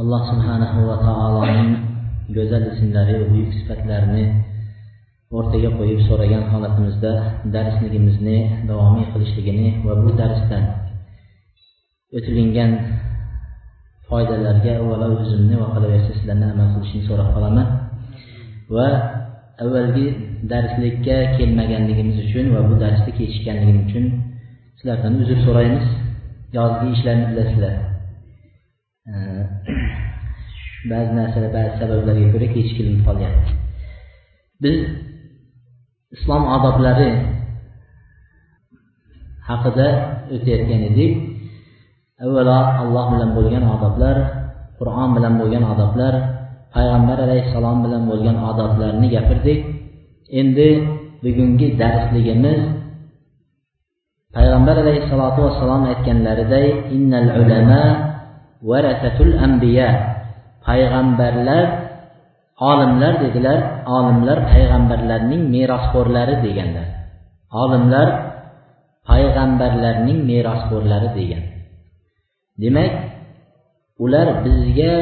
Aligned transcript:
Alloh 0.00 0.22
subhanahu 0.30 0.78
va 0.88 0.96
taoloning 1.06 1.72
go'zal 2.36 2.64
ismlari 2.72 3.14
va 3.20 3.26
buyuk 3.32 3.50
sifatlarini 3.58 4.24
o'rtaga 5.36 5.70
qo'yib 5.78 6.00
so'ragan 6.08 6.44
holatimizda 6.52 7.12
darsligimizni 7.54 8.38
davomiy 8.68 9.06
qilishligini 9.12 9.68
va 9.86 9.94
bu 10.04 10.10
darsdan 10.20 10.64
o'tilingan 12.16 12.72
foydalarga 14.08 14.72
avvalo 14.80 15.06
o'zimni 15.22 15.56
va 15.62 15.68
qolaversa 15.74 16.10
sizlarni 16.18 16.46
amal 16.52 16.68
qilishni 16.74 17.02
so'rab 17.08 17.28
qolaman. 17.36 17.68
Va 18.76 18.88
avvalgi 19.64 20.06
darslikka 20.52 21.16
kelmaganligimiz 21.36 22.16
uchun 22.26 22.46
va 22.54 22.60
bu 22.68 22.74
darsda 22.84 23.10
kechikkanligim 23.18 23.78
uchun 23.86 24.04
sizlardan 24.78 25.14
uzr 25.22 25.38
so'raymiz. 25.46 25.86
Yozgi 26.58 26.86
ishlarni 26.96 27.24
bilasizlar. 27.30 27.74
Ba'zi 30.90 31.12
narsalar 31.18 31.50
ba'zi 31.56 31.72
sabablarga 31.80 32.26
ko'ra 32.34 32.48
kechikilib 32.54 32.98
qolyapti 33.06 33.50
biz 34.62 34.78
islom 36.14 36.42
odoblari 36.56 37.10
haqida 39.48 39.88
o'tayotgan 40.34 40.82
edik. 40.90 41.12
Avvalo 42.24 42.58
alloh 42.82 43.04
bilan 43.12 43.30
bo'lgan 43.36 43.64
odoblar 43.74 44.16
qur'on 44.78 45.10
bilan 45.16 45.34
bo'lgan 45.40 45.64
odoblar 45.72 46.14
payg'ambar 46.74 47.18
alayhissalom 47.26 47.78
bilan 47.84 48.02
bo'lgan 48.10 48.36
odoblarni 48.50 49.06
gapirdik. 49.14 49.60
Endi 50.40 50.68
bugungi 51.24 51.68
darsligimiz 51.80 52.60
payg'ambar 54.36 54.76
alayhissalotu 54.84 55.38
vassalom 55.46 55.82
aytganlariday 55.90 56.66
innal 56.96 57.28
ulama 57.42 57.82
varasatul 58.70 59.34
anbiya. 59.46 60.11
Payg'ambarlar 60.66 61.64
olimlar 62.70 63.14
dedilar 63.24 63.58
olimlar 63.96 64.38
payg'ambarlarning 64.52 65.42
merosxo'rlari 65.54 66.36
deganlar. 66.46 66.88
Olimlar 67.62 68.08
payg'ambarlarning 69.08 70.20
merosxo'rlari 70.30 71.10
degan. 71.18 71.44
Demak 72.62 72.92
ular 74.04 74.28
bizga 74.44 74.94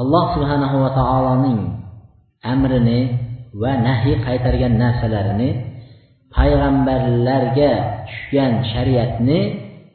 alloh 0.00 0.24
subhanahu 0.34 0.76
va 0.84 0.90
taoloning 0.98 1.60
amrini 2.52 3.00
va 3.62 3.72
nahiy 3.86 4.16
qaytargan 4.26 4.74
narsalarini 4.82 5.50
payg'ambarlarga 6.36 7.70
tushgan 8.08 8.52
shariatni 8.72 9.40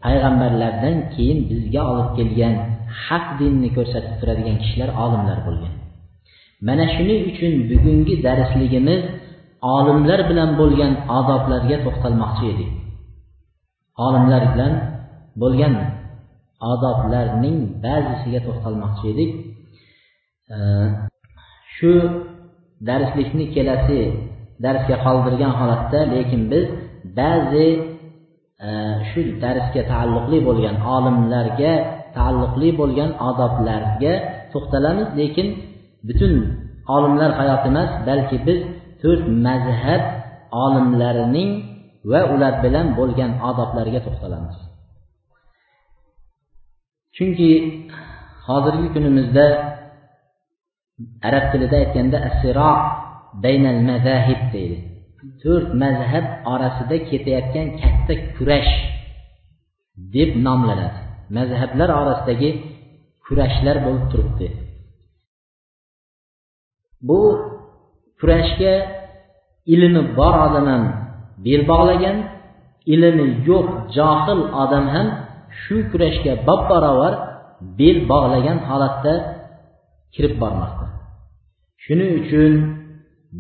payg'ambarlardan 0.06 0.96
keyin 1.14 1.40
bizga 1.50 1.82
olib 1.92 2.10
kelgan 2.18 2.77
haq 3.06 3.26
dinni 3.40 3.70
ko'rsatib 3.78 4.14
turadigan 4.20 4.58
kishilar 4.64 4.90
olimlar 5.04 5.40
bo'lgan. 5.48 5.74
Mana 6.68 6.86
shuning 6.96 7.22
uchun 7.32 7.54
bugungi 7.72 8.16
darsligimiz 8.28 9.02
olimlar 9.76 10.20
bilan 10.30 10.50
bo'lgan 10.62 10.94
odoblarga 11.20 11.78
to'xtalmoqchi 11.86 12.46
edik. 12.54 12.72
Olimlar 14.06 14.44
bilan 14.54 14.74
bo'lgan 15.42 15.74
odoblarning 16.72 17.58
ba'zisiga 17.86 18.40
to'xtalmoqchi 18.48 19.06
edik. 19.14 19.32
Shu 21.76 21.92
darslikni 22.90 23.46
kelasi 23.56 24.00
darsga 24.66 24.96
qoldirgan 25.06 25.54
holatda 25.60 26.00
lekin 26.14 26.42
biz 26.52 26.66
ba'zi 27.20 27.68
e, 28.68 28.70
shu 29.10 29.22
darsga 29.44 29.82
taalluqli 29.92 30.38
bo'lgan 30.48 30.76
olimlarga 30.96 31.74
taalluqli 32.18 32.70
bo'lgan 32.80 33.12
odoblarga 33.30 34.14
to'xtalamiz 34.54 35.10
lekin 35.20 35.48
butun 36.08 36.34
olimlar 36.96 37.32
hayoti 37.40 37.68
emas 37.74 37.92
balki 38.08 38.38
biz 38.48 38.60
to'rt 39.02 39.24
mazhab 39.48 40.04
olimlarining 40.66 41.50
va 42.12 42.22
ular 42.34 42.54
bilan 42.64 42.88
bo'lgan 43.00 43.32
odoblarga 43.50 44.00
to'xtalamiz. 44.08 44.58
Chunki 47.16 47.52
hozirgi 48.48 48.88
kunimizda 48.96 49.46
arab 51.28 51.46
tilida 51.52 51.76
aytganda 51.84 52.18
assiro 52.30 52.72
baynal 53.44 53.80
mazahib 53.90 54.42
deydi. 54.54 54.78
To'rt 55.42 55.70
mazhab 55.84 56.26
orasida 56.54 56.98
ketayotgan 57.10 57.68
katta 57.82 58.14
kurash 58.36 58.74
deb 60.16 60.30
nomlanadi. 60.48 61.07
Mazhablar 61.36 61.90
orasidagi 62.02 62.50
kurashlar 63.26 63.78
bo'lib 63.86 64.06
turibdi. 64.12 64.48
Bu 67.08 67.22
kurashga 68.20 68.74
ilmi 69.74 70.02
bor 70.20 70.36
odam 70.46 70.66
ham 70.74 70.84
bel 71.46 71.62
bog'lagan 71.72 72.18
ilmi 72.94 73.26
yo'q 73.50 73.68
johil 73.98 74.40
odam 74.64 74.86
ham 74.94 75.08
shu 75.62 75.76
kurashga 75.92 76.34
bab 76.48 76.62
barobar 76.72 77.14
bel 77.80 77.98
bog'lagan 78.12 78.58
holatda 78.70 79.14
kirib 80.14 80.34
bormoqda. 80.42 80.86
Shuning 81.84 82.12
uchun 82.22 82.54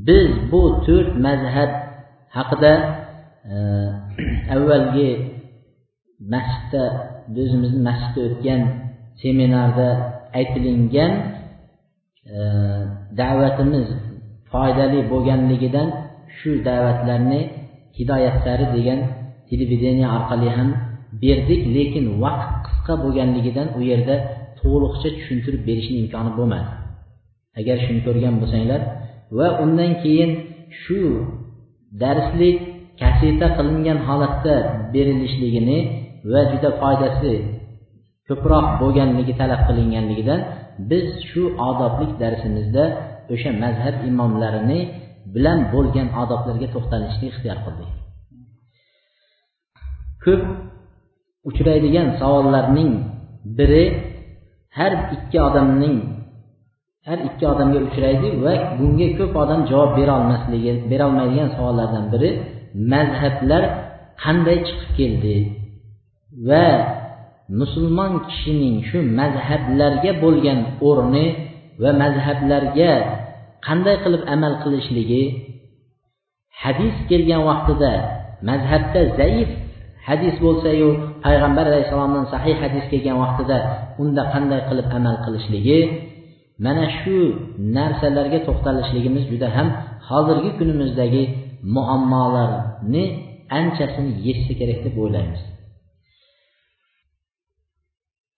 biz 0.07 0.29
bu 0.51 0.61
to'rt 0.85 1.09
mazhab 1.25 1.71
haqida 2.37 2.73
e, 3.53 3.55
avvalgi 4.55 5.09
masjidda 6.33 6.83
o'zimizni 7.41 7.81
masjidda 7.89 8.19
o'tgan 8.27 8.61
seminarda 9.21 9.87
aytilingan 10.39 11.11
e, 12.35 12.37
da'vatimiz 13.19 13.87
foydali 14.51 14.99
bo'lganligidan 15.11 15.87
shu 16.37 16.51
da'vatlarni 16.69 17.41
hidoyat 17.97 18.35
sari 18.45 18.65
degan 18.75 18.99
televideniya 19.49 20.07
orqali 20.17 20.49
ham 20.57 20.69
berdik 21.23 21.61
lekin 21.75 22.05
vaqt 22.23 22.51
qisqa 22.65 22.93
bo'lganligidan 23.03 23.67
u 23.77 23.81
yerda 23.91 24.15
to'liqcha 24.59 25.09
tushuntirib 25.17 25.61
berishni 25.69 25.97
imkoni 26.03 26.31
bo'lmadi. 26.37 26.69
Agar 27.59 27.77
shuni 27.85 28.01
ko'rgan 28.07 28.35
bo'lsanglar 28.41 28.81
va 29.37 29.47
undan 29.63 29.91
keyin 30.03 30.31
shu 30.81 30.99
darslik 32.03 32.57
kaseta 33.01 33.47
qilingan 33.57 33.99
holatda 34.07 34.55
berilishligini 34.93 35.79
va 36.31 36.41
juda 36.51 36.69
foydasi 36.81 37.33
ko'proq 38.27 38.65
bo'lganligi 38.81 39.33
talab 39.41 39.61
qilinganligidan 39.67 40.41
biz 40.89 41.07
shu 41.29 41.43
odoblik 41.69 42.11
darsimizda 42.21 42.83
o'sha 43.33 43.51
mazhab 43.63 43.95
imomlarini 44.09 44.79
bilan 45.35 45.59
bo'lgan 45.73 46.07
odoblarga 46.21 46.67
to'xtalishni 46.75 47.25
ixtiyor 47.31 47.57
qildik. 47.65 47.89
Ko'p 50.23 50.43
uchraydigan 51.49 52.07
savollarning 52.19 52.91
biri 53.57 53.85
har 54.77 54.93
ikki 55.15 55.37
odamning 55.47 55.97
har 57.07 57.19
ikki 57.27 57.45
odamga 57.53 57.79
uchraydi 57.87 58.29
va 58.45 58.53
bunga 58.79 59.07
ko'p 59.19 59.33
odam 59.43 59.61
javob 59.71 59.91
berolmasligi 59.99 60.73
berolmaydigan 60.91 61.49
savollardan 61.55 62.05
biri 62.13 62.29
mazhablar 62.93 63.63
qanday 64.23 64.57
chiqib 64.67 64.91
keldi? 64.99 65.35
Va 66.49 66.67
musulmon 67.59 68.13
kishining 68.27 68.77
shu 68.89 68.99
mazhablarga 69.19 70.11
bo'lgan 70.23 70.59
o'rni 70.89 71.25
va 71.81 71.91
mazhablarga 72.01 72.93
qanday 73.67 73.95
qilib 74.03 74.23
amal 74.33 74.53
qilishligi. 74.63 75.23
Hadis 76.63 76.95
kelgan 77.09 77.41
vaqtida 77.49 77.93
mazhabda 78.49 79.01
zaif 79.19 79.49
hadis 80.07 80.35
bo'lsayu 80.45 80.89
payg'ambar 81.25 81.65
alayhissalomdan 81.71 82.25
sahih 82.33 82.55
hadis 82.63 82.85
kelgan 82.91 83.17
vaqtida 83.23 83.57
unda 84.01 84.23
qanday 84.33 84.61
qilib 84.69 84.87
amal 84.97 85.15
qilishligi 85.25 85.79
mana 86.65 86.85
shu 86.99 87.17
narsalarga 87.77 88.39
to'xtalishligimiz 88.47 89.23
juda 89.31 89.47
ham 89.57 89.67
hozirgi 90.09 90.51
kunimizdagi 90.59 91.23
muammolarni 91.75 93.03
anchasini 93.59 94.11
yechsa 94.27 94.53
kerak 94.59 94.79
deb 94.85 94.95
o'ylaymiz. 95.03 95.41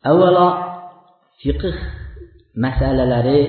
Avvalo 0.07 0.47
fiqh 1.41 1.65
masalalari 2.55 3.41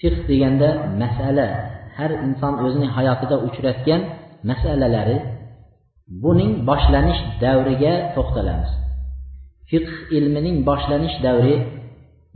fiqh 0.00 0.18
deganda 0.28 0.70
masala. 1.02 1.46
Har 1.96 2.10
inson 2.26 2.54
o'zining 2.64 2.90
hayotida 2.96 3.36
uchratgan 3.46 4.00
masalalari. 4.50 5.18
Buning 6.22 6.52
boshlanish 6.68 7.20
davriga 7.42 7.92
to'xtalamiz. 8.14 8.70
Fiqh 9.70 9.92
ilmining 10.16 10.56
boshlanish 10.68 11.16
davri 11.26 11.54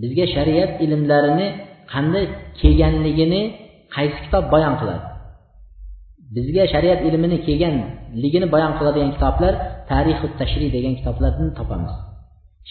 bizga 0.02 0.26
shariat 0.34 0.70
ilmlarini 0.84 1.46
qanday 1.92 2.24
kelganligini 2.60 3.42
qaysi 3.94 4.18
kitob 4.24 4.44
bayon 4.54 4.74
qiladi? 4.80 5.04
Bizga 6.36 6.64
shariat 6.72 7.00
ilmini 7.08 7.38
kelganligini 7.46 8.46
bayon 8.54 8.72
qiladigan 8.78 9.10
kitoblar 9.16 9.54
tarixi 9.90 10.26
tashri 10.40 10.66
degan 10.76 10.94
kitoblardan 10.98 11.48
topamiz. 11.58 11.94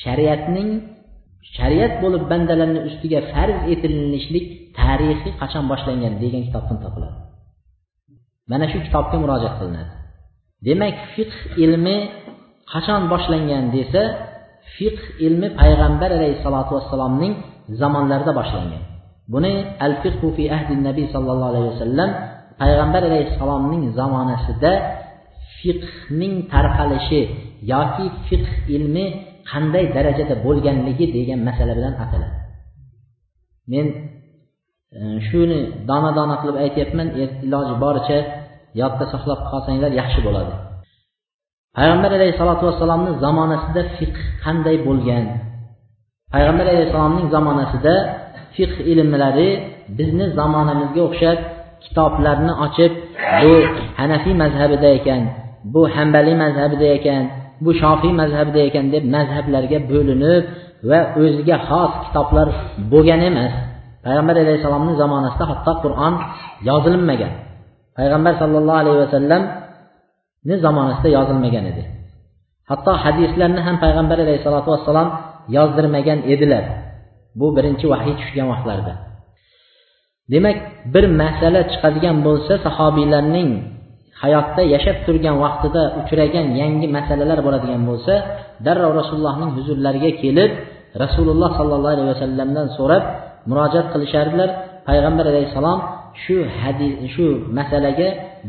Shariatning 0.03 0.69
shariat 1.55 1.93
bo'lib 2.03 2.23
bandalarni 2.31 2.79
ustiga 2.89 3.19
farz 3.31 3.57
etilishlik 3.73 4.45
tarixi 4.79 5.29
qachon 5.41 5.65
boshlangan 5.71 6.13
degan 6.23 6.41
kitobdan 6.47 6.77
topiladi. 6.83 7.17
Mana 8.51 8.65
shu 8.71 8.77
kitobga 8.85 9.17
murojaat 9.23 9.53
qilinadi. 9.59 9.91
Demak 10.67 10.95
fiqh 11.15 11.37
ilmi 11.63 11.97
qachon 12.73 13.01
boshlangan 13.13 13.63
desa 13.75 14.03
fiqh 14.75 15.03
ilmi 15.25 15.47
payg'ambar 15.59 16.09
alayhissalotu 16.17 16.71
vassalomning 16.77 17.33
zamonlarida 17.81 18.31
boshlangan. 18.39 18.83
Buni 19.33 19.53
al 19.85 19.93
fiqhu 20.03 20.27
fi 20.37 20.43
ahdi 20.57 20.73
nabiy 20.87 21.07
sollallohu 21.13 21.51
alayhi 21.53 21.69
vasallam 21.73 22.09
payg'ambar 22.61 23.01
alayhissalomning 23.09 23.83
zamonasida 23.99 24.71
fiqhning 25.59 26.33
tarqalishi 26.53 27.21
yoki 27.73 28.05
fiqh 28.27 28.51
ilmi 28.75 29.05
qanday 29.51 29.85
darajada 29.95 30.35
bo'lganligi 30.45 31.05
degan 31.17 31.39
masala 31.47 31.73
bilan 31.77 31.93
ataladi 32.03 32.37
men 33.71 33.85
e, 34.97 34.99
shuni 35.27 35.59
dona 35.89 36.11
dona 36.19 36.35
qilib 36.41 36.57
aytyapman 36.65 37.07
er-, 37.21 37.35
iloji 37.45 37.75
boricha 37.83 38.19
yodda 38.81 39.05
saqlab 39.13 39.39
qolsanglar 39.51 39.91
yaxshi 40.01 40.19
bo'ladi. 40.27 40.53
Payg'ambar 41.77 42.11
alayhissalotu 42.17 42.63
vassalomni 42.69 43.11
zamonasida 43.25 43.81
fiqh 43.97 44.19
qanday 44.43 44.77
bo'lgan? 44.87 45.25
Payg'ambar 46.33 46.65
alayhissalomning 46.73 47.27
zamonasida 47.35 47.93
fiqh 48.55 48.75
ilmlari 48.91 49.49
bizni 49.97 50.25
zamonamizga 50.39 51.01
o'xshab 51.07 51.39
kitoblarni 51.83 52.53
ochib 52.65 52.91
bu 53.41 53.53
hanafiy 53.99 54.35
mazhabida 54.43 54.89
ekan 54.99 55.21
bu 55.73 55.81
hambaliy 55.95 56.35
mazhabida 56.43 56.87
ekan 56.97 57.23
bu 57.63 57.71
shofiy 57.81 58.13
mazhabida 58.21 58.59
ekan 58.69 58.85
deb 58.93 59.03
mazhablarga 59.15 59.79
bo'linib 59.91 60.43
va 60.89 60.99
o'ziga 61.21 61.57
xos 61.69 61.91
kitoblar 62.05 62.47
bo'lgan 62.91 63.21
emas. 63.29 63.53
Payg'ambar 64.05 64.35
alayhissalomni 64.43 64.93
zamonasida 65.01 65.45
hatto 65.51 65.73
qur'on 65.83 66.13
yozilmagan. 66.69 67.33
Payg'ambar 67.97 68.33
sollallohu 68.41 68.79
alayhi 68.83 68.99
vasallamni 69.05 70.55
zamonasida 70.65 71.09
yozilmagan 71.17 71.65
edi. 71.71 71.83
Hatto 72.69 72.91
hadislarni 73.03 73.61
ham 73.67 73.75
payg'ambar 73.83 74.17
alayhissalotu 74.25 74.69
vassalom 74.73 75.07
yozdirmagan 75.57 76.19
edilar. 76.33 76.63
Bu 77.39 77.47
birinchi 77.55 77.85
vahiy 77.93 78.13
tushgan 78.19 78.47
vaqtlarda. 78.53 78.93
Demak 80.31 80.57
bir 80.93 81.05
masala 81.21 81.61
chiqadigan 81.71 82.17
bo'lsa 82.27 82.53
sahobiylarning 82.65 83.49
hayotda 84.23 84.61
yashab 84.73 84.97
turgan 85.05 85.35
vaqtida 85.43 85.81
uchragan 86.01 86.45
yangi 86.61 86.87
masalalar 86.97 87.39
bo'ladigan 87.45 87.81
bo'lsa 87.89 88.13
darrov 88.65 88.91
rasulullohning 89.01 89.51
huzurlariga 89.57 90.11
kelib 90.21 90.51
rasululloh 91.03 91.49
sollallohu 91.59 91.93
alayhi 91.95 92.09
vasallamdan 92.13 92.67
so'rab 92.77 93.03
murojaat 93.49 93.87
qilishardilar. 93.93 94.49
Payg'ambar 94.87 95.25
alayhissalom 95.31 95.79
shu 96.23 96.35
hadis 96.61 96.93
shu 97.13 97.27
masalaga 97.57 98.07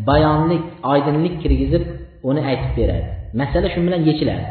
bayonlik 0.08 0.62
oydinlik 0.92 1.34
kirgizib 1.42 1.82
uni 2.28 2.40
aytib 2.50 2.72
beradi. 2.78 3.06
Masala 3.40 3.66
shu 3.74 3.80
bilan 3.86 4.02
yechiladi. 4.08 4.46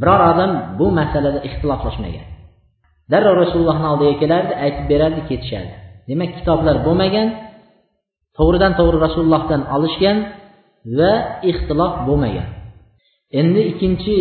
Biror 0.00 0.20
odam 0.30 0.50
bu 0.78 0.86
masalada 1.00 1.40
ixtiloflashmagan. 1.48 2.26
Darrov 3.12 3.34
rasulullohni 3.42 3.86
oldiga 3.92 4.14
kelardi 4.22 4.52
aytib 4.64 4.84
berardi 4.92 5.20
ketishardi 5.30 5.74
demak 6.08 6.30
kitoblar 6.38 6.76
bo'lmagan 6.86 7.28
to'g'ridan 8.38 8.72
to'g'ri 8.78 8.98
rasulullohdan 9.06 9.62
olishgan 9.76 10.16
va 10.98 11.12
ixtilof 11.50 11.94
bo'lmagan. 12.08 12.48
Endi 13.40 13.60
ikkinchi 13.70 14.18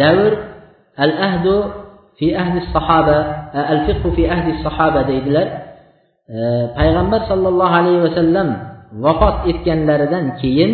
davr 0.00 0.32
al 1.04 1.12
ahdu 1.28 1.56
fi 2.18 2.26
ahli 2.42 2.58
sahoba 2.74 3.18
al 3.74 3.80
fiqhu 3.86 4.08
fi 4.16 4.22
ahli 4.34 4.50
sahoba 4.66 5.00
deydilar. 5.10 5.46
E, 6.36 6.38
payg'ambar 6.78 7.20
sollallohu 7.30 7.74
alayhi 7.80 8.00
vasallam 8.06 8.48
vafot 9.04 9.36
etganlaridan 9.50 10.24
keyin 10.40 10.72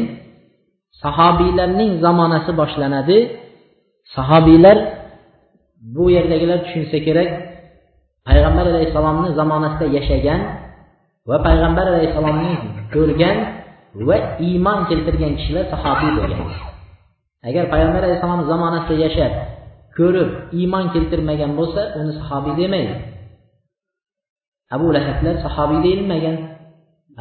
sahobiylarning 1.02 1.90
zamonasi 2.05 2.50
boshlanadi. 2.61 3.19
Sahobiylar 4.17 4.78
bu 5.94 6.05
yerdagilar 6.17 6.58
tushunsa 6.64 6.99
kerak 7.06 7.31
payg'ambar 8.28 8.64
alayhissalomni 8.72 9.31
zamonasida 9.40 9.87
yashagan 9.96 10.40
va 11.28 11.37
payg'ambar 11.46 11.84
alayhissalomni 11.93 12.55
ko'rgan 12.94 13.37
va 14.09 14.17
iymon 14.47 14.81
keltirgan 14.91 15.33
kishilar 15.39 15.65
sahobiy 15.73 16.11
bo'lgan. 16.19 16.49
Agar 17.49 17.65
payg'ambar 17.73 18.03
alayhissalom 18.07 18.43
zamonasida 18.51 18.97
yashab 19.07 19.33
ko'rib 19.99 20.31
iymon 20.59 20.85
keltirmagan 20.95 21.51
bo'lsa 21.59 21.83
uni 21.99 22.13
sahobiy 22.21 22.55
demaydi. 22.61 22.95
Abu 24.75 24.87
lahablar 24.97 25.35
sahobiy 25.47 25.81
deyilmagan 25.87 26.37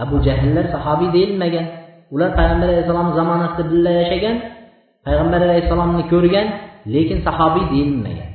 abu 0.04 0.16
jahllar 0.28 0.66
sahobiy 0.76 1.10
deyilmagan. 1.16 1.66
Ular 2.14 2.30
payg'ambar 2.40 2.68
alayhissalom 2.72 3.10
zamonasida 3.20 3.64
birga 3.72 3.92
yashagan 4.02 4.36
payg'ambar 5.06 5.40
alayhissalomni 5.48 6.04
ko'rgan 6.14 6.48
lekin 6.94 7.18
sahobiy 7.28 7.66
deyilmagan. 7.74 8.30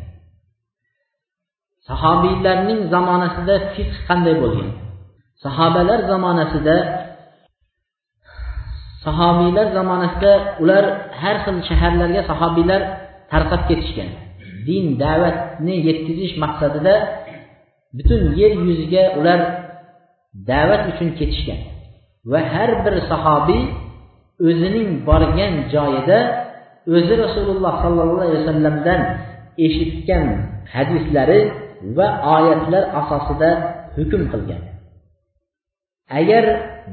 Sahobiylarning 1.89 2.81
zamonasida 2.95 3.55
fiqh 3.75 3.97
qanday 4.09 4.35
bo'lgan? 4.43 4.71
Sahobalar 5.45 6.01
zamonasida 6.11 6.77
sahobiylar 9.05 9.67
zamonasida 9.77 10.33
ular 10.63 10.85
har 11.21 11.37
xil 11.45 11.57
shaharlarga 11.69 12.23
sahobiylar 12.31 12.81
tarqab 13.33 13.63
ketishgan. 13.69 14.11
Din 14.67 14.85
da'vatni 15.05 15.75
yetkazish 15.89 16.35
maqsadida 16.45 16.95
butun 17.97 18.23
yer 18.41 18.53
yuziga 18.67 19.05
ular 19.19 19.41
da'vat 20.51 20.83
uchun 20.93 21.09
ketishgan. 21.19 21.61
Va 22.31 22.41
har 22.53 22.71
bir 22.85 22.95
sahobiy 23.11 23.63
o'zining 24.49 24.91
borgan 25.09 25.55
joyida 25.75 26.19
o'zi 26.97 27.15
rasululloh 27.25 27.75
sollallohu 27.85 28.23
alayhi 28.27 28.41
vasallamdan 28.43 29.01
eshitgan 29.67 30.27
hadislari 30.75 31.41
va 31.97 32.09
oyatlar 32.37 32.85
asosida 33.01 33.51
hukm 33.97 34.23
qilgan. 34.33 34.63
Agar 36.11 36.45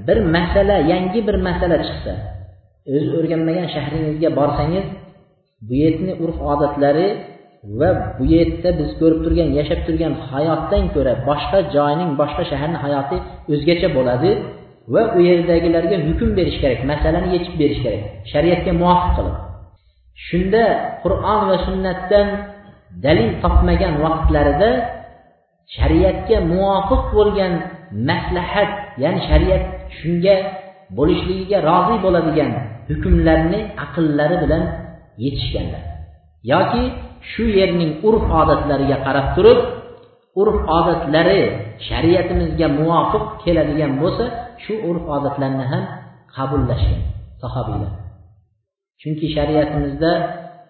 bir 0.07 0.17
masala 0.35 0.77
yangi 0.91 1.19
bir 1.27 1.35
masala 1.47 1.77
chiqsa 1.87 2.13
o'zi 2.93 3.09
o'rganmagan 3.17 3.67
shahringizga 3.75 4.29
borsangiz 4.39 4.85
bu 5.67 5.73
yerni 5.83 6.13
urf 6.23 6.37
odatlari 6.53 7.07
va 7.79 7.89
bu 8.17 8.23
yerda 8.35 8.69
biz 8.79 8.89
ko'rib 8.99 9.19
turgan 9.25 9.49
yashab 9.59 9.79
turgan 9.87 10.13
hayotdan 10.29 10.83
ko'ra 10.95 11.13
boshqa 11.29 11.59
joyning 11.75 12.11
boshqa 12.21 12.43
shaharni 12.51 12.77
hayoti 12.85 13.17
o'zgacha 13.53 13.87
bo'ladi 13.97 14.31
va 14.93 15.01
u 15.17 15.19
yerdagilarga 15.29 15.97
hukm 16.07 16.29
berish 16.37 16.57
kerak 16.63 16.81
masalani 16.91 17.29
yechib 17.35 17.55
berish 17.61 17.81
kerak 17.85 18.03
shariatga 18.31 18.71
muvofiq 18.81 19.11
qilib. 19.17 19.35
Shunda 20.27 20.63
qur'on 21.03 21.41
va 21.49 21.57
sunnatdan 21.67 22.27
dalil 23.05 23.29
topmagan 23.43 23.93
vaqtlarida 24.05 24.69
shariatga 25.75 26.37
muvofiq 26.53 27.03
bo'lgan 27.15 27.53
maslahat 28.09 28.71
ya'ni 29.03 29.19
shariat 29.29 29.63
shunga 29.99 30.35
bo'lishligiga 30.97 31.57
rozi 31.69 31.95
bo'ladigan 32.05 32.51
hukmlarni 32.89 33.59
aqllari 33.83 34.37
bilan 34.43 34.63
yetishganlar. 35.23 35.83
Yoki 36.51 36.83
shu 37.31 37.43
yerning 37.59 37.91
urf 38.07 38.23
odatlariga 38.41 38.97
qarab 39.05 39.27
turib 39.35 39.59
urf 40.41 40.57
odatlari 40.77 41.41
shariatimizga 41.87 42.67
muvofiq 42.79 43.25
keladigan 43.43 43.91
bo'lsa 44.01 44.25
shu 44.63 44.73
urf 44.89 45.03
odatlarni 45.15 45.65
ham 45.71 45.83
qabullashgan 46.35 47.01
sahobiylar 47.41 47.91
chunki 49.01 49.27
shariatimizda 49.35 50.11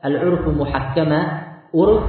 al 0.07 0.15
urfu 0.27 0.49
muhakkama 0.61 1.19
urf 1.81 2.03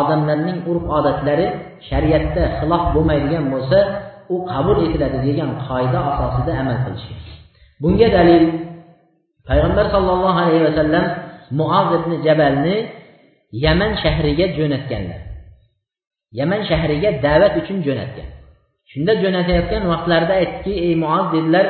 odamlarning 0.00 0.58
urf 0.70 0.84
odatlari 0.98 1.46
shariatda 1.88 2.42
xilof 2.58 2.82
bo'lmaydigan 2.94 3.44
bo'lsa 3.54 3.78
u 4.32 4.34
qabul 4.50 4.76
etiladi 4.86 5.18
degan 5.26 5.50
qoida 5.66 5.98
asosida 6.10 6.52
amal 6.62 6.76
qilishgan 6.84 7.20
bunga 7.82 8.08
dalil 8.16 8.44
payg'ambar 9.48 9.86
sollallohu 9.94 10.38
alayhi 10.44 10.64
vasallam 10.68 11.04
muoz 11.60 11.88
ibn 11.98 12.12
jabalni 12.26 12.76
yaman 13.64 13.92
shahriga 14.02 14.46
jo'natganlar. 14.58 15.20
Yaman 16.38 16.60
shahriga 16.70 17.10
da'vat 17.26 17.54
uchun 17.60 17.78
jo'natgan. 17.86 18.28
Shunda 18.90 19.12
jo'natayotgan 19.22 19.82
vaqtlarida 19.92 20.34
aytdiki 20.40 20.72
ey 20.86 20.94
muoz 21.04 21.26
dedilar 21.34 21.66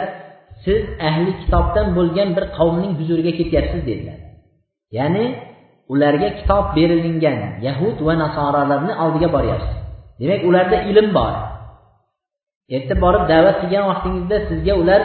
siz 0.64 0.82
ahli 1.08 1.32
kitobdan 1.40 1.86
bo'lgan 1.96 2.28
bir 2.36 2.44
qavmning 2.58 2.92
huzuriga 3.00 3.32
ketyapsiz 3.38 3.82
dedilar. 3.90 4.18
Ya'ni 4.98 5.24
ularga 5.92 6.28
kitob 6.38 6.64
berilingan 6.76 7.38
yahud 7.66 7.96
va 8.06 8.14
nasoralarni 8.22 8.92
oldiga 9.04 9.28
boryapsiz. 9.36 9.76
Demak 10.20 10.40
ularda 10.48 10.78
ilm 10.90 11.08
bor. 11.18 11.34
Erta 12.76 12.94
borib 13.04 13.24
da'vat 13.32 13.56
qilgan 13.62 13.84
vaqtingizda 13.90 14.36
sizga 14.48 14.74
ular 14.82 15.02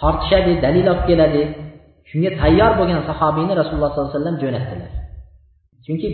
tortishadi 0.00 0.52
dalil 0.64 0.86
olib 0.92 1.04
keladi. 1.10 1.42
Shunga 2.10 2.30
tayyor 2.40 2.72
bo'lgan 2.78 3.00
sahobiyni 3.10 3.52
rasululloh 3.60 3.90
sollallohu 3.92 4.10
alayhi 4.10 4.18
vasallam 4.18 4.36
jo'natdilar. 4.42 4.90
Chunki 5.86 6.08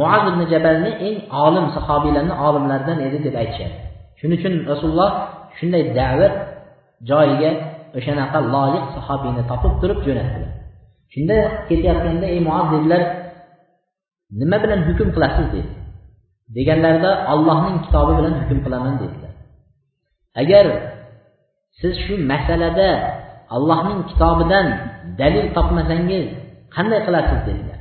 muaz 0.00 0.22
ibn 0.30 0.42
jabalni 0.52 0.90
eng 1.06 1.16
olim 1.44 1.66
sahobiylarni 1.76 2.34
olimlaridan 2.46 2.98
edi 3.06 3.18
deb 3.26 3.34
aytishadi. 3.42 3.76
Shuning 4.18 4.38
uchun 4.40 4.54
rasululloh 4.72 5.10
shunday 5.58 5.82
da'vat 5.98 6.34
joyiga 7.10 7.50
o'shanaqa 7.98 8.38
loyiq 8.54 8.84
sahobiyni 8.96 9.42
topib 9.50 9.72
turib 9.80 9.98
jo'natdilar. 10.06 10.52
Shunda 11.12 11.36
ketayotganda 11.68 12.26
ey 12.34 12.40
muaz 12.48 12.66
dedilar 12.74 13.02
nima 14.40 14.56
bilan 14.64 14.80
hukm 14.88 15.08
qilasiz? 15.16 15.46
dedi. 15.54 15.70
Deganlarida 16.56 17.10
ollohning 17.32 17.76
kitobi 17.84 18.12
bilan 18.18 18.34
hukm 18.40 18.58
qilaman 18.64 18.94
dedilar. 19.02 19.29
Agar 20.40 20.66
siz 21.80 21.94
shu 22.04 22.14
masalada 22.32 22.88
allohning 23.54 24.00
kitobidan 24.10 24.66
dalil 25.20 25.46
topmasangiz 25.56 26.24
qanday 26.74 27.00
qilasiz 27.06 27.40
dedilar. 27.48 27.80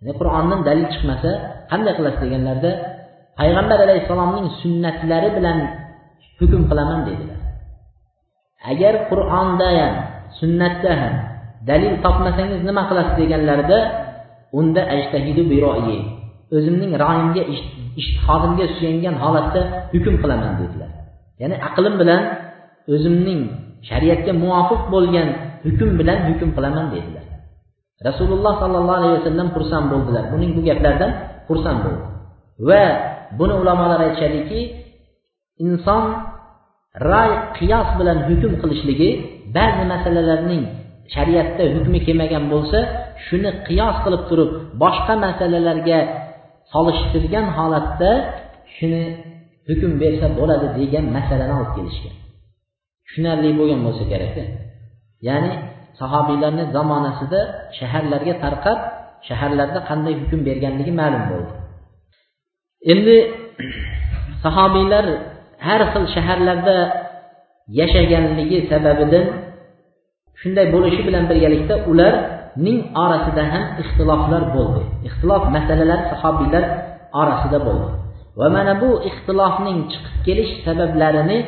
Ya'ni 0.00 0.12
qur'ondan 0.20 0.60
dalil 0.68 0.86
chiqmasa 0.92 1.30
qanday 1.70 1.92
qilasiz 1.98 2.20
deganlarida 2.24 2.72
payg'ambar 3.38 3.78
alayhissalomning 3.86 4.46
sunnatlari 4.60 5.28
bilan 5.36 5.58
hukm 6.38 6.62
qilaman 6.70 7.00
dedilar. 7.08 7.40
Agar 8.72 8.94
qur'onda 9.10 9.68
ham 9.78 9.94
sunnatda 10.40 10.92
ham 11.00 11.14
dalil 11.70 11.94
topmasangiz 12.04 12.60
nima 12.68 12.82
qilasiz 12.90 13.14
deganlarida 13.22 13.78
unda 14.58 14.82
ajtahidu 14.94 15.42
biroyi 15.52 15.98
o'zimning 16.56 16.92
royimga 17.04 17.42
ishtihodimga 18.00 18.66
suyangan 18.76 19.16
holatda 19.22 19.60
hukm 19.92 20.14
qilaman 20.22 20.52
dedilar. 20.60 20.90
Ya'ni 21.40 21.56
aqlim 21.68 21.94
bilan 22.00 22.22
o'zimning 22.94 23.40
shariatga 23.88 24.32
muvofiq 24.42 24.82
bo'lgan 24.94 25.28
hukm 25.66 25.90
bilan 26.00 26.18
hukm 26.28 26.48
qilaman 26.56 26.86
dedilar 26.94 27.26
rasululloh 28.04 28.52
sollallohu 28.62 28.98
alayhi 29.00 29.16
vasallam 29.20 29.48
xursand 29.56 29.86
bo'ldilar. 29.92 30.24
Buning 30.32 30.50
bu 30.56 30.60
gaplaridan 30.68 31.12
xursand 31.48 31.78
bo'ldi. 31.84 32.04
Va 32.68 32.84
buni 33.38 33.54
ulamolar 33.62 34.00
aytishadiki 34.06 34.60
inson 35.64 36.02
ray 37.10 37.30
qiyos 37.58 37.88
bilan 37.98 38.18
hukm 38.28 38.52
qilishligi 38.62 39.10
ba'zi 39.56 39.84
masalalarning 39.92 40.62
shariatda 41.14 41.64
hukmi 41.74 41.98
kelmagan 42.06 42.44
bo'lsa 42.52 42.78
shuni 43.26 43.50
qiyos 43.68 43.96
qilib 44.04 44.22
turib 44.28 44.50
boshqa 44.82 45.14
masalalarga 45.26 46.00
solishtirgan 46.72 47.46
holatda 47.56 48.10
shuni 48.76 49.04
hukm 49.68 49.92
bersa 50.02 50.26
bo'ladi 50.38 50.66
degan 50.78 51.04
masalani 51.16 51.54
olib 51.58 51.72
kelishgan. 51.76 52.14
Tushunarli 53.06 53.50
bo'lgan 53.58 53.80
bo'lsa 53.86 54.04
kerakda. 54.12 54.44
Ya'ni 55.28 55.52
sahobiylarni 56.00 56.64
zamonasida 56.76 57.40
shaharlarga 57.78 58.34
tarqab 58.44 58.78
shaharlarda 59.28 59.80
qanday 59.88 60.14
hukm 60.20 60.40
berganligi 60.48 60.92
ma'lum 61.00 61.24
bo'ldi. 61.30 61.52
Endi 62.92 63.16
sahobiylar 64.44 65.04
har 65.66 65.80
xil 65.92 66.04
shaharlarda 66.14 66.76
yashaganligi 67.80 68.58
sababidan 68.70 69.24
shunday 70.40 70.66
bo'lishi 70.74 71.02
bilan 71.08 71.24
birgalikda 71.30 71.74
ularning 71.90 72.78
orasida 73.04 73.42
ham 73.52 73.64
ixtiloflar 73.82 74.42
bo'ldi. 74.56 74.82
Ixtilof 75.08 75.42
masalalar 75.56 76.00
sahobiylar 76.12 76.64
orasida 77.20 77.58
bo'ldi. 77.68 78.05
Va 78.38 78.46
mana 78.56 78.72
bu 78.82 78.90
ixtilofning 79.08 79.80
chiqib 79.92 80.16
kelish 80.26 80.52
sabablarini 80.66 81.38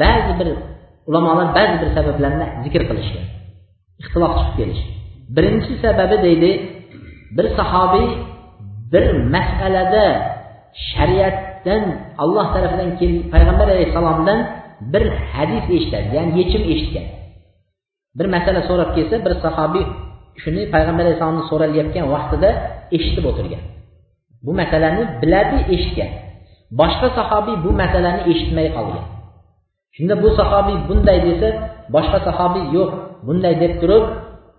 ba'zi 0.00 0.32
bir 0.40 0.48
ulamolar 1.08 1.48
ba'zi 1.58 1.76
bir 1.82 1.90
sabablarni 1.96 2.46
zikr 2.64 2.82
qilishgan. 2.90 3.26
Ixtilof 4.02 4.32
chiqib 4.38 4.54
kelish. 4.60 4.82
Birinchi 5.36 5.72
sababi 5.84 6.16
deydi 6.26 6.50
bir 7.36 7.46
sahobiy 7.58 8.08
bir 8.92 9.04
masalada 9.34 10.06
shariatdan 10.90 11.82
alloh 12.22 12.46
tarafidan 12.54 12.90
payg'ambar 13.32 13.66
alayhissalomdan 13.74 14.38
bir 14.92 15.04
hadis 15.32 15.64
eshitadi 15.76 16.08
ya'ni 16.16 16.32
yechim 16.40 16.62
eshitgan. 16.72 17.06
Bir 18.18 18.26
masala 18.34 18.60
so'rab 18.68 18.90
kelsa 18.96 19.16
bir 19.26 19.34
sahobiy 19.44 19.84
shuni 20.42 20.62
payg'ambar 20.74 21.04
alayhissalomni 21.06 21.44
so'ralayotgan 21.50 22.06
vaqtida 22.14 22.50
eshitib 22.96 23.24
o'tirgan. 23.30 23.62
Bu 24.44 24.50
masalani 24.60 25.02
biladi 25.22 25.58
eshitgan. 25.74 26.10
Boshqa 26.80 27.08
sahobiy 27.18 27.56
bu 27.64 27.70
masalani 27.82 28.22
eshitmay 28.30 28.68
qolgan. 28.76 29.04
Shunda 29.94 30.14
bu 30.22 30.28
sahobiy 30.38 30.78
bunday 30.88 31.18
desa 31.26 31.48
boshqa 31.94 32.18
sahobiy 32.26 32.64
yo'q 32.76 32.90
bunday 33.26 33.54
deb 33.62 33.72
turib 33.80 34.04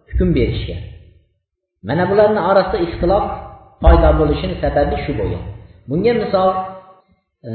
hukm 0.09 0.29
berishgan. 0.37 0.81
Mana 1.87 2.03
bularni 2.09 2.41
orasida 2.49 2.77
ixtilof 2.85 3.25
paydo 3.83 4.09
bo'lishini 4.19 4.55
sababi 4.63 4.95
shu 5.03 5.11
bo'lgan. 5.19 5.43
Bunga 5.89 6.13
misol 6.21 6.49
e, 7.47 7.51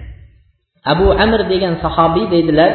abu 0.92 1.06
amr 1.24 1.40
degan 1.52 1.74
sahobiy 1.84 2.26
deydilar 2.34 2.72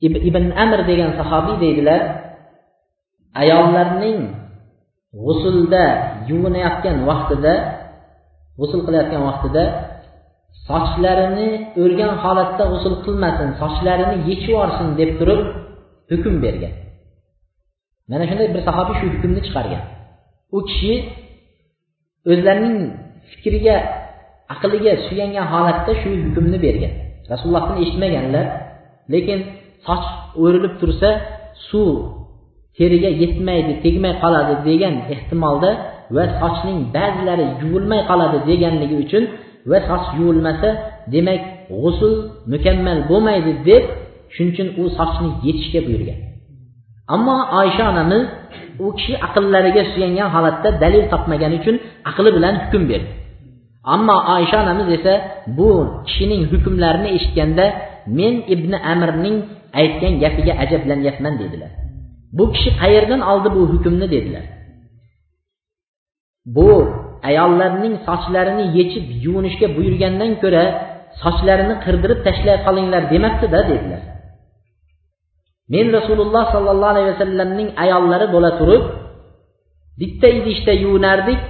ibn 0.00 0.44
amr 0.64 0.80
degan 0.90 1.10
sahobiy 1.20 1.56
deydilar 1.64 2.00
ayollarning 3.42 4.20
g'usulda 5.24 5.84
yuvinayotgan 6.30 6.96
vaqtida 7.10 7.54
g'usul 8.58 8.80
qilayotgan 8.86 9.22
vaqtida 9.28 9.64
sochlarini 10.68 11.48
o'rgan 11.82 12.12
holatda 12.22 12.64
g'usul 12.72 12.94
qilmasin 13.04 13.48
sochlarini 13.62 14.16
yechib 14.28 14.50
yuborsin 14.54 14.88
deb 15.00 15.10
turib 15.18 15.40
hukm 16.10 16.34
bergan. 16.44 16.74
Mana 18.10 18.24
shunday 18.30 18.48
bir 18.54 18.62
sahobiy 18.68 18.94
shu 19.00 19.06
hukmni 19.14 19.40
chiqargan. 19.46 19.82
U 20.56 20.58
kishi 20.68 20.92
o'zlarining 22.30 22.76
fikriga 23.30 23.76
aqliga 24.54 24.92
suyangan 25.06 25.46
holatda 25.52 25.92
shu 26.00 26.08
hukmni 26.26 26.58
bergan. 26.66 26.92
Rasulullohdan 27.30 27.76
eshitmaganlar 27.82 28.46
lekin 29.14 29.38
soch 29.86 30.06
o'rilib 30.42 30.74
tursa 30.80 31.10
suv 31.68 31.88
teriga 32.78 33.10
yetmaydi 33.22 33.72
tegmay 33.84 34.14
qoladi 34.22 34.54
degan 34.68 34.94
ehtimolda 35.14 35.70
va 36.16 36.24
sochning 36.40 36.80
ba'zilari 36.96 37.46
yuvilmay 37.62 38.00
qoladi 38.10 38.38
deganligi 38.48 38.96
uchun 39.04 39.24
va 39.70 39.78
soch 39.88 40.06
yuvilmasa 40.18 40.68
demak 41.14 41.42
g'usul 41.80 42.14
mukammal 42.52 42.98
bo'lmaydi 43.10 43.52
deb 43.68 43.84
shuning 44.34 44.52
uchun 44.54 44.68
u 44.80 44.84
sochni 44.98 45.30
yechishga 45.46 45.80
buyurgan. 45.86 46.18
Ammo 47.14 47.36
oysha 47.60 47.84
onamiz 47.92 48.22
u 48.84 48.86
kishi 48.96 49.14
aqllariga 49.26 49.82
suyangan 49.92 50.28
holatda 50.34 50.68
dalil 50.82 51.04
topmagani 51.12 51.56
uchun 51.60 51.76
aqli 52.10 52.30
bilan 52.36 52.54
hukm 52.62 52.82
berdi. 52.90 53.10
Ammo 53.94 54.16
oysha 54.36 54.56
onamiz 54.64 54.88
esa 54.96 55.12
bu 55.58 55.70
kishining 56.06 56.42
hukmlarini 56.52 57.08
eshitganda 57.16 57.66
men 58.18 58.34
ibn 58.54 58.72
amirning 58.92 59.36
aytgan 59.80 60.12
gapiga 60.22 60.52
ajablanyapman 60.64 61.34
dedilar. 61.42 61.70
Bu 62.36 62.44
kishi 62.54 62.70
qayerdan 62.80 63.20
oldi 63.30 63.48
bu 63.56 63.62
hukmni 63.72 64.06
dedilar. 64.14 64.44
Bu 66.56 66.68
ayollarning 67.28 67.94
sochlarini 68.08 68.64
yechib 68.78 69.04
yuvinishga 69.24 69.66
buyurgandan 69.76 70.32
ko'ra 70.42 70.64
sochlarini 71.22 71.74
qirdirib 71.84 72.20
tashlay 72.26 72.56
qolinglar 72.66 73.02
demabdida 73.14 73.60
dedilar. 73.70 74.02
Men 75.74 75.86
rasululloh 75.98 76.44
sollallohu 76.54 76.92
alayhi 76.94 77.10
vasallamning 77.14 77.68
ayollari 77.84 78.26
bo'la 78.34 78.50
turib 78.60 78.84
bitta 80.00 80.28
idishda 80.38 80.72
yuvinardik 80.84 81.40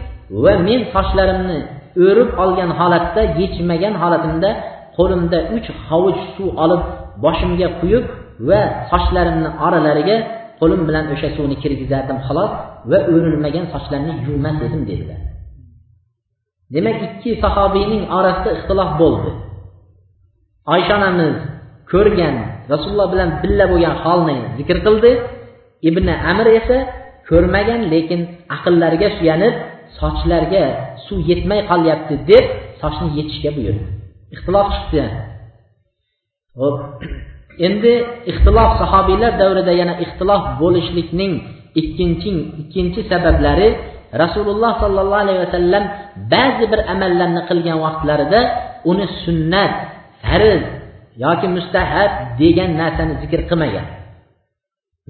va 0.44 0.52
men 0.68 0.80
sochlarimni 0.94 1.58
o'rib 2.06 2.30
olgan 2.42 2.70
holatda 2.78 3.22
yechmagan 3.40 3.94
holatimda 4.02 4.50
qo'limda 4.96 5.38
uch 5.56 5.68
hovuch 5.88 6.20
suv 6.36 6.48
olib 6.64 6.82
boshimga 7.24 7.68
quyib 7.80 8.04
va 8.48 8.60
sochlarimni 8.92 9.50
oralariga 9.66 10.16
qo'lim 10.60 10.82
bilan 10.88 11.04
o'sha 11.14 11.28
suvni 11.36 11.56
kirgizardim 11.62 12.18
xolos 12.26 12.52
va 12.90 12.98
o'rilmagan 13.12 13.66
sochlarni 13.74 14.12
yuvmas 14.26 14.56
edim 14.66 14.82
dedilar. 14.90 15.20
Demak 16.74 16.98
ikki 17.06 17.30
sahobiyning 17.42 18.02
orasida 18.18 18.50
ixtilof 18.56 18.90
bo'ldi. 19.02 19.30
Oysha 20.74 20.94
onamiz 21.00 21.34
ko'rgan 21.92 22.36
rasululloh 22.72 23.08
bilan 23.14 23.30
billa 23.42 23.64
bo'lgan 23.72 23.94
holni 24.04 24.36
zikr 24.58 24.78
qildi. 24.86 25.10
Ibn 25.88 26.06
amir 26.30 26.48
esa 26.60 26.78
ko'rmagan 27.28 27.80
lekin 27.92 28.20
aqllariga 28.56 29.08
suyanib 29.18 29.54
sochlarga 30.00 30.64
suv 31.06 31.18
yetmay 31.30 31.60
qolyapti 31.70 32.14
deb 32.30 32.44
sochni 32.80 33.08
yechishga 33.18 33.50
buyurdi. 33.56 33.86
Ixtilof 34.34 34.66
chiqdi. 34.74 35.02
Hop 36.58 36.76
endi 37.66 37.92
ixtilof 38.30 38.70
sahobiylar 38.82 39.32
davrida 39.42 39.72
yana 39.80 39.94
ixtilof 40.04 40.42
bo'lishlikning 40.62 41.32
ikkinchi 41.80 42.30
ikkinchi 42.62 43.00
sabablari 43.10 43.68
rasululloh 44.22 44.72
sollallohu 44.82 45.22
alayhi 45.24 45.40
vasallam 45.46 45.84
ba'zi 46.34 46.64
bir 46.72 46.80
amallarni 46.92 47.42
qilgan 47.48 47.78
vaqtlarida 47.86 48.40
uni 48.90 49.04
sunnat 49.24 49.72
farz 50.24 50.62
yoki 51.24 51.46
mustahab 51.56 52.10
degan 52.40 52.70
narsani 52.80 53.14
zikr 53.22 53.40
qilmagan. 53.50 53.86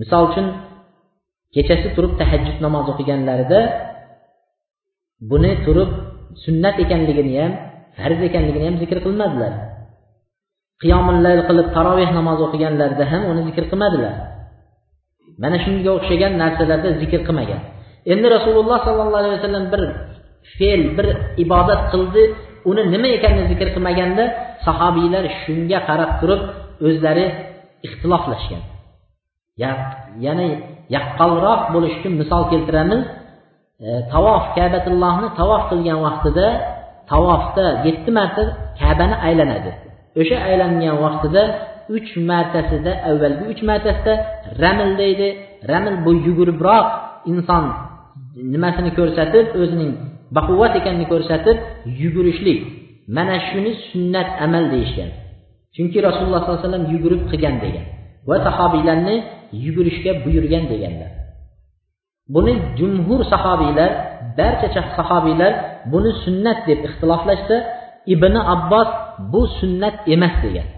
Misol 0.00 0.23
uchun 0.31 0.47
kechasi 1.55 1.88
turib 1.97 2.12
tahajjud 2.21 2.59
namoz 2.65 2.87
o'qiganlarida 2.93 3.61
buni 5.31 5.53
turib 5.67 5.91
sunnat 6.45 6.76
ekanligini 6.85 7.33
ham 7.41 7.53
farz 7.99 8.21
ekanligini 8.29 8.65
ham 8.69 8.76
zikr 8.83 8.99
qilmadilar. 9.05 9.53
Qiyomillayl 10.83 11.42
qilib 11.49 11.68
taroveh 11.76 12.11
namoz 12.18 12.38
o'qiganlarida 12.47 13.04
ham 13.12 13.23
uni 13.30 13.42
zikr 13.49 13.64
qilmadilar. 13.71 14.14
Mana 15.42 15.56
shunga 15.64 15.90
o'xshagan 15.99 16.33
narsalarda 16.42 16.90
zikr 17.02 17.21
qilmagan. 17.28 17.61
Endi 18.12 18.26
rasululloh 18.37 18.78
sollallohu 18.87 19.21
alayhi 19.23 19.37
vasallam 19.38 19.64
bir 19.73 19.83
fe'l 20.56 20.83
bir 20.97 21.06
ibodat 21.45 21.83
qildi 21.92 22.23
uni 22.71 22.83
nima 22.95 23.09
ekanini 23.16 23.45
zikr 23.52 23.68
qilmaganda 23.75 24.25
sahobiylar 24.66 25.25
shunga 25.42 25.78
qarab 25.88 26.11
turib 26.21 26.42
o'zlari 26.87 27.26
ixtiloflashgan. 27.87 28.62
Ya'ni 30.26 30.49
yaqqalroq 30.97 31.61
bo'lish 31.75 31.95
uchun 31.99 32.12
misol 32.23 32.42
keltiramiz. 32.52 33.02
E, 33.87 33.88
tavof 34.12 34.45
kabatullohni 34.56 35.28
tavof 35.40 35.62
qilgan 35.71 35.99
vaqtida 36.06 36.47
tavofda 37.12 37.64
yetti 37.87 38.11
marta 38.18 38.42
kabani 38.80 39.16
aylanadi. 39.28 39.71
O'sha 40.20 40.37
aylangan 40.49 40.96
vaqtida 41.04 41.42
uch 41.96 42.11
martasida 42.30 42.92
avvalgi 43.11 43.44
uch 43.52 43.62
martasida 43.70 44.14
ramil 44.62 44.90
deydi. 45.02 45.28
Ramil 45.70 45.96
bu 46.04 46.11
yuguribroq 46.26 46.87
inson 47.32 47.64
nimasini 48.52 48.90
ko'rsatib 48.99 49.46
o'zining 49.62 49.92
baquvvat 50.37 50.73
ekanini 50.80 51.06
ko'rsatib 51.12 51.56
yugurishlik. 52.02 52.61
Mana 53.16 53.37
shuni 53.49 53.73
sunnat 53.88 54.28
amal 54.44 54.64
deyishgan. 54.75 55.11
Chunki 55.75 55.99
rasululloh 56.08 56.40
sollallohu 56.42 56.58
alayhi 56.61 56.68
vasallam 56.68 56.87
yugurib 56.94 57.23
qilgan 57.30 57.56
degan 57.64 57.87
va 58.28 58.37
sahobiylarni 58.46 59.16
yugurishga 59.66 60.12
buyurgan 60.25 60.64
deganlar. 60.73 61.11
Buni 62.35 62.52
jumhur 62.78 63.20
sahobiylar 63.32 63.90
barcha 64.38 64.82
sahobiylar 64.99 65.52
buni 65.92 66.11
sunnat 66.25 66.58
deb 66.68 66.78
ixtiloflashsa 66.88 67.56
ibn 68.14 68.34
abbos 68.54 68.90
bu 69.32 69.42
sunnat 69.58 69.96
emas 70.14 70.34
degan. 70.44 70.68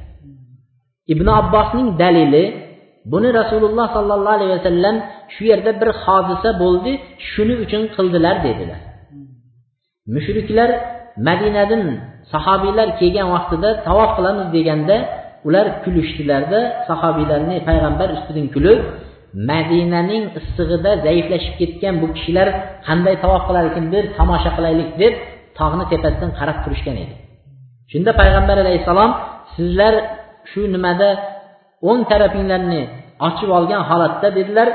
Ibn 1.13 1.27
abbosning 1.41 1.89
dalili 2.03 2.45
buni 3.13 3.29
rasululloh 3.41 3.87
sollallohu 3.97 4.37
alayhi 4.39 4.53
vasallam 4.59 4.97
shu 5.35 5.43
yerda 5.51 5.71
bir 5.81 5.91
hodisa 6.05 6.51
bo'ldi 6.63 6.93
shuning 7.31 7.59
uchun 7.67 7.83
qildilar 7.97 8.37
dedilar. 8.47 8.81
Mushriklar 10.15 10.71
madinadan 11.29 11.83
sahobiylar 12.33 12.89
kelgan 13.01 13.29
vaqtida 13.35 13.71
tavof 13.87 14.11
qilamiz 14.17 14.47
deganda 14.57 14.97
ular 15.49 15.67
kulishdilarda 15.85 16.61
sahobiylarni 16.89 17.57
payg'ambar 17.69 18.09
ustidan 18.17 18.47
kulib 18.55 18.79
madinaning 19.51 20.25
issig'ida 20.39 20.91
zaiflashib 21.07 21.55
ketgan 21.61 21.95
bu 22.03 22.07
kishilar 22.17 22.49
qanday 22.89 23.15
tavof 23.25 23.43
qilar 23.49 23.65
ekan 23.71 23.87
deb 23.95 24.05
tomosha 24.19 24.51
qilaylik 24.57 24.91
deb 25.03 25.15
tog'ni 25.59 25.85
tepasidan 25.93 26.31
qarab 26.39 26.59
turishgan 26.65 26.97
edi. 27.05 27.15
Shunda 27.93 28.11
payg'ambar 28.21 28.57
alayhissalom 28.65 29.11
sizlar 29.55 29.95
shu 30.51 30.63
nimada 30.75 31.11
o'ng 31.89 32.03
tarafinglarni 32.11 32.83
ochib 33.29 33.51
olgan 33.59 33.83
holatda 33.91 34.29
dedilar. 34.39 34.69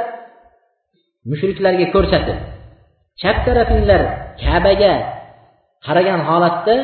Mushriklarga 1.31 1.85
ko'rsatib 1.95 2.37
chap 3.21 3.37
tarafinglar 3.47 4.01
kabaga 4.43 4.93
qaragan 5.85 6.21
holatda 6.29 6.75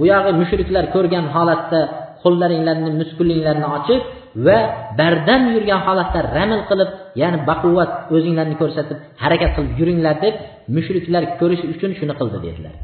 buyog'i 0.00 0.32
mushriklar 0.40 0.84
ko'rgan 0.94 1.26
holatda 1.34 1.80
qo'llaringlarni 2.22 2.90
muskullinglarni 3.00 3.66
ochib 3.76 4.00
va 4.46 4.58
bardam 5.00 5.42
yurgan 5.54 5.80
holatda 5.86 6.18
ramil 6.36 6.62
qilib 6.70 6.90
ya'ni 7.20 7.38
baquvvat 7.50 7.90
o'zinglarni 8.14 8.56
ko'rsatib 8.62 8.98
harakat 9.22 9.50
qilib 9.56 9.72
yuringlar 9.80 10.16
deb 10.24 10.34
mushriklar 10.76 11.22
ko'rish 11.40 11.62
uchun 11.72 11.90
shuni 11.98 12.14
qildi 12.20 12.38
dedilar. 12.46 12.74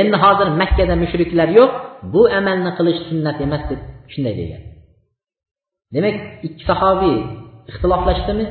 Endi 0.00 0.16
hozir 0.24 0.48
makkada 0.60 0.94
mushriklar 1.02 1.48
yo'q 1.58 1.70
bu 2.12 2.22
amalni 2.38 2.70
qilish 2.78 3.00
sunnat 3.08 3.36
emas 3.46 3.62
deb 3.70 3.80
shunday 4.12 4.34
degan 4.40 4.62
demak 5.94 6.16
ikki 6.46 6.62
sahobiy 6.70 7.16
ixtiloflashdimi? 7.70 8.46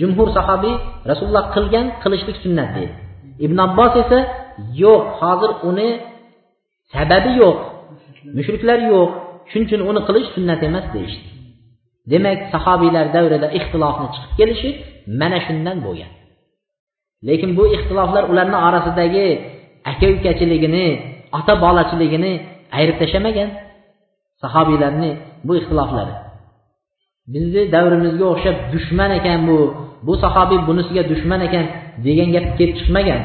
Jumhur 0.00 0.28
sahobiy 0.38 0.74
rasululloh 1.10 1.44
qilgan 1.54 1.86
qilishlik 2.02 2.36
sunnat 2.44 2.70
deydi. 2.76 2.94
Ibn 3.44 3.58
abbos 3.66 3.92
esa 4.02 4.18
yo'q 4.82 5.02
hozir 5.20 5.50
uni 5.70 5.88
sababi 6.92 7.32
yo'q 7.42 7.58
mushriklar 8.38 8.78
yo'q 8.92 9.10
shuning 9.50 9.66
uchun 9.68 9.80
uni 9.90 10.00
qilish 10.08 10.28
sunnat 10.36 10.60
emas 10.68 10.86
deyishdi. 10.94 11.28
Demak 12.12 12.38
sahobiylar 12.52 13.06
davrida 13.16 13.48
ixtilofni 13.58 14.06
chiqib 14.14 14.32
kelishi 14.38 14.70
mana 15.20 15.38
shundan 15.46 15.78
bo'lgan. 15.86 16.12
Lekin 17.28 17.50
bu 17.58 17.64
ixtiloflar 17.76 18.24
ularni 18.32 18.58
orasidagi 18.68 19.26
aka 19.90 20.06
ukachiligini 20.16 20.86
ota 21.38 21.54
bolachiligini 21.64 22.32
ayirib 22.76 22.96
tashlamagan 23.02 23.50
sahobiylarni 24.42 25.10
bu 25.46 25.52
ixtiloflari. 25.60 26.14
Bizni 27.32 27.62
davrimizga 27.74 28.26
o'xshab 28.34 28.56
dushman 28.74 29.10
ekan 29.18 29.40
bu 29.48 29.58
bu 30.06 30.12
sahobiy 30.24 30.60
bunisiga 30.68 31.02
dushman 31.12 31.40
ekan 31.48 31.66
degan 32.06 32.28
gap 32.34 32.46
kelib 32.58 32.76
chiqmagan. 32.80 33.20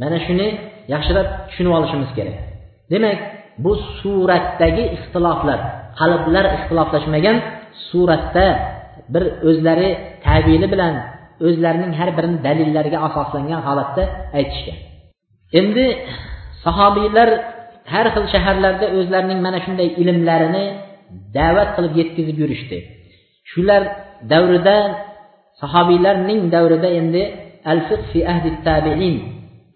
Mana 0.00 0.18
shuni 0.26 0.48
yaxshilab 0.94 1.28
tushunib 1.48 1.72
olishimiz 1.78 2.10
kerak. 2.16 2.36
Demak 2.92 3.18
bu 3.64 3.72
suratdagi 4.00 4.84
ixtiloflar 4.96 5.58
qalblar 6.00 6.44
ixtiloflashmagan 6.56 7.36
suratda 7.88 8.46
bir 9.12 9.24
o'zlari 9.48 9.90
tabili 10.26 10.66
bilan 10.74 10.94
o'zlarining 11.46 11.92
har 12.00 12.10
birini 12.16 12.38
dalillarga 12.46 12.98
asoslangan 13.08 13.60
holatda 13.66 14.02
aytishgan. 14.38 14.78
Endi 15.60 15.86
sahobiylar 16.64 17.28
har 17.92 18.06
xil 18.14 18.24
shaharlarda 18.34 18.86
o'zlarining 18.98 19.40
mana 19.46 19.58
shunday 19.64 19.88
ilmlarini 20.02 20.64
da'vat 21.36 21.68
qilib 21.76 21.94
yetkazib 22.00 22.36
yurishdi. 22.42 22.78
Shular 23.50 23.82
davrida 24.32 24.76
sahobiylarning 25.60 26.40
davrida 26.54 26.88
endi 27.00 27.22
al 27.72 27.80
fi 28.10 28.18
ahdi 28.32 28.48
tabiin 28.68 29.16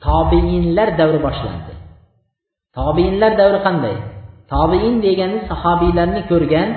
tobiinlar 0.06 0.88
davri 1.00 1.20
boshlandi. 1.26 1.72
Tobiinlar 2.78 3.32
davri 3.40 3.60
qanday? 3.66 3.96
Tobiin 4.52 4.94
degani 5.06 5.38
sahobiylarni 5.50 6.22
ko'rgan 6.30 6.68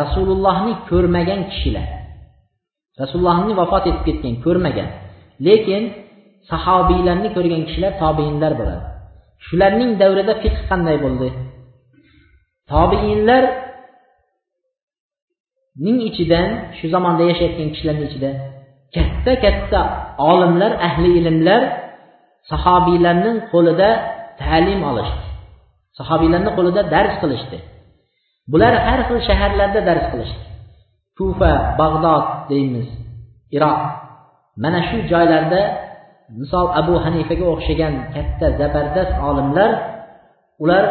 rasulullohni 0.00 0.72
ko'rmagan 0.90 1.40
kishilar. 1.50 1.88
Rasulullohni 3.00 3.52
vafot 3.60 3.84
etib 3.90 4.02
ketgan 4.08 4.34
ko'rmagan. 4.44 4.88
Lekin 5.46 5.82
sahobiylarni 6.50 7.28
ko'rgan 7.36 7.62
kishilar 7.68 7.92
tobeinlar 8.02 8.52
bo'ladi. 8.60 8.84
Shularning 9.46 9.90
davrida 10.02 10.34
fiqh 10.42 10.58
qanday 10.70 10.96
bo'ldi? 11.04 11.28
Tobiinlar 12.72 13.44
ning 15.84 15.98
ichidan 16.08 16.48
shu 16.76 16.86
zamonda 16.94 17.22
yashayotgan 17.30 17.68
kishilarni 17.74 18.04
ichida 18.08 18.30
katta 18.96 19.32
katta 19.44 19.80
olimlar 20.30 20.72
ahli 20.88 21.10
ilmlar 21.20 21.62
sahobiylarning 22.50 23.36
qo'lida 23.52 23.88
ta'lim 24.42 24.80
olishdi. 24.90 25.24
Sahobiylarni 25.98 26.50
qo'lida 26.58 26.82
dars 26.94 27.14
qilishdi. 27.22 27.58
Bular 28.52 28.74
har 28.86 29.00
xil 29.08 29.18
shaharlarda 29.28 29.80
dars 29.88 30.04
qilishdi. 30.12 30.42
Kufa 31.18 31.52
bag'dod 31.80 32.24
deymiz 32.50 32.88
iroq. 33.56 33.80
Mana 34.62 34.80
shu 34.88 34.96
joylarda 35.12 35.60
misol 36.40 36.66
abu 36.80 36.94
hanifaga 37.04 37.44
o'xshagan 37.54 37.94
katta 38.14 38.46
zabardast 38.60 39.14
olimlar 39.28 39.70
ular 40.62 40.84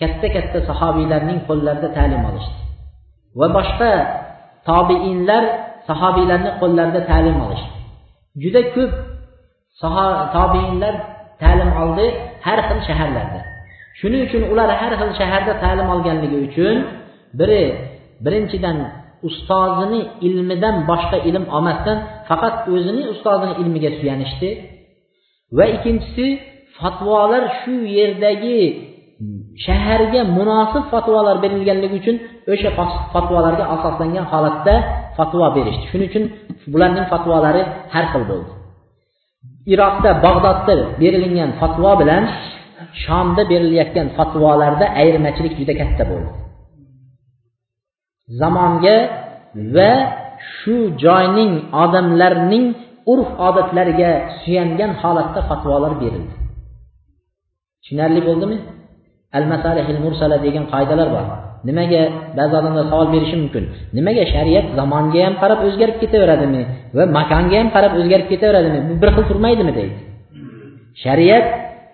katta 0.00 0.26
katta 0.36 0.58
sahobiylarning 0.68 1.38
qo'llarida 1.48 1.88
ta'lim 1.98 2.22
olishdi. 2.30 2.60
Va 3.40 3.46
boshqa 3.58 3.90
tobiinlar 4.68 5.44
sahobiylarni 5.88 6.50
qo'llarida 6.60 7.00
ta'lim 7.10 7.36
olishdi. 7.46 7.76
Juda 8.42 8.62
ko'p 8.74 8.92
tobiinlar 10.36 10.94
ta'lim 11.42 11.70
oldi 11.82 12.06
har 12.46 12.58
xil 12.68 12.80
shaharlarda. 12.88 13.40
Shuning 13.98 14.22
uchun 14.28 14.42
ular 14.52 14.68
har 14.80 14.92
xil 15.00 15.10
shaharda 15.20 15.52
ta'lim 15.64 15.86
olganligi 15.94 16.38
uchun 16.48 16.76
biri 17.40 17.62
birinchidan 18.24 18.76
ustozini 19.28 20.00
ilmidan 20.26 20.76
boshqa 20.90 21.18
ilm 21.28 21.44
olmasdan 21.56 21.98
faqat 22.28 22.54
o'zini 22.74 23.02
ustozini 23.12 23.54
ilmiga 23.62 23.90
suyanishdi. 23.98 24.50
Va 25.56 25.64
ikkinchisi 25.74 26.26
fatvolar 26.78 27.42
shu 27.60 27.74
yerdagi 27.98 28.60
shaharga 29.66 30.20
munosib 30.38 30.84
fatvolar 30.92 31.36
berilganligi 31.44 31.96
uchun 32.02 32.16
o'sha 32.52 32.70
fatvolarga 33.14 33.64
asoslangan 33.74 34.24
holatda 34.32 34.74
fatvo 35.18 35.46
berishdi. 35.56 35.84
Shuning 35.90 36.08
uchun 36.10 36.24
bularning 36.72 37.06
fatvolari 37.12 37.62
har 37.94 38.04
xil 38.12 38.24
bo'ldi. 38.30 38.50
Iroqda 39.72 40.10
bag'dodda 40.26 40.74
berilgan 41.02 41.50
fatvo 41.60 41.90
bilan 42.00 42.22
shomda 43.04 43.42
berilayotgan 43.52 44.06
fatvolarda 44.18 44.86
ayirmachilik 45.00 45.52
juda 45.60 45.74
katta 45.80 46.04
bo'ldi. 46.10 46.30
Zamonga 48.40 48.96
va 49.76 49.92
shu 50.54 50.76
joyning 51.04 51.52
odamlarning 51.82 52.66
urf 53.12 53.28
odatlariga 53.48 54.10
suyangan 54.40 54.92
holatda 55.02 55.40
fatvolar 55.48 55.92
berildi. 56.02 56.34
Tushunarli 57.82 58.20
bo'ldimi? 58.28 58.56
Al 59.36 59.44
masalihil 59.52 60.00
mursala 60.04 60.36
degan 60.46 60.64
qoidalar 60.72 61.08
bor. 61.16 61.24
Nimaga 61.68 62.02
ba'zi 62.38 62.54
odamlar 62.60 62.84
savol 62.92 63.08
berishi 63.14 63.36
mumkin? 63.42 63.64
Nimaga 63.96 64.24
shariat 64.34 64.66
zamonga 64.78 65.20
ham 65.26 65.34
qarab 65.42 65.60
o'zgarib 65.68 65.96
ketaveradimi? 66.02 66.62
Va 66.96 67.04
makonga 67.18 67.56
ham 67.60 67.68
qarab 67.76 67.92
o'zgarib 68.00 68.26
ketaveradimi? 68.32 68.78
Bu 68.88 68.94
bir 69.02 69.10
xil 69.14 69.24
turmaydimi 69.30 69.72
deydi. 69.78 69.96
Shariat 71.04 71.46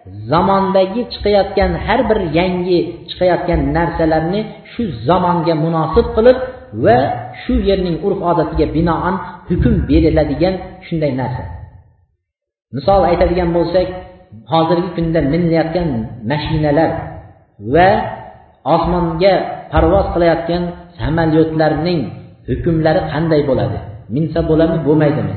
zamondagi 0.05 1.03
chiqayotgan 1.13 1.73
har 1.87 2.01
bir 2.09 2.19
yangi 2.39 2.79
chiqayotgan 3.09 3.61
narsalarni 3.77 4.41
shu 4.73 4.83
zamonga 5.09 5.55
munosib 5.65 6.07
qilib 6.17 6.39
va 6.85 6.97
shu 7.43 7.55
yerning 7.69 7.97
urf 8.07 8.21
odatiga 8.31 8.67
binoan 8.77 9.15
hukm 9.49 9.75
beriladigan 9.89 10.55
shunday 10.87 11.13
narsa. 11.21 11.45
Misol 12.77 13.01
aytadigan 13.11 13.51
bo'lsak 13.57 13.89
hozirgi 14.53 14.91
kunda 14.97 15.21
minilayotgan 15.33 15.89
mashinalar 16.31 16.91
va 17.75 17.89
osmonga 18.75 19.35
parvoz 19.73 20.07
qilayotgan 20.15 20.63
samolyotlarning 20.99 22.01
hukmlari 22.49 23.01
qanday 23.13 23.41
bo'ladi? 23.51 23.79
Minsa 24.15 24.39
bo'ladimi 24.51 24.81
bo'lmaydimi? 24.89 25.35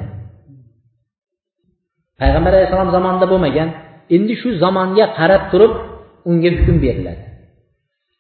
Payg'ambar 2.20 2.52
alayhissalom 2.56 2.90
zamonida 2.96 3.28
bo'lmagan. 3.34 3.70
Endi 4.16 4.34
shu 4.42 4.50
zamonga 4.64 5.06
qarab 5.18 5.44
turib 5.52 5.74
unga 6.30 6.50
hukm 6.58 6.76
beriladi. 6.84 7.24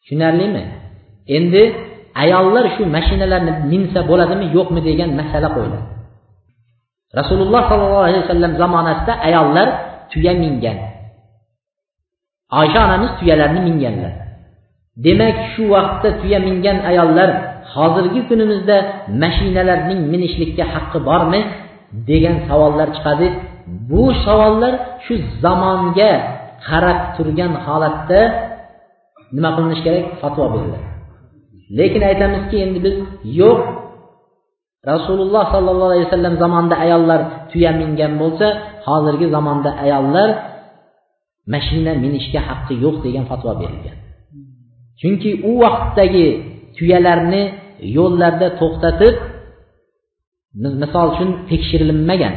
Tushunarlimi? 0.01 0.63
Endi 1.37 1.63
ayollar 2.23 2.65
shu 2.75 2.83
mashinalarni 2.95 3.51
minsa 3.71 3.99
bo'ladimi 4.09 4.45
yo'qmi 4.57 4.79
degan 4.89 5.09
masala 5.19 5.47
qo'yiladi. 5.55 5.87
Rasululloh 7.19 7.61
sollallohu 7.71 8.05
alayhi 8.07 8.23
vasallam 8.25 8.51
zamonasida 8.61 9.13
ayollar 9.27 9.67
tuya 10.11 10.33
mingan. 10.43 10.77
Oysha 12.59 12.79
onamiz 12.87 13.11
tuyalarni 13.19 13.61
minganlar. 13.67 14.13
Demak 15.05 15.37
shu 15.53 15.63
vaqtda 15.73 16.09
tuya 16.21 16.39
mingan 16.47 16.77
ayollar 16.89 17.29
hozirgi 17.73 18.21
kunimizda 18.29 18.77
mashinalarning 19.23 20.01
minishlikka 20.13 20.63
haqqi 20.73 20.99
bormi 21.09 21.41
degan 22.09 22.35
savollar 22.47 22.87
chiqadi. 22.95 23.27
Bu 23.89 24.03
savollar 24.25 24.73
shu 25.05 25.15
zamonga 25.43 26.11
qarab 26.67 26.99
turgan 27.15 27.53
holatda 27.65 28.21
nima 29.35 29.49
qilinishi 29.55 29.83
kerak? 29.87 30.05
Fatvo 30.21 30.45
beriladi. 30.53 30.87
Lekin 31.77 32.01
aytamizki 32.09 32.55
endi 32.65 32.79
biz 32.85 32.95
yo'q. 33.41 33.59
Rasululloh 34.91 35.43
sollallohu 35.53 35.89
alayhi 35.91 36.07
vasallam 36.07 36.35
zamonida 36.43 36.75
ayollar 36.85 37.21
tuya 37.51 37.71
mingan 37.81 38.13
bo'lsa 38.21 38.47
hozirgi 38.87 39.27
zamonda 39.35 39.69
ayollar 39.83 40.29
mashina 41.53 41.91
minishga 42.03 42.39
haqqi 42.49 42.73
yo'q 42.85 42.95
degan 43.05 43.25
fatvo 43.31 43.51
berilgan. 43.61 43.97
Chunki 44.99 45.31
u 45.49 45.51
vaqtdagi 45.63 46.27
tuyalarni 46.77 47.43
yo'llarda 47.97 48.47
to'xtatib 48.59 49.15
misol 50.81 51.07
uchun 51.13 51.29
tekshirilmagan. 51.49 52.35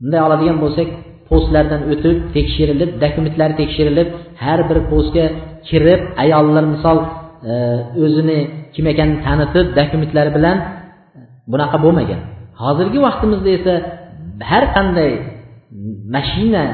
Bunday 0.00 0.20
oladigan 0.26 0.56
bo'lsak 0.64 0.88
postlardan 1.28 1.82
o'tib 1.92 2.16
tekshirilib 2.36 2.90
dokumentlari 3.04 3.54
tekshirilib 3.62 4.08
har 4.44 4.60
bir 4.68 4.78
postga 4.90 5.24
kirib 5.68 6.00
ayollar 6.24 6.64
misol 6.74 6.98
e, 7.50 7.52
o'zini 8.04 8.38
kim 8.74 8.84
ekanini 8.92 9.18
tanitib 9.26 9.66
dokumentlari 9.80 10.30
bilan 10.36 10.56
e, 10.64 10.68
bunaqa 11.52 11.76
bo'lmagan. 11.84 12.20
Hozirgi 12.62 12.98
vaqtimizda 13.06 13.50
esa 13.58 13.74
har 14.50 14.64
qanday 14.76 15.10
mashina 16.14 16.64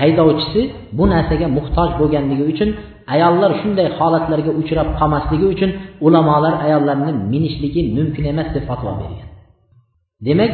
haydovchisi 0.00 0.60
bu 0.98 1.04
narsaga 1.12 1.46
muhtoj 1.58 1.90
bo'lganligi 2.00 2.44
uchun 2.52 2.70
ayollar 3.14 3.50
shunday 3.60 3.88
holatlarga 3.98 4.52
uchrab 4.60 4.88
qolmasligi 4.98 5.46
uchun 5.54 5.70
ulamolar 6.06 6.54
ayollarni 6.66 7.12
minishligi 7.32 7.80
mumkin 7.96 8.24
emas 8.32 8.48
deb 8.54 8.64
fatvo 8.70 8.90
bergan. 9.00 9.28
Demak 10.26 10.52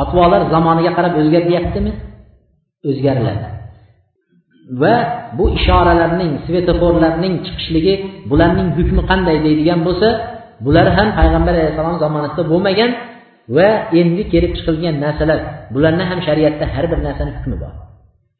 fatvolar 0.00 0.42
zamoniga 0.54 0.92
qarab 0.98 1.12
o'zgaryaptimi 1.20 1.92
o'zgariladi 2.90 3.46
va 4.82 4.94
bu 5.38 5.44
ishoralarning 5.58 6.32
svetoforlarning 6.46 7.34
chiqishligi 7.46 7.94
bularning 8.30 8.68
hukmi 8.78 9.02
qanday 9.10 9.36
deydigan 9.46 9.80
bo'lsa 9.86 10.08
bular 10.64 10.86
ham 10.96 11.08
payg'ambar 11.18 11.52
alayhissalom 11.56 11.96
zamonasida 12.04 12.42
bo'lmagan 12.52 12.90
va 13.56 13.68
endi 14.00 14.22
kelib 14.32 14.52
chiqilgan 14.58 14.94
narsalar 15.04 15.38
bularni 15.74 16.04
ham 16.10 16.18
shariatda 16.28 16.64
har 16.74 16.84
bir 16.92 16.98
narsani 17.06 17.30
hukmi 17.36 17.56
bor. 17.62 17.72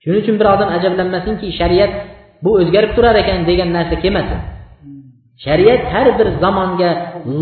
Shuning 0.02 0.20
uchun 0.22 0.36
bir 0.40 0.46
odam 0.54 0.68
ajablanmasinki 0.76 1.46
shariat 1.60 1.92
bu 2.44 2.50
o'zgarib 2.60 2.92
turar 2.96 3.14
ekan 3.22 3.40
degan 3.50 3.68
narsa 3.76 3.94
kelmasin. 4.04 4.40
Shariat 5.44 5.82
har 5.92 6.06
bir 6.18 6.28
zamonga 6.42 6.90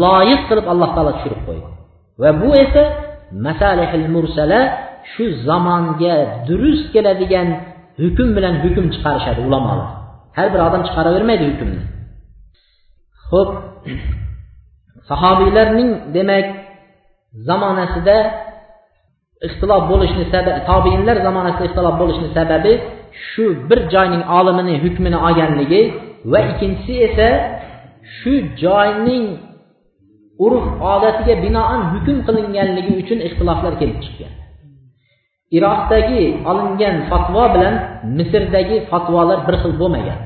loyiq 0.03 0.41
qilib 0.49 0.67
alloh 0.73 0.91
taolo 0.97 1.13
tushirib 1.17 1.41
qo'ydi. 1.49 1.69
Va 2.23 2.31
bu 2.43 2.51
esa 2.65 2.83
masalihil 3.47 4.07
mursala 4.15 4.61
shu 5.13 5.25
zamonga 5.49 6.17
durust 6.49 6.87
keladigan 6.95 7.49
hukm 8.01 8.29
bilan 8.37 8.55
hukm 8.65 8.85
chiqarishadi 8.95 9.41
ulamolar. 9.49 9.89
Har 10.37 10.49
bir 10.53 10.61
odam 10.69 10.83
chiqaravermaydi 10.89 11.45
hukmni. 11.51 11.81
Ho'p 13.31 13.51
sahobiylarning 15.11 15.91
demak 16.17 16.47
zamonasida 17.49 18.17
ixtilof 19.47 19.83
bo'lishni 19.93 20.25
sababi 20.33 20.61
tobiinlar 20.71 21.17
zamonasida 21.27 21.65
ixtilof 21.69 21.95
bo'lishni 22.03 22.29
sababi 22.39 22.73
shu 23.29 23.45
bir 23.69 23.81
joyning 23.95 24.23
olimini 24.39 24.75
hukmini 24.85 25.19
olganligi 25.27 25.83
va 26.33 26.39
ikkinchisi 26.51 26.95
esa 27.09 27.29
shu 28.19 28.33
joyning 28.65 29.27
urf 30.47 30.65
odatiga 30.95 31.35
binoan 31.45 31.83
hukm 31.93 32.17
qilinganligi 32.27 32.93
uchun 33.03 33.19
ixtiloflar 33.29 33.73
kelib 33.81 33.99
chiqqan. 34.05 34.33
Iroqdagi 35.57 36.23
olingan 36.51 36.97
fatvo 37.11 37.45
bilan 37.55 37.75
misrdagi 38.19 38.77
fatvolar 38.91 39.39
bir 39.47 39.55
xil 39.63 39.73
bo'lmagan. 39.81 40.19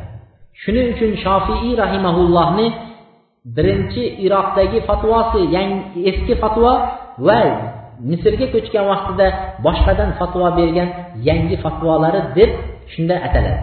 Shuning 0.62 0.87
uchun 0.94 1.11
shofiiy 1.25 1.72
rahimaullohni 1.83 2.66
birinchi 3.57 4.03
iroqdagi 4.25 4.79
fatvosi 4.88 5.40
yangi 5.57 6.01
eski 6.11 6.35
fatvo 6.42 6.72
va 7.27 7.40
misrga 8.11 8.46
ko'chgan 8.55 8.85
vaqtida 8.92 9.27
boshqadan 9.66 10.11
fatvo 10.18 10.46
bergan 10.59 10.88
yangi 11.29 11.57
fatvolari 11.64 12.20
deb 12.38 12.51
shunday 12.92 13.18
ataladi. 13.27 13.61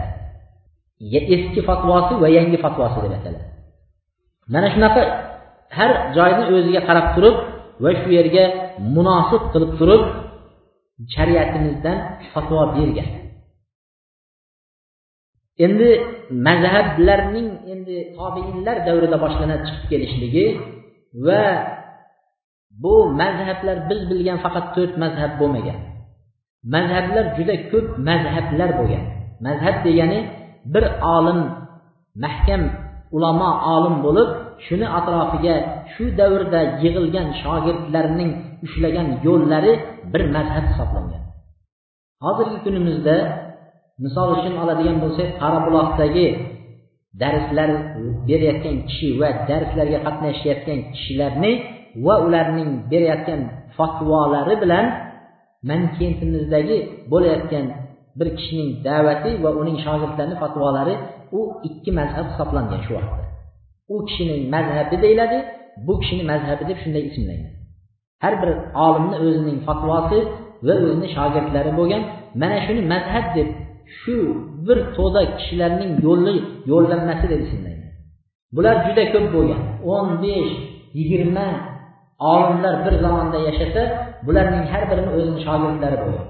Eski 1.36 1.60
fatvosi 1.68 2.14
va 2.22 2.28
yangi 2.36 2.58
fatvosi 2.64 2.98
deb 3.04 3.12
ataladi. 3.18 3.46
Mana 4.52 4.68
shunaqa 4.74 5.02
har 5.76 5.90
joyni 6.16 6.44
o'ziga 6.56 6.80
qarab 6.88 7.06
turib 7.14 7.36
va 7.82 7.90
shu 8.00 8.08
yerga 8.18 8.44
munosib 8.94 9.42
qilib 9.52 9.72
turib 9.80 10.02
shariatimizdan 11.14 11.98
fatvo 12.32 12.60
bergan. 12.76 13.10
Endi 15.64 15.90
mazhablarning 16.46 17.48
endi 17.72 17.96
tobiinlar 18.18 18.76
davrida 18.86 19.16
boshlanib 19.24 19.60
chiqib 19.66 19.84
kelishligi 19.90 20.46
va 21.26 21.42
bu 22.82 22.94
mazhablar 23.20 23.76
biz 23.90 24.00
bilgan 24.10 24.38
faqat 24.44 24.66
to'rt 24.74 24.94
mazhab 25.04 25.32
bo'lmagan. 25.40 25.78
Mazhablar 26.74 27.24
juda 27.36 27.54
ko'p 27.72 27.86
mazhablar 28.08 28.70
bo'lgan. 28.78 29.04
Mazhab 29.46 29.76
degani 29.86 30.18
bir 30.72 30.84
olim 31.16 31.40
mahkam 32.24 32.62
ulamo 33.16 33.50
olim 33.74 33.96
bo'lib 34.06 34.30
shuni 34.66 34.86
atrofiga 34.98 35.54
shu 35.92 36.04
davrda 36.20 36.60
yig'ilgan 36.82 37.28
shogirdlarning 37.42 38.30
ushlagan 38.66 39.08
yo'llari 39.26 39.72
bir 40.12 40.22
mazhab 40.36 40.64
hisoblangan. 40.70 41.22
Hozirgi 42.24 42.58
kunimizda 42.64 43.16
misol 44.04 44.28
uchun 44.36 44.54
oladigan 44.62 44.96
bo'lsak 45.04 45.28
qorabuloqdagi 45.42 46.26
darslar 47.22 47.70
berayotgan 48.28 48.76
kishi 48.88 49.08
va 49.20 49.28
darslarga 49.50 49.98
qatnashayotgan 50.06 50.78
kishilarni 50.94 51.52
va 52.04 52.14
ularning 52.26 52.70
berayotgan 52.92 53.40
fatvolari 53.76 54.54
bilan 54.62 54.86
mankentimizdagi 55.70 56.78
bo'layotgan 57.12 57.66
bir 58.18 58.28
kishining 58.38 58.70
da'vati 58.86 59.30
va 59.44 59.50
uning 59.60 59.76
shogirdlarini 59.84 60.36
fatvolari 60.42 60.94
u 61.38 61.40
ikki 61.68 61.90
mazhab 61.98 62.26
hisoblangan 62.30 62.80
shu 62.86 62.92
vaqtda. 62.98 63.29
U 63.94 63.96
kishining 64.06 64.42
mazhabi 64.54 64.96
deyiladi 65.04 65.38
bu 65.86 65.92
kishini 66.00 66.24
mazhabi 66.32 66.62
deb 66.70 66.78
shunday 66.82 67.04
ismlangan 67.10 67.52
har 68.22 68.34
bir 68.42 68.50
olimni 68.86 69.16
o'zining 69.26 69.58
fatvosi 69.66 70.18
va 70.66 70.74
o'zini 70.84 71.08
shogirdlari 71.16 71.70
bo'lgan 71.78 72.02
mana 72.42 72.58
shuni 72.66 72.82
mazhab 72.92 73.26
deb 73.36 73.48
shu 74.00 74.16
bir 74.66 74.78
to'da 74.96 75.22
kishilarning 75.38 75.92
yo'li 76.06 76.34
yo'llanmasi 76.70 77.26
deb 77.32 77.40
ismlangan 77.46 77.90
bular 78.56 78.76
juda 78.86 79.04
ko'p 79.12 79.26
bo'lgan 79.36 79.62
o'n 79.94 80.08
besh 80.24 80.52
yigirma 80.98 81.48
olimlar 82.32 82.74
bir 82.84 82.94
zamonda 83.04 83.38
yashasa 83.48 83.82
bularning 84.26 84.64
har 84.72 84.82
birini 84.90 85.10
o'zini 85.16 85.40
shogirdlari 85.46 85.96
bo'lgan 86.04 86.28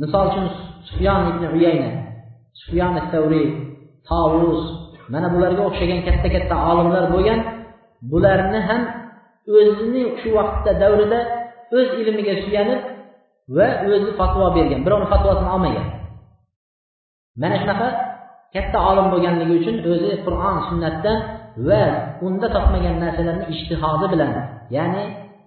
misol 0.00 0.24
uchun 0.30 0.46
sufyon 0.88 1.20
ibn 1.30 1.42
uyayna 1.56 1.90
sufyon 2.60 2.92
savriy 3.12 3.48
tovus 4.08 4.62
mana 5.12 5.26
bularga 5.34 5.62
o'xshagan 5.68 6.00
katta 6.06 6.28
katta 6.34 6.54
olimlar 6.70 7.04
bo'lgan. 7.14 7.40
Bularni 8.10 8.60
ham 8.68 8.82
o'zini 9.58 10.02
shu 10.20 10.28
vaqtda 10.38 10.70
davrida 10.82 11.20
o'z 11.78 11.88
ilmiga 12.00 12.34
suyanib 12.44 12.80
va 13.56 13.66
o'zi 13.94 14.10
fatvo 14.20 14.46
bergan 14.56 14.80
birovni 14.86 15.06
fatvosini 15.12 15.50
olmagan. 15.56 15.86
Mana 17.42 17.56
shunaqa 17.62 17.88
katta 18.54 18.78
olim 18.90 19.06
bo'lganligi 19.12 19.54
uchun 19.60 19.76
o'zi 19.92 20.10
qur'on 20.26 20.56
sunnatdan 20.68 21.18
va 21.68 21.82
unda 22.26 22.46
topmagan 22.56 22.96
narsalarni 23.04 23.46
ishtihodi 23.54 24.06
bilan 24.12 24.30
ya'ni 24.76 25.04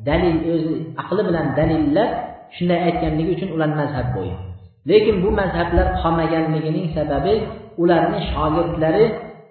dalil 0.08 0.38
o'zi 0.54 0.76
aqli 1.02 1.22
bilan 1.28 1.46
dalillab 1.60 2.10
shunday 2.56 2.80
aytganligi 2.88 3.32
uchun 3.36 3.50
ular 3.56 3.70
mazhab 3.82 4.08
bo'lgan 4.16 4.40
lekin 4.90 5.16
bu 5.24 5.30
mazhablar 5.42 5.88
qolmaganligining 6.02 6.88
sababi 6.98 7.36
ularni 7.84 8.20
shogirdlari 8.32 9.06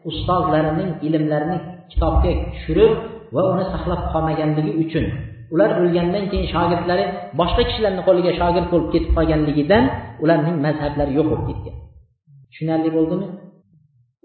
ustozlarining 0.09 0.91
ilmlarini 1.07 1.59
kitobga 1.91 2.33
tushirib 2.53 2.93
va 3.35 3.43
uni 3.53 3.65
saqlab 3.73 4.01
qolmaganligi 4.13 4.73
uchun. 4.83 5.05
Ular 5.55 5.71
o'lgandan 5.83 6.25
keyin 6.31 6.47
shogirdlari 6.55 7.05
boshqa 7.41 7.63
kishilarni 7.69 8.03
qo'liga 8.09 8.31
shogird 8.41 8.67
bo'lib 8.73 8.89
ketib 8.95 9.13
qolganligidan 9.19 9.85
ularning 10.23 10.57
mazhablari 10.67 11.13
yo'q 11.19 11.27
bo'lib 11.31 11.47
ketgan. 11.51 11.77
Tushunarli 12.51 12.91
bo'ldimi? 12.97 13.27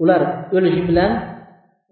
Ular 0.04 0.22
o'lishi 0.58 0.82
bilan 0.90 1.12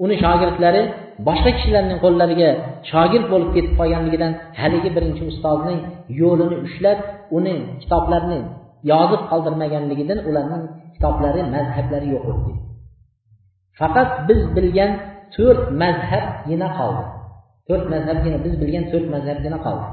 uni 0.04 0.16
shogirdlari 0.24 0.82
boshqa 1.28 1.52
kishilarning 1.58 2.00
qo'llariga 2.06 2.50
shogird 2.92 3.26
bo'lib 3.32 3.50
ketib 3.56 3.74
qolganligidan 3.80 4.32
haligi 4.60 4.90
birinchi 4.96 5.24
ustozning 5.32 5.80
yo'lini 6.22 6.58
ushlab 6.68 7.00
uni 7.38 7.56
kitoblarini 7.82 8.40
yozib 8.92 9.22
qoldirmaganligidan 9.32 10.20
ularning 10.30 10.64
kitoblari 10.94 11.42
mazhablari 11.56 12.08
yo'q 12.16 12.26
ketdi. 12.32 12.73
Faqat 13.80 14.10
biz 14.28 14.42
bilgan 14.56 14.92
to'rt 15.36 15.62
mazhabgina 15.82 16.68
qoldi. 16.80 17.06
To'rt 17.68 17.86
mazhabgina 17.94 18.38
biz 18.46 18.54
bilgan 18.62 18.86
to'rt 18.92 19.08
mazhabgina 19.16 19.58
qoldi. 19.66 19.88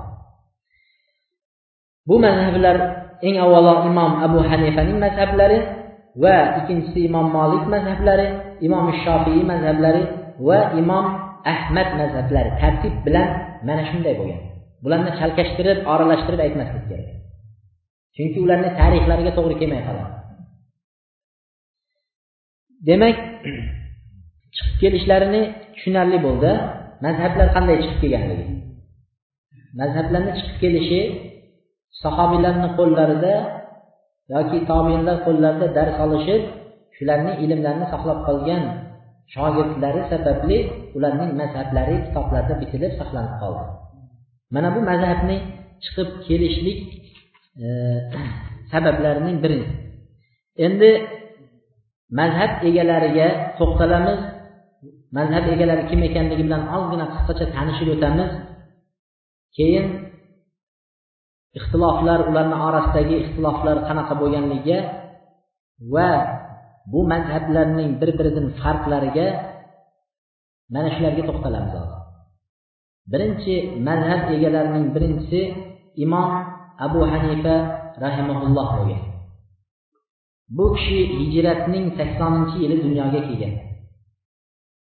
Bu 2.09 2.17
mazhablar 2.27 2.77
eng 3.27 3.37
avvalo 3.45 3.75
imom 3.91 4.13
abu 4.27 4.39
hanifaning 4.51 4.99
mazhablari 5.07 5.59
va 6.23 6.37
ikkinchisi 6.59 7.01
imom 7.09 7.27
molik 7.37 7.65
mazhablari 7.75 8.27
imom 8.67 8.87
shofiiy 9.05 9.43
mazhablari 9.53 10.03
va 10.49 10.59
imom 10.81 11.07
ahmad 11.55 11.89
mazhablari 12.01 12.51
tartib 12.61 12.95
bilan 13.07 13.29
mana 13.67 13.83
shunday 13.91 14.15
bo'lgan. 14.21 14.41
Bularni 14.85 15.11
chalkashtirib 15.21 15.79
oralashtirib 15.93 16.41
aytmaslik 16.47 16.85
kerak. 16.91 17.09
Chunki 18.17 18.39
ularni 18.45 18.71
tarixlariga 18.81 19.33
to'g'ri 19.39 19.57
kelmay 19.61 19.83
qoladi. 19.89 20.20
Demak 22.89 23.17
chiqib 24.55 24.77
kelishlarini 24.83 25.43
tushunarli 25.75 26.19
bo'ldi. 26.27 26.53
Mazhablar 27.07 27.49
qanday 27.57 27.77
chiqib 27.83 27.99
kelganligi. 28.03 28.47
Mazhablarni 29.81 30.33
chiqib 30.39 30.57
kelishi 30.63 31.01
sahobiylarni 32.03 32.69
qo'llarida 32.79 33.35
yoki 34.35 34.59
tobiinlar 34.71 35.17
qo'llarida 35.27 35.67
dars 35.77 35.97
olishib 36.05 36.43
shularni 36.97 37.33
ilmlarini 37.45 37.87
saqlab 37.93 38.19
qolgan 38.29 38.63
shogirdlari 39.35 40.03
sababli 40.13 40.59
ularning 40.97 41.31
mazhablari 41.41 41.97
kitoblarda 42.07 42.55
bitilib 42.63 42.93
saqlanib 43.01 43.35
qoldi. 43.43 43.65
Mana 44.55 44.69
bu 44.75 44.81
mazhabni 44.91 45.37
chiqib 45.85 46.09
kelishlik 46.27 46.81
e, 47.65 47.67
sabablarining 48.73 49.37
biri 49.45 49.61
endi 50.67 50.91
mazhab 52.19 52.53
egalariga 52.69 53.29
to'xtalamiz. 53.59 54.21
Mazhab 55.17 55.45
egalari 55.55 55.83
kim 55.91 56.01
ekanligi 56.09 56.43
bilan 56.49 56.63
ozgina 56.77 57.07
qisqacha 57.13 57.47
tanishib 57.57 57.89
o'tamiz. 57.95 58.31
Keyin 59.57 59.87
ixtiloflar 61.59 62.21
ularni 62.31 62.57
orasidagi 62.69 63.15
ixtiloflar 63.23 63.77
qanaqa 63.89 64.15
bo'lganligiga 64.21 64.79
va 65.95 66.11
bu 66.93 67.01
mazhablarning 67.13 67.91
bir 68.01 68.11
biridan 68.19 68.47
farqlariga 68.61 69.27
mana 70.75 70.89
shularga 70.95 71.23
to'xtalamiz 71.29 71.73
hozir 71.79 72.01
birinchi 73.13 73.55
mazhab 73.89 74.23
egalarining 74.37 74.87
birinchisi 74.95 75.41
imom 76.05 76.31
abu 76.87 77.01
hanifa 77.13 77.55
rahimaulloh 78.05 78.69
bo'lgan. 78.79 79.03
Bu 80.57 80.65
kishi 80.75 80.99
hijratning 81.19 81.87
saksoninchi 81.99 82.57
yili 82.63 82.77
dunyoga 82.85 83.21
kelgan. 83.29 83.55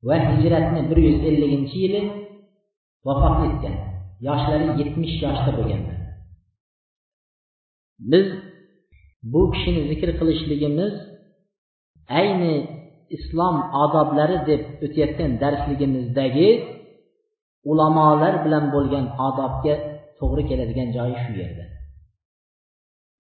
Va 0.08 0.15
hijratni 0.30 0.82
bir 0.89 0.97
yuz 1.08 1.17
elliginchi 1.30 1.77
yili 1.84 2.01
vafot 3.06 3.38
etgan. 3.47 3.75
Yoshlari 4.27 4.67
yetmish 4.80 5.15
yoshda 5.23 5.51
bo'lganlar 5.58 5.97
biz 7.99 8.27
bu 9.32 9.41
kishini 9.51 9.82
zikr 9.89 10.10
qilishligimiz 10.19 10.93
ayni 12.19 12.56
islom 13.17 13.56
odoblari 13.84 14.38
deb 14.49 14.62
o'tayotgan 14.86 15.32
darsligimizdagi 15.43 16.49
ulamolar 17.71 18.36
bilan 18.45 18.65
bo'lgan 18.75 19.06
odobga 19.27 19.75
to'g'ri 20.19 20.43
keladigan 20.49 20.89
joyi 20.97 21.15
shu 21.23 21.32
yerda. 21.41 21.65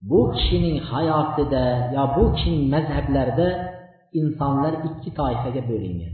Bu 0.01 0.19
kishining 0.35 0.77
hayotida 0.91 1.63
yo 1.95 2.03
bu 2.15 2.23
kishining 2.33 2.65
mazhablarida 2.75 3.47
insonlar 4.19 4.73
ikki 4.87 5.09
toifaga 5.19 5.61
bo'lingan. 5.69 6.13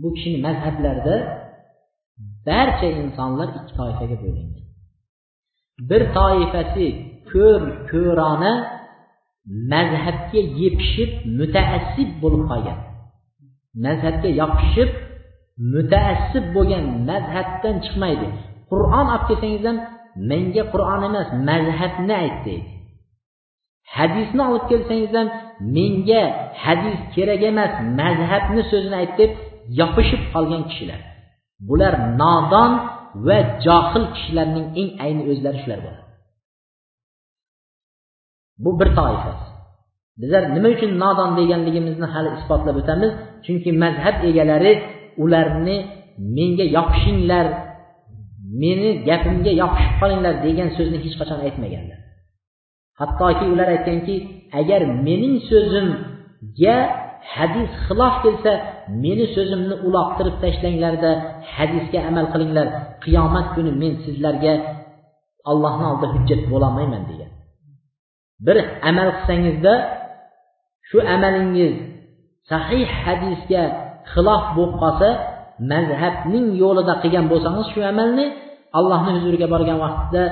Bu 0.00 0.08
kishini 0.14 0.38
mazhablarida 0.46 1.16
barcha 2.46 2.88
insonlar 3.02 3.48
ikki 3.58 3.72
toifaga 3.80 4.16
bo'lingan. 4.24 4.64
Bir 5.88 6.02
toifasi 6.18 6.86
ko'r 7.30 7.62
ko'rona 7.90 8.52
mazhabga 9.72 10.40
yepishib 10.60 11.10
mutaassib 11.38 12.10
bo'lib 12.22 12.42
qolgan. 12.50 12.78
Mazhabga 13.84 14.28
yopishib 14.40 14.90
mutaassib 15.74 16.44
bo'lgan 16.56 16.84
mazhabdan 17.10 17.76
chiqmaydi. 17.84 18.28
Qur'on 18.70 19.06
olib 19.14 19.24
kelsangiz 19.28 19.64
ham 19.68 19.78
menga 20.30 20.62
qur'on 20.72 21.02
emas 21.08 21.28
mazhabni 21.48 22.14
ayt 22.22 22.38
deydi 22.46 22.70
hadisni 23.96 24.42
olib 24.48 24.64
kelsangiz 24.70 25.12
ham 25.18 25.28
menga 25.76 26.22
hadis 26.64 26.98
kerak 27.14 27.42
emas 27.50 27.72
mazhabni 28.00 28.62
so'zini 28.70 28.96
ayt 29.02 29.12
deb 29.20 29.30
yopishib 29.80 30.22
qolgan 30.32 30.62
kishilar. 30.70 31.00
Bular 31.68 31.94
nodon 32.20 32.72
va 33.26 33.38
johil 33.64 34.04
kishilarning 34.14 34.66
eng 34.80 34.90
ayni 35.04 35.22
o'zlari 35.30 35.58
shular 35.62 35.78
bo'ladi. 35.84 36.02
Bu 38.64 38.70
bir 38.80 38.88
toifasi. 38.98 39.46
Bizlar 40.20 40.42
nima 40.56 40.68
uchun 40.76 40.90
nodon 41.02 41.30
deganligimizni 41.38 42.06
hali 42.14 42.30
isbotlab 42.38 42.76
o'tamiz 42.82 43.12
chunki 43.44 43.70
mazhab 43.82 44.16
egalari 44.28 44.72
ularni 45.24 45.76
menga 46.36 46.66
yopishinglar 46.76 47.46
meni 48.62 48.88
gapimga 49.08 49.52
yopishib 49.62 49.94
qolinglar 50.00 50.34
degan 50.46 50.68
so'zni 50.76 50.98
hech 51.04 51.16
qachon 51.20 51.38
aytmaganlar. 51.46 51.98
Hattoki 53.00 53.44
ular 53.52 53.68
aytganki 53.76 54.14
agar 54.60 54.80
mening 55.06 55.36
so'zimga 55.50 56.76
hadis 57.34 57.70
xilof 57.86 58.14
kelsa 58.24 58.52
meni 59.04 59.26
so'zimni 59.36 59.74
uloqtirib 59.86 60.36
tashlanglarda 60.42 61.10
hadisga 61.54 61.98
amal 62.10 62.26
qilinglar. 62.32 62.66
Qiyomat 63.04 63.46
kuni 63.54 63.72
men 63.82 63.92
sizlarga 64.04 64.54
allohni 65.50 65.84
oldida 65.90 66.08
hujjat 66.14 66.42
bo'lolmayman 66.52 67.02
degan. 67.10 67.30
Bir 68.46 68.56
amal 68.90 69.08
qilsangizda 69.16 69.74
shu 70.88 70.98
amalingiz 71.14 71.74
sahih 72.50 72.86
hadisga 73.02 73.62
xilof 74.12 74.44
bo'lib 74.56 74.74
qolsa 74.82 75.08
mazhabning 75.72 76.46
yo'lida 76.62 76.94
qilgan 77.02 77.26
bo'lsangiz 77.32 77.66
shu 77.74 77.80
amalni 77.92 78.26
allohni 78.78 79.10
huzuriga 79.16 79.46
borgan 79.54 79.78
vaqtda 79.84 80.22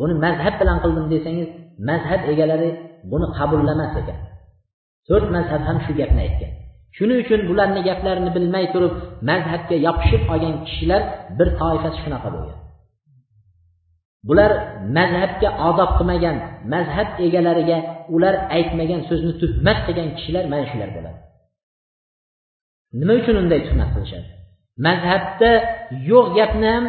buni 0.00 0.14
mazhab 0.24 0.54
bilan 0.60 0.78
qildim 0.84 1.06
desangiz 1.14 1.48
mazhab 1.88 2.20
egalari 2.32 2.70
buni 3.10 3.26
qabullamas 3.38 3.92
ekan. 4.00 4.18
To'rt 5.08 5.28
mazhab 5.36 5.62
ham 5.68 5.78
shu 5.84 5.92
gapni 6.00 6.20
aytgan. 6.26 6.52
Shuning 6.96 7.18
uchun 7.24 7.40
bularni 7.50 7.80
gaplarini 7.88 8.30
bilmay 8.36 8.64
turib 8.74 8.92
mazhabga 9.30 9.76
yopishib 9.86 10.22
olgan 10.34 10.54
kishilar 10.66 11.02
bir 11.38 11.48
toifasi 11.60 11.98
shunaqa 12.04 12.28
bo'lgan. 12.34 12.58
Bular 14.28 14.52
mazhabga 14.98 15.48
odob 15.68 15.90
qilmagan 15.98 16.36
mazhab 16.74 17.08
egalariga 17.26 17.78
ular 18.14 18.34
aytmagan 18.56 19.00
so'zni 19.08 19.32
tuhmat 19.42 19.78
qilgan 19.86 20.08
kishilar 20.16 20.44
mana 20.52 20.64
shular 20.72 20.90
bo'ladi. 20.96 21.18
Nima 23.00 23.12
uchun 23.20 23.36
unday 23.42 23.60
tuhmat 23.66 23.88
qilishadi? 23.94 24.28
Mazhabda 24.86 25.50
yo'q 26.10 26.26
gapni 26.38 26.68
ham 26.74 26.84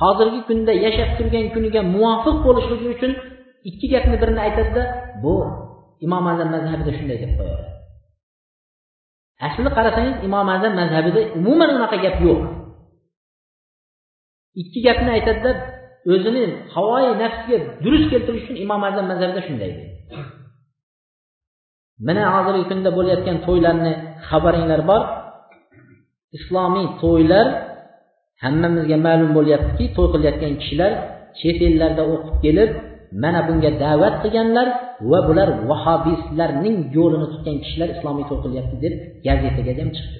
hozirgi 0.00 0.40
kunda 0.48 0.72
yashab 0.84 1.10
turgan 1.18 1.46
kuniga 1.54 1.80
muvofiq 1.94 2.36
bo'lishligi 2.46 2.86
uchun 2.94 3.12
ikki 3.68 3.86
gapni 3.92 4.16
birini 4.22 4.40
aytadida 4.46 4.82
bu 5.22 5.34
imom 6.06 6.24
azam 6.32 6.48
mazhabida 6.54 6.92
shunday 6.98 7.18
deb 7.22 7.32
qo'yadi. 7.38 7.66
Aslida 9.46 9.70
qarasangiz 9.78 10.16
imom 10.28 10.48
azam 10.56 10.72
mazhabida 10.80 11.20
umuman 11.38 11.70
unaqa 11.76 11.96
gap 12.04 12.16
yo'q. 12.26 12.40
Ikki 14.62 14.78
gapni 14.86 15.10
aytadida 15.16 15.50
o'zini 16.12 16.44
havoyi 16.74 17.10
nafsiga 17.22 17.58
durust 17.84 18.06
keltirish 18.12 18.44
uchun 18.44 18.56
imom 18.64 18.82
azam 18.88 19.04
mazhabida 19.10 19.40
shunday 19.48 19.70
deydi. 19.76 19.84
Mana 22.06 22.22
hozirgi 22.34 22.64
kunda 22.70 22.90
bo'layotgan 22.98 23.36
to'ylarni 23.46 23.92
xabaringlar 24.28 24.80
bor. 24.90 25.02
Islomiy 26.38 26.86
to'ylar 27.02 27.46
hammamizga 28.44 28.96
ma'lum 29.06 29.30
bo'lyaptiki 29.38 29.86
to'y 29.96 30.08
qilayotgan 30.14 30.52
kishilar 30.60 30.92
chet 31.40 31.58
ellarda 31.68 32.02
o'qib 32.14 32.36
kelib 32.44 32.70
mana 33.22 33.40
bunga 33.48 33.70
da'vat 33.84 34.14
qilganlar 34.22 34.68
va 35.10 35.18
bular 35.28 35.48
vahobistlarning 35.70 36.76
yo'lini 36.96 37.26
tutgan 37.32 37.56
kishilar 37.64 37.88
islomiy 37.96 38.24
to'y 38.30 38.40
qilyapti 38.44 38.76
deb 38.84 38.94
gazetaga 39.26 39.72
ham 39.80 39.90
chiqdi. 39.96 40.18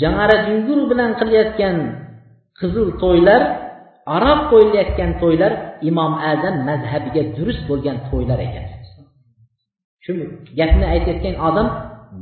Jang'ara 0.00 0.36
jungur 0.46 0.78
bilan 0.90 1.10
qilayotgan 1.20 1.76
qizil 2.58 2.86
to'ylar 3.02 3.42
aroq 4.16 4.40
qo'yilayotgan 4.52 5.10
to'ylar 5.22 5.52
imom 5.90 6.12
azam 6.32 6.56
mazhabiga 6.68 7.22
durust 7.36 7.62
bo'lgan 7.70 7.96
to'ylar 8.08 8.38
ekan. 8.48 8.66
Shu 10.04 10.12
gapni 10.58 10.86
aytayotgan 10.94 11.36
odam 11.48 11.68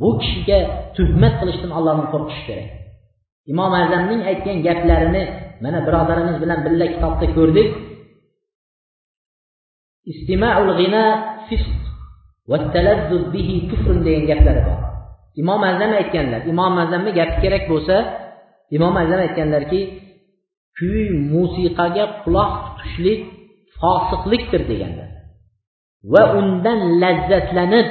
bu 0.00 0.11
kishiga 0.20 0.59
tuhmat 0.96 1.35
qilishdan 1.40 1.70
allohdan 1.79 2.07
qo'rqishi 2.12 2.42
kerak. 2.48 2.68
Imom 3.53 3.72
azamning 3.83 4.22
aytgan 4.31 4.59
gaplarini 4.66 5.22
mana 5.62 5.79
birodarimiz 5.87 6.37
bilan 6.42 6.59
birga 6.66 6.87
kitobda 6.94 7.26
ko'rdik. 7.37 7.68
Istimaul 10.12 10.70
g'ina 10.79 11.05
fisq 11.48 11.81
va 12.50 12.59
talazzuz 12.74 13.24
bihi 13.35 13.57
kufr 13.70 13.96
degan 14.07 14.24
gaplari 14.31 14.62
bor. 14.68 14.81
Imom 15.40 15.62
azam 15.70 15.92
aytganlar 16.00 16.40
imom 16.53 16.74
azamni 16.85 17.11
gapi 17.18 17.37
kerak 17.42 17.64
bo'lsa 17.72 17.96
imom 18.76 18.94
azam 19.03 19.20
aytganlarki 19.26 19.81
kuy 20.79 21.05
musiqaga 21.33 22.05
quloq 22.22 22.53
tutishlik 22.66 23.20
fosiqlikdir 23.81 24.62
deganlar. 24.70 25.09
Va 26.12 26.22
undan 26.40 26.81
lazzatlanib 27.03 27.88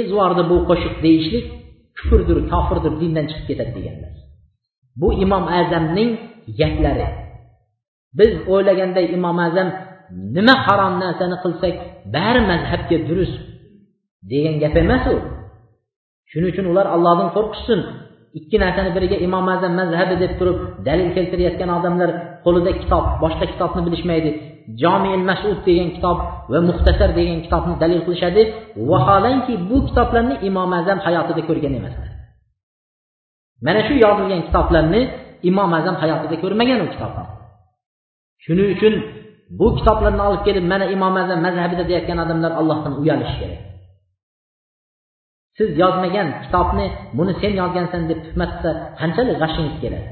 ezvordi 0.00 0.42
bu 0.50 0.56
qo'shiq 0.68 0.94
deyishlik 1.04 1.46
kufrdir 1.98 2.38
kofirdir 2.52 2.92
dindan 3.00 3.24
chiqib 3.30 3.46
ketadi 3.50 3.72
deganlar. 3.78 4.12
Bu 5.00 5.08
imom 5.24 5.44
azamning 5.60 6.10
gaplari. 6.58 7.06
Biz 8.18 8.32
o'ylaganday 8.52 9.06
imom 9.16 9.38
azam 9.46 9.68
nima 10.36 10.54
harom 10.66 10.94
narsani 11.02 11.36
qilsak 11.44 11.74
bari 12.14 12.40
mazhabga 12.50 12.98
durust 13.08 13.36
degan 14.30 14.54
gap 14.62 14.74
emas 14.82 15.04
u. 15.14 15.16
Shuning 16.30 16.48
uchun 16.52 16.66
ular 16.72 16.86
allohdan 16.94 17.28
qo'rqishsin. 17.36 17.80
Ikki 18.38 18.56
narsani 18.64 18.90
biriga 18.96 19.16
imom 19.26 19.46
azam 19.54 19.72
mazhabi 19.80 20.14
deb 20.22 20.32
turib 20.38 20.58
dalil 20.86 21.08
keltirayotgan 21.16 21.70
odamlar 21.78 22.10
qo'lida 22.44 22.72
kitob 22.80 23.04
boshqa 23.22 23.44
kitobni 23.52 23.80
bilishmaydi. 23.86 24.30
Jomil 24.80 25.22
masud 25.30 25.58
degan 25.68 25.88
kitob 25.96 26.18
va 26.52 26.58
muxtasar 26.68 27.10
degan 27.18 27.38
kitobni 27.44 27.74
dalil 27.82 28.00
qilishadi. 28.06 28.42
Vaholanki 28.90 29.52
bu 29.68 29.76
kitoblarni 29.88 30.34
imom 30.48 30.70
azam 30.80 30.98
hayotida 31.06 31.42
ko'rgan 31.48 31.74
emaslar 31.80 32.11
mana 33.66 33.80
shu 33.86 33.94
yozilgan 34.04 34.40
kitoblarni 34.46 35.00
imom 35.50 35.70
azam 35.78 35.96
hayotida 36.02 36.36
ko'rmagan 36.42 36.78
u 36.84 36.88
kitobni 36.94 37.24
shuning 38.44 38.68
uchun 38.74 38.94
bu 39.58 39.66
kitoblarni 39.78 40.22
olib 40.28 40.42
kelib 40.46 40.64
mana 40.72 40.84
imom 40.96 41.14
azam 41.22 41.38
mazhabida 41.46 41.84
deyotgan 41.90 42.18
odamlar 42.24 42.52
allohdan 42.60 42.94
uyalishi 43.02 43.36
kerak. 43.40 43.60
Siz 45.58 45.70
yozmagan 45.82 46.28
kitobni 46.44 46.86
buni 47.18 47.32
sen 47.40 47.52
yozgansan 47.60 48.02
deb 48.10 48.18
tuhmat 48.26 48.50
qilsa 48.54 48.70
qanchalik 49.00 49.36
g'ashingiz 49.42 49.76
keladi 49.82 50.08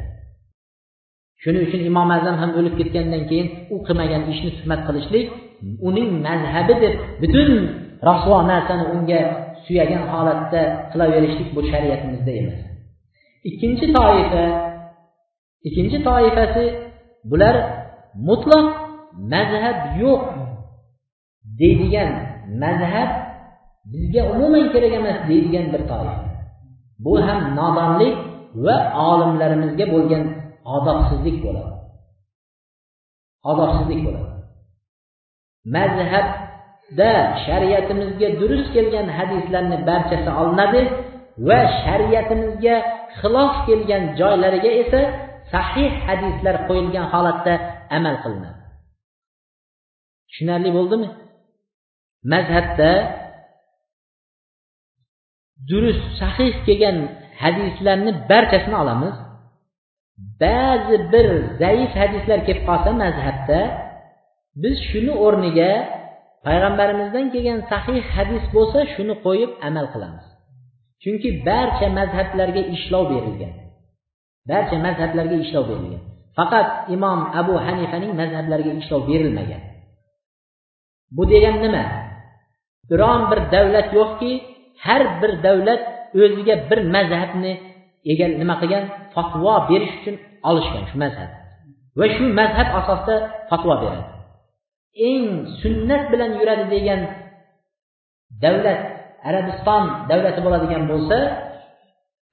shuning 1.43 1.63
uchun 1.69 1.81
imom 1.91 2.11
azam 2.19 2.37
ham 2.43 2.51
o'lib 2.59 2.75
ketgandan 2.81 3.23
keyin 3.31 3.49
u 3.75 3.77
qilmagan 3.87 4.23
ishni 4.33 4.51
tuhmat 4.59 4.81
qilishlik 4.87 5.27
uning 5.89 6.09
mazhabi 6.27 6.75
deb 6.83 6.95
butun 7.23 7.51
rasvo 8.09 8.37
narsani 8.51 8.85
unga 8.95 9.21
suyagan 9.65 10.03
holatda 10.13 10.63
qilaverishlik 10.93 11.49
bu 11.57 11.61
shariatimizda 11.71 12.33
emas. 12.41 12.59
Ikkinchi 13.49 13.87
toifa 13.97 14.45
ikkinchi 15.67 15.99
toifasi 16.09 16.65
bular 17.31 17.55
mutlaq 18.29 18.67
mazhab 19.33 19.79
yo'q 20.03 20.23
deydigan 21.61 22.11
mazhab 22.63 23.11
bizga 23.93 24.23
umuman 24.33 24.65
kerak 24.73 24.93
emas 25.01 25.19
deydigan 25.29 25.67
bir 25.73 25.83
toifa 25.91 26.31
bu 27.05 27.13
ham 27.27 27.41
nodonlik 27.59 28.17
va 28.65 28.77
olimlarimizga 29.09 29.87
bo'lgan 29.95 30.25
odobsizlik 30.77 31.37
bo'ladi. 31.45 31.75
Odobsizlik 33.51 34.01
bo'ladi. 34.07 34.31
Mazhabda 35.77 37.11
shariatimizga 37.45 38.29
durust 38.41 38.69
kelgan 38.77 39.07
hadislarni 39.17 39.79
barchasi 39.89 40.31
olinadi 40.41 40.81
va 41.49 41.59
shariatimizga 41.83 42.77
xilof 43.19 43.53
kelgan 43.67 44.05
joylariga 44.21 44.71
esa 44.83 45.01
sahih 45.53 45.91
hadislar 46.07 46.57
qo'yilgan 46.69 47.07
holatda 47.13 47.55
amal 47.97 48.17
qilinadi. 48.25 48.61
Tushunarli 50.29 50.71
bo'ldimi? 50.77 51.09
Mazhabda 52.33 52.91
durust 55.71 56.05
sahih 56.21 56.53
kelgan 56.67 56.97
hadislarni 57.43 58.13
barchasini 58.31 58.77
olamiz. 58.83 59.17
Ba'zi 60.43 60.97
bir 61.13 61.29
zaif 61.63 61.93
hadislar 62.03 62.39
kelib 62.47 62.65
qolsa 62.71 62.91
mazhabda 63.05 63.61
biz 64.63 64.77
shuni 64.91 65.13
o'rniga 65.25 65.73
payg'ambarimizdan 66.47 67.27
kelgan 67.35 67.61
sahih 67.73 68.03
hadis 68.17 68.45
bo'lsa 68.57 68.79
shuni 68.95 69.15
qo'yib 69.27 69.51
amal 69.69 69.87
qilamiz. 69.95 70.30
Chunki 71.03 71.29
barcha 71.49 71.89
mazhablarga 71.99 72.63
ishlov 72.77 73.05
berilgan. 73.13 73.53
Barcha 74.51 74.77
mazhablarga 74.87 75.37
ishlov 75.45 75.65
berilgan. 75.71 76.03
Faqat 76.37 76.67
imom 76.95 77.21
abu 77.41 77.55
hanifaning 77.67 78.13
mazhablariga 78.21 78.73
ishlov 78.81 79.03
berilmagan. 79.11 79.63
Bu 81.17 81.23
degan 81.33 81.57
nima? 81.65 81.85
Biron 82.91 83.23
bir 83.31 83.41
davlat 83.55 83.89
yo'qki 83.99 84.31
har 84.85 85.03
bir 85.21 85.33
davlat 85.47 85.83
o'ziga 86.23 86.55
bir 86.71 86.81
mazhabni 86.97 87.53
egal 88.13 88.33
nima 88.41 88.55
qilgan? 88.61 88.85
Fatvo 89.15 89.55
berish 89.71 89.95
uchun 90.01 90.17
olishgan 90.49 90.85
shu 90.91 90.97
mazhab. 91.05 91.31
Va 91.99 92.07
shu 92.15 92.25
mazhab 92.41 92.69
asosida 92.81 93.17
fatvo 93.51 93.75
beradi. 93.83 94.05
Eng 95.09 95.27
sunnat 95.61 96.03
bilan 96.13 96.31
yuradi 96.39 96.65
degan 96.75 97.01
davlat 98.43 98.81
arabiston 99.29 99.85
davlati 100.11 100.41
bo'ladigan 100.47 100.83
bo'lsa 100.91 101.19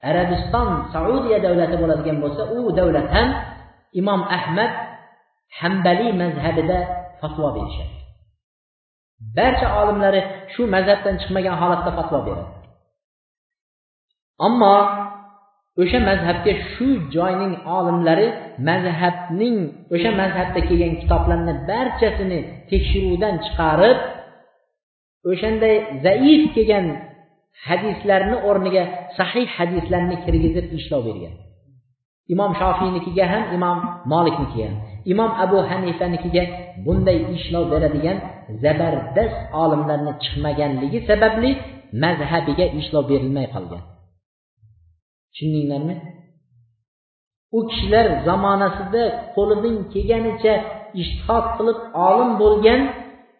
arabiston 0.09 0.69
saudiya 0.93 1.37
davlati 1.45 1.75
bo'ladigan 1.81 2.17
bo'lsa 2.23 2.41
u 2.57 2.59
davlat 2.79 3.07
ham 3.15 3.29
imom 3.99 4.21
ahmad 4.37 4.71
hambaliy 5.59 6.11
mazhabida 6.21 6.77
fatvo 7.21 7.47
berishadi. 7.55 7.95
Barcha 9.37 9.67
olimlari 9.81 10.21
shu 10.53 10.61
mazhabdan 10.75 11.15
chiqmagan 11.21 11.55
holatda 11.61 11.91
fatvo 11.97 12.19
beradi. 12.27 12.51
Ammo 14.47 14.75
o'sha 15.81 15.99
mazhabga 16.09 16.53
shu 16.71 16.87
joyning 17.15 17.53
olimlari 17.77 18.27
mazhabning 18.69 19.57
o'sha 19.95 20.11
mazhabda 20.21 20.59
kelgan 20.69 20.93
kitoblarni 21.01 21.53
barchasini 21.69 22.39
tekshiruvdan 22.69 23.35
chiqarib 23.45 23.97
o'shanday 25.29 25.75
zaif 26.05 26.41
kelgan 26.55 26.85
hadislarni 27.67 28.37
o'rniga 28.49 28.83
sahih 29.17 29.47
hadislarni 29.57 30.15
kirgizib 30.25 30.65
ishlov 30.77 31.01
bergan. 31.07 31.35
Imom 32.33 32.51
shofiynikiga 32.61 33.25
ham 33.33 33.43
imom 33.57 33.77
moliknikiga 34.13 34.65
ham 34.69 34.77
imom 35.11 35.31
abu 35.43 35.57
hanifanikiga 35.69 36.43
bunday 36.85 37.17
ishlov 37.37 37.63
beradigan 37.73 38.17
zabardast 38.63 39.37
olimlarni 39.63 40.13
chiqmaganligi 40.23 40.99
sababli 41.09 41.51
mazhabiga 42.03 42.65
ishlov 42.79 43.03
berilmay 43.11 43.47
qolgan. 43.55 43.81
Tushundinglarmi? 45.31 45.95
U 47.57 47.59
kishilar 47.69 48.05
zamonasida 48.27 49.03
qo'lidan 49.35 49.75
kelganicha 49.93 50.53
ishtihod 51.01 51.45
qilib 51.57 51.79
olim 52.07 52.31
bo'lgan 52.41 52.81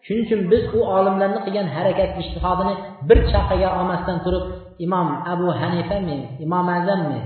shuning 0.08 0.24
uchun 0.26 0.40
biz 0.52 0.64
u 0.78 0.80
olimlarni 0.96 1.40
qilgan 1.46 1.68
harakat 1.76 2.10
ishtihodini 2.22 2.74
bir 3.08 3.18
chaqaga 3.32 3.68
olmasdan 3.78 4.18
turib 4.24 4.44
imom 4.84 5.08
abu 5.32 5.48
hanifami 5.60 6.18
imom 6.44 6.66
azammi 6.78 7.20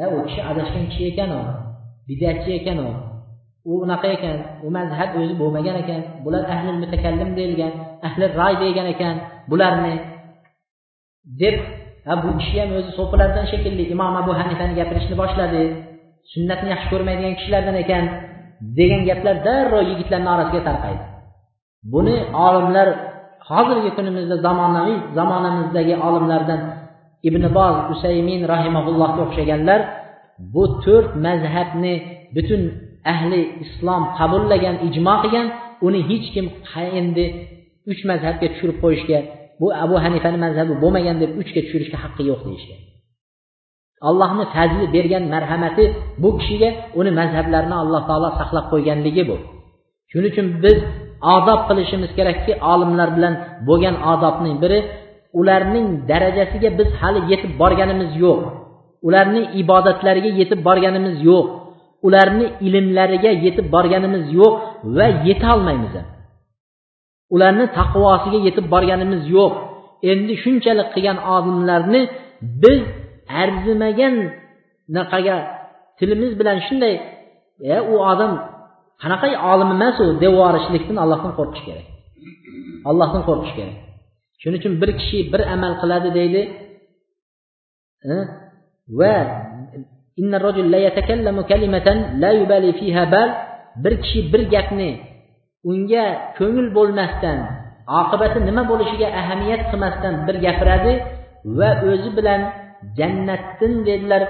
e, 0.00 0.02
u 0.14 0.18
kishi 0.26 0.40
adashgan 0.50 0.84
kishi 0.90 1.04
ekan 1.10 1.30
u 1.38 1.42
bidatchi 2.08 2.50
ekan 2.60 2.78
u. 2.88 2.90
U 3.70 3.72
unaqa 3.84 4.08
ekan 4.16 4.36
u 4.64 4.68
mazhab 4.76 5.10
o'zi 5.20 5.34
bo'lmagan 5.40 5.76
ekan 5.82 6.00
bular 6.24 6.42
ahli 6.54 6.70
mutakallim 6.82 7.30
deyilgan 7.38 7.72
ahli 8.08 8.24
ray 8.40 8.54
degan 8.62 8.86
ekan 8.94 9.14
bularni 9.50 9.94
deb 11.40 11.56
ha 12.06 12.12
bu 12.22 12.30
kishi 12.40 12.56
ham 12.62 12.70
o'zi 12.78 12.90
so'pilardan 12.98 13.44
shekilli 13.52 13.84
imom 13.94 14.12
abu 14.22 14.32
hanifani 14.40 14.74
gapirishni 14.80 15.14
boshladi. 15.22 15.62
Sunnatni 16.32 16.68
yaxshi 16.74 16.88
ko'rmaydigan 16.92 17.34
kishilardan 17.38 17.76
ekan 17.84 18.04
degan 18.78 19.02
gaplar 19.08 19.36
darrov 19.46 19.84
yigitlarni 19.90 20.28
orasiga 20.34 20.62
tarqaydi. 20.68 21.02
Buni 21.92 22.16
olimlar 22.46 22.88
hozirgi 23.50 23.90
kunimizda 23.96 24.36
zamonaviy 24.46 24.98
zamonamizdagi 25.18 25.94
olimlardan 26.06 26.60
ibn 27.28 27.42
boz 27.58 27.76
usaymin 27.94 28.40
rahimaullohga 28.52 29.20
o'xshaganlar 29.26 29.80
bu 30.54 30.64
to'rt 30.84 31.10
mazhabni 31.26 31.94
butun 32.36 32.62
ahli 33.12 33.40
islom 33.64 34.02
qabullagan 34.18 34.76
ijmo 34.88 35.14
qilgan 35.22 35.46
uni 35.86 36.00
hech 36.10 36.26
kim 36.34 36.46
endi 37.00 37.24
uch 37.90 38.02
mazhabga 38.10 38.46
tushirib 38.52 38.78
qo'yishga 38.84 39.18
bu 39.60 39.66
abu 39.84 39.96
hanifani 40.04 40.38
mazhabi 40.44 40.74
bo'lmagan 40.82 41.16
deb 41.22 41.30
uchga 41.40 41.60
tushirishga 41.64 41.98
haqqi 42.04 42.22
yo'q 42.30 42.40
deyishgan. 42.48 42.80
Allohni 44.08 44.44
fazli 44.54 44.84
bergan 44.96 45.24
marhamati 45.34 45.84
bu 46.22 46.28
kishiga 46.38 46.68
uni 47.00 47.10
mazhablarini 47.20 47.76
alloh 47.82 48.02
taolo 48.10 48.28
saqlab 48.40 48.66
qo'yganligi 48.72 49.22
bu. 49.30 49.36
Shuning 50.10 50.30
uchun 50.32 50.46
biz 50.64 50.78
odob 51.34 51.60
qilishimiz 51.68 52.10
kerakki 52.18 52.52
olimlar 52.72 53.08
bilan 53.16 53.34
bo'lgan 53.68 53.96
odobning 54.12 54.56
biri 54.62 54.78
ularning 55.40 55.86
darajasiga 56.10 56.70
biz 56.78 56.88
hali 57.00 57.20
yetib 57.32 57.52
borganimiz 57.62 58.10
yo'q. 58.24 58.40
Ularning 59.06 59.46
ibodatlariga 59.60 60.30
yetib 60.40 60.60
borganimiz 60.68 61.16
yo'q. 61.28 61.46
Ularni 62.06 62.46
ilmlariga 62.66 63.30
yetib 63.44 63.66
borganimiz 63.74 64.24
yo'q 64.38 64.52
va 64.96 65.06
yetolmaymiz 65.28 65.92
ham 65.98 66.08
ularni 67.34 67.66
taqvosiga 67.78 68.38
yetib 68.46 68.66
borganimiz 68.74 69.22
yo'q. 69.36 69.52
Endi 70.10 70.34
shunchalik 70.42 70.88
qilgan 70.94 71.18
olimlarni 71.34 72.02
biz 72.62 72.80
arzimagan 73.42 74.14
naqaga 74.96 75.36
tilimiz 75.98 76.32
bilan 76.40 76.58
shunday 76.66 76.94
e 77.74 77.76
u 77.92 77.94
odam 78.12 78.32
qanaqa 79.02 79.26
olim 79.52 79.70
emas 79.76 79.96
u 80.02 80.04
deb 80.22 80.32
yuborishlikdan 80.32 80.96
allohdan 81.04 81.32
qo'rqish 81.38 81.62
kerak. 81.68 81.86
Allohdan 82.90 83.22
qo'rqish 83.28 83.54
kerak. 83.58 83.76
Shuning 84.40 84.60
uchun 84.60 84.74
bir 84.82 84.90
kishi 85.00 85.18
bir 85.32 85.40
amal 85.54 85.72
qiladi 85.82 86.08
deydi. 86.18 86.42
Va 88.98 89.16
bir 93.82 93.94
kishi 94.02 94.20
bir 94.32 94.42
gapni 94.54 94.90
unga 95.70 96.04
ko'ngil 96.38 96.68
bo'lmasdan 96.76 97.38
oqibati 98.00 98.38
nima 98.48 98.62
bo'lishiga 98.70 99.08
ahamiyat 99.20 99.62
qilmasdan 99.70 100.14
bir 100.26 100.36
gapiradi 100.44 100.92
va 101.58 101.70
o'zi 101.90 102.10
bilan 102.18 102.40
jannatdan 102.98 103.72
dedilar 103.88 104.22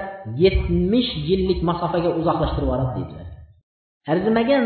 yetmish 0.43 1.09
yillik 1.29 1.59
masofaga 1.69 2.09
uzoqlashtirib 2.19 2.65
yuboradi 2.67 2.91
deydilar. 2.97 3.27
Arzimagan 4.11 4.65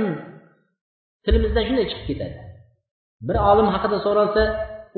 tilimizdan 1.25 1.63
shunday 1.67 1.86
chiqib 1.91 2.05
ketadi. 2.09 2.38
Bir 3.27 3.38
olim 3.49 3.67
haqida 3.75 3.97
so'ralsa 4.05 4.43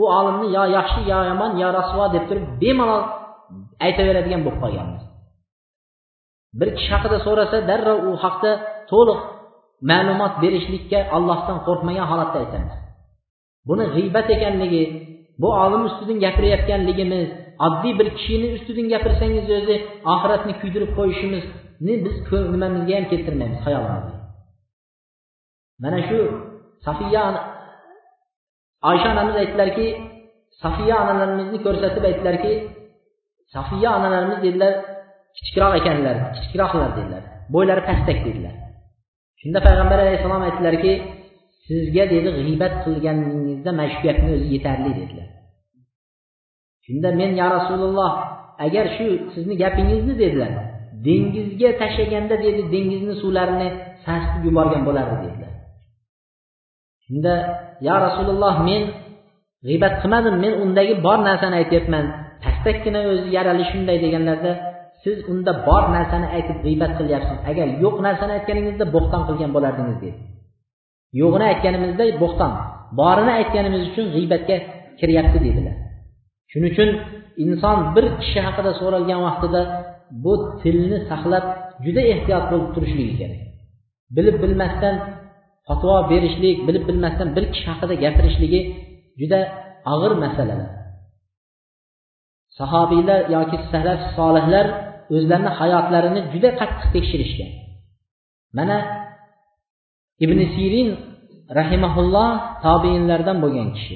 u 0.02 0.04
olimni 0.20 0.48
yo 0.58 0.64
yaxshi 0.78 1.02
yo 1.12 1.20
yomon 1.30 1.52
yo 1.62 1.68
rasvo 1.80 2.06
deb 2.16 2.24
turib 2.30 2.46
bemalol 2.62 3.04
aytaveradigan 3.86 4.42
bo'lib 4.46 4.60
qolganmiz. 4.64 5.04
Bir 6.60 6.70
kishi 6.78 6.90
haqida 6.96 7.18
so'rasa 7.28 7.58
darrov 7.70 8.00
u 8.10 8.12
haqda 8.24 8.52
to'liq 8.92 9.20
ma'lumot 9.92 10.34
berishlikka 10.44 11.00
allohdan 11.16 11.58
qo'rqmagan 11.68 12.08
holatda 12.12 12.38
aytamiz. 12.44 12.76
Buni 13.70 13.86
g'iybat 13.96 14.28
ekanligi 14.36 14.84
bu 15.42 15.50
olim 15.64 15.84
ustidan 15.90 16.18
gapirayotganligimiz 16.26 17.30
oddiy 17.66 17.94
bir 18.00 18.08
kishini 18.18 18.48
ustidan 18.58 18.88
gapirsangiz 18.94 19.46
o'zi 19.58 19.76
oxiratni 20.14 20.54
kuydirib 20.62 20.92
qo'yishimizni 20.98 21.94
biz 22.06 22.16
nimamizga 22.54 22.94
ham 22.98 23.06
keltirmaymiz 23.12 23.60
xayolimizga 23.66 24.17
mana 25.84 26.00
shu 26.08 26.20
safiya 26.86 27.24
oysha 28.90 29.08
onamiz 29.14 29.36
aytdilarki 29.44 29.88
safiya 30.64 30.96
onalarimizni 31.04 31.60
ko'rsatib 31.66 32.04
aytdilarki 32.10 32.54
safiya 33.56 33.90
onalarimiz 33.98 34.40
dedilar 34.46 34.74
kichikroq 35.38 35.74
ekanlar 35.80 36.16
kichikroqlar 36.36 36.90
dedilar 36.98 37.24
bo'ylari 37.54 37.84
pastak 37.90 38.18
dedilar. 38.28 38.56
Shunda 39.42 39.60
payg'ambar 39.68 39.98
alayhissalom 40.06 40.44
aytdilarki 40.48 40.92
sizga 41.68 42.04
dedi 42.14 42.30
g'iybat 42.38 42.74
qilganingizda 42.86 43.72
mana 43.80 43.90
shu 43.94 44.00
gapni 44.08 44.30
o'zi 44.36 44.48
yetarli 44.56 44.92
dedilar. 45.00 45.28
Shunda 46.86 47.10
men 47.20 47.32
ya 47.42 47.48
rasululloh 47.58 48.12
agar 48.66 48.86
shu 48.98 49.08
sizni 49.34 49.56
gapingizni 49.64 50.14
dedilar 50.24 50.52
dengizga 51.08 51.70
tashlaganda 51.82 52.36
dedi 52.46 52.62
dengizni 52.74 53.14
suvlarini 53.22 53.70
sasitib 54.06 54.44
yuborgan 54.48 54.82
bo'lardi 54.88 55.16
dedilar. 55.26 55.47
Shunda 57.08 57.34
yo 57.88 57.96
rasululloh 58.06 58.56
men 58.70 58.82
g'iybat 59.68 59.94
qilmadim 60.02 60.36
men 60.44 60.54
undagi 60.64 60.94
bor 61.06 61.18
narsani 61.28 61.56
aytyapman. 61.62 62.06
Pastakkina 62.44 63.00
o'zi 63.12 63.28
yarali 63.38 63.64
shunday 63.72 63.98
deganlarda 64.06 64.52
siz 65.04 65.18
unda 65.32 65.52
bor 65.68 65.84
narsani 65.96 66.28
aytib 66.36 66.58
g'iybat 66.66 66.92
qilyapsiz. 67.00 67.38
Agar 67.52 67.68
yo'q 67.84 67.96
narsani 68.08 68.32
aytganingizda 68.38 68.86
bo'xton 68.96 69.22
qilgan 69.28 69.52
bo'lardingiz 69.56 69.98
dedi 70.06 70.20
yo'g'ini 71.22 71.46
aytganimizda 71.52 72.04
bo'xton 72.24 72.52
borini 73.00 73.32
aytganimiz 73.40 73.82
uchun 73.90 74.06
g'iybatga 74.16 74.58
kiryapti 75.00 75.40
dedilar 75.48 75.76
shuning 76.52 76.72
uchun 76.74 76.90
inson 77.44 77.78
bir 77.96 78.06
kishi 78.22 78.40
haqida 78.48 78.72
so'ralgan 78.82 79.20
vaqtida 79.28 79.62
bu 80.24 80.34
tilni 80.62 80.98
saqlab 81.10 81.46
juda 81.86 82.02
ehtiyot 82.14 82.46
bo'lib 82.52 82.70
turishligi 82.76 83.14
kerak. 83.22 83.42
Bilib 84.16 84.36
bilmasdan 84.44 84.96
fatvo 85.68 85.94
berishlik 86.12 86.58
bilib 86.68 86.84
bilmasdan 86.90 87.30
bir 87.36 87.46
kishi 87.54 87.66
haqida 87.72 87.96
gapirishligi 88.04 88.62
juda 89.20 89.40
og'ir 89.94 90.14
masalalar 90.24 90.70
sahobiylar 92.60 93.20
yoki 93.36 93.58
salaf 93.72 94.02
solihlar 94.18 94.66
o'zlarini 95.16 95.52
hayotlarini 95.60 96.22
juda 96.34 96.50
qattiq 96.60 96.88
tekshirishgan. 96.96 97.52
Mana 98.58 98.78
ibn 100.26 100.40
sirin 100.56 100.90
rahimaulloh 101.60 102.32
tobeinlardan 102.66 103.38
bo'lgan 103.44 103.70
kishi. 103.78 103.96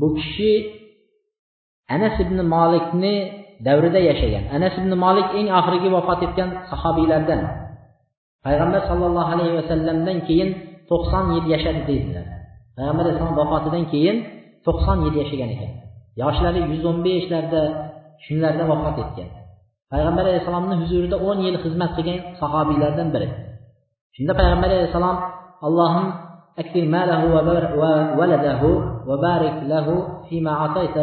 Bu 0.00 0.08
kishi 0.18 0.52
anas 1.94 2.16
ibn 2.24 2.38
molikni 2.54 3.14
davrida 3.66 4.00
yashagan. 4.10 4.44
Anas 4.56 4.74
ibn 4.80 4.92
molik 5.04 5.28
eng 5.38 5.48
oxirgi 5.58 5.88
vafot 5.96 6.20
etgan 6.26 6.48
sahobiylardan. 6.70 7.40
payg'ambar 8.45 8.81
sollallohu 8.89 9.29
alayhi 9.35 9.53
vasallamdan 9.59 10.17
keyin 10.27 10.49
to'qson 10.89 11.25
yil 11.35 11.45
yashadi 11.53 11.81
deydilar 11.89 12.25
payg'ambar 12.77 13.03
alayhissalom 13.05 13.37
vafotidan 13.41 13.83
keyin 13.93 14.15
to'qson 14.67 14.97
yil 15.05 15.15
yashagan 15.21 15.49
ekan 15.55 15.71
yoshlari 16.21 16.59
yuz 16.71 16.83
o'n 16.89 16.97
beshlarda 17.05 17.61
shunlarda 18.25 18.63
vafot 18.71 18.97
etgan 19.03 19.29
payg'ambar 19.91 20.23
alayhissalomni 20.29 20.75
huzurida 20.81 21.17
o'n 21.27 21.37
yil 21.45 21.57
xizmat 21.63 21.91
qilgan 21.97 22.19
sahobiylardan 22.41 23.07
biri 23.15 23.27
shunda 24.15 24.33
payg'ambar 24.39 24.69
alayhissalom 24.75 25.17
allohim 25.69 26.07
أكثر 26.63 26.83
ماله 26.95 27.21
وولده 28.17 28.61
وبارك 29.09 29.55
له 29.73 29.87
فيما 30.27 30.51
أعطيت 30.61 30.97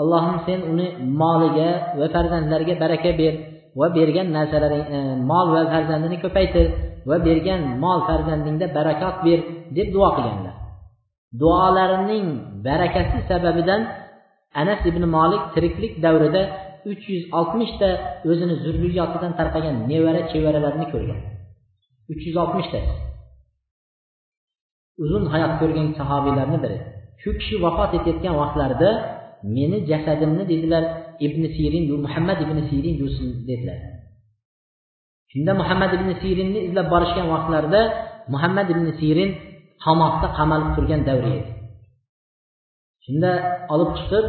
allohim 0.00 0.36
sen 0.46 0.60
uni 0.70 0.86
moliga 1.20 1.94
va 1.98 2.06
farzandlariga 2.14 2.74
baraka 2.82 3.10
ber 3.20 3.34
Va 3.79 3.87
bergan 3.97 4.27
narsalaring 4.37 4.85
e, 4.95 4.99
mol 5.31 5.47
va 5.55 5.61
farzandini 5.73 6.17
ko'paytir 6.23 6.65
va 7.09 7.17
bergan 7.27 7.61
mol 7.83 7.99
farzandingda 8.09 8.65
barakat 8.77 9.15
ber 9.25 9.39
deb 9.77 9.87
duo 9.95 10.09
qilganlar. 10.17 10.55
Duolarining 11.41 12.27
barakasi 12.67 13.19
sababidan 13.29 13.81
anas 14.61 14.81
ibn 14.89 15.03
molik 15.15 15.43
tiriklik 15.53 15.93
davrida 16.05 16.41
uch 16.91 17.03
yuz 17.13 17.23
oltmishta 17.39 17.89
o'zini 18.29 18.55
zurriyotidan 18.63 19.31
tarqagan 19.39 19.75
nevara 19.91 20.21
chevaralarini 20.31 20.87
ko'rgan. 20.93 21.19
uch 22.11 22.21
yuz 22.27 22.35
oltmishtasi 22.43 22.93
uzun 25.03 25.23
hayot 25.33 25.53
ko'rgan 25.61 25.87
sahobiylarni 25.99 26.57
biri. 26.63 26.77
Shu 27.21 27.29
kishi 27.39 27.55
vafot 27.65 27.91
etayotgan 27.97 28.35
vaqtlarida 28.41 28.89
meni 29.55 29.77
jasadimni 29.89 30.43
dedilar. 30.51 30.83
Ibn 31.25 31.41
sirin 31.55 31.83
muhammad 32.05 32.37
ibn 32.45 32.57
sirin 32.69 32.95
yusin 33.01 33.29
dedilar. 33.47 33.79
Shunda 35.31 35.51
muhammad 35.61 35.91
ibn 35.97 36.09
sirinni 36.21 36.59
izlab 36.67 36.87
borishgan 36.93 37.27
vaqtlarida 37.33 37.81
muhammad 38.33 38.67
ibn 38.73 38.85
sirin 38.99 39.29
qamoqda 39.85 40.27
qamalib 40.37 40.69
turgan 40.75 41.01
davri 41.09 41.31
edi. 41.39 41.51
Shunda 43.05 43.31
olib 43.73 43.91
chiqib 43.97 44.25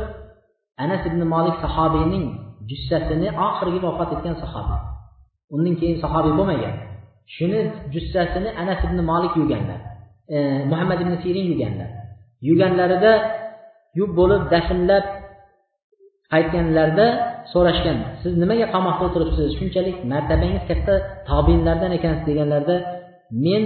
anas 0.85 1.03
ibn 1.11 1.21
molik 1.35 1.57
sahobiyning 1.65 2.25
jussasini 2.71 3.29
oxirgi 3.47 3.79
vafot 3.87 4.11
etgan 4.17 4.37
sahobiy 4.43 4.81
undan 5.55 5.75
keyin 5.81 5.99
sahobiy 6.05 6.35
bo'lmagan. 6.39 6.75
Shuni 7.35 7.61
jussasini 7.95 8.51
anas 8.63 8.81
ibn 8.87 8.99
molik 9.11 9.33
yuvganlar 9.41 9.81
e, 10.35 10.37
muhammad 10.71 10.99
ibn 11.05 11.15
sirin 11.23 11.47
yuvganlar 11.51 11.91
yuvganlarida 12.49 13.13
yub 13.99 14.11
bo'lib 14.19 14.43
dafnlab 14.55 15.05
aytganlarida 16.37 17.07
so'rashgan 17.53 17.99
siz 18.23 18.33
nimaga 18.43 18.67
qamoqda 18.75 19.05
o'tiribsiz? 19.09 19.47
Shunchalik 19.59 19.97
martabangiz 20.13 20.63
katta 20.71 20.95
tobinlardan 21.29 21.93
ekansiz 21.99 22.25
deganlarida 22.31 22.77
men 23.45 23.63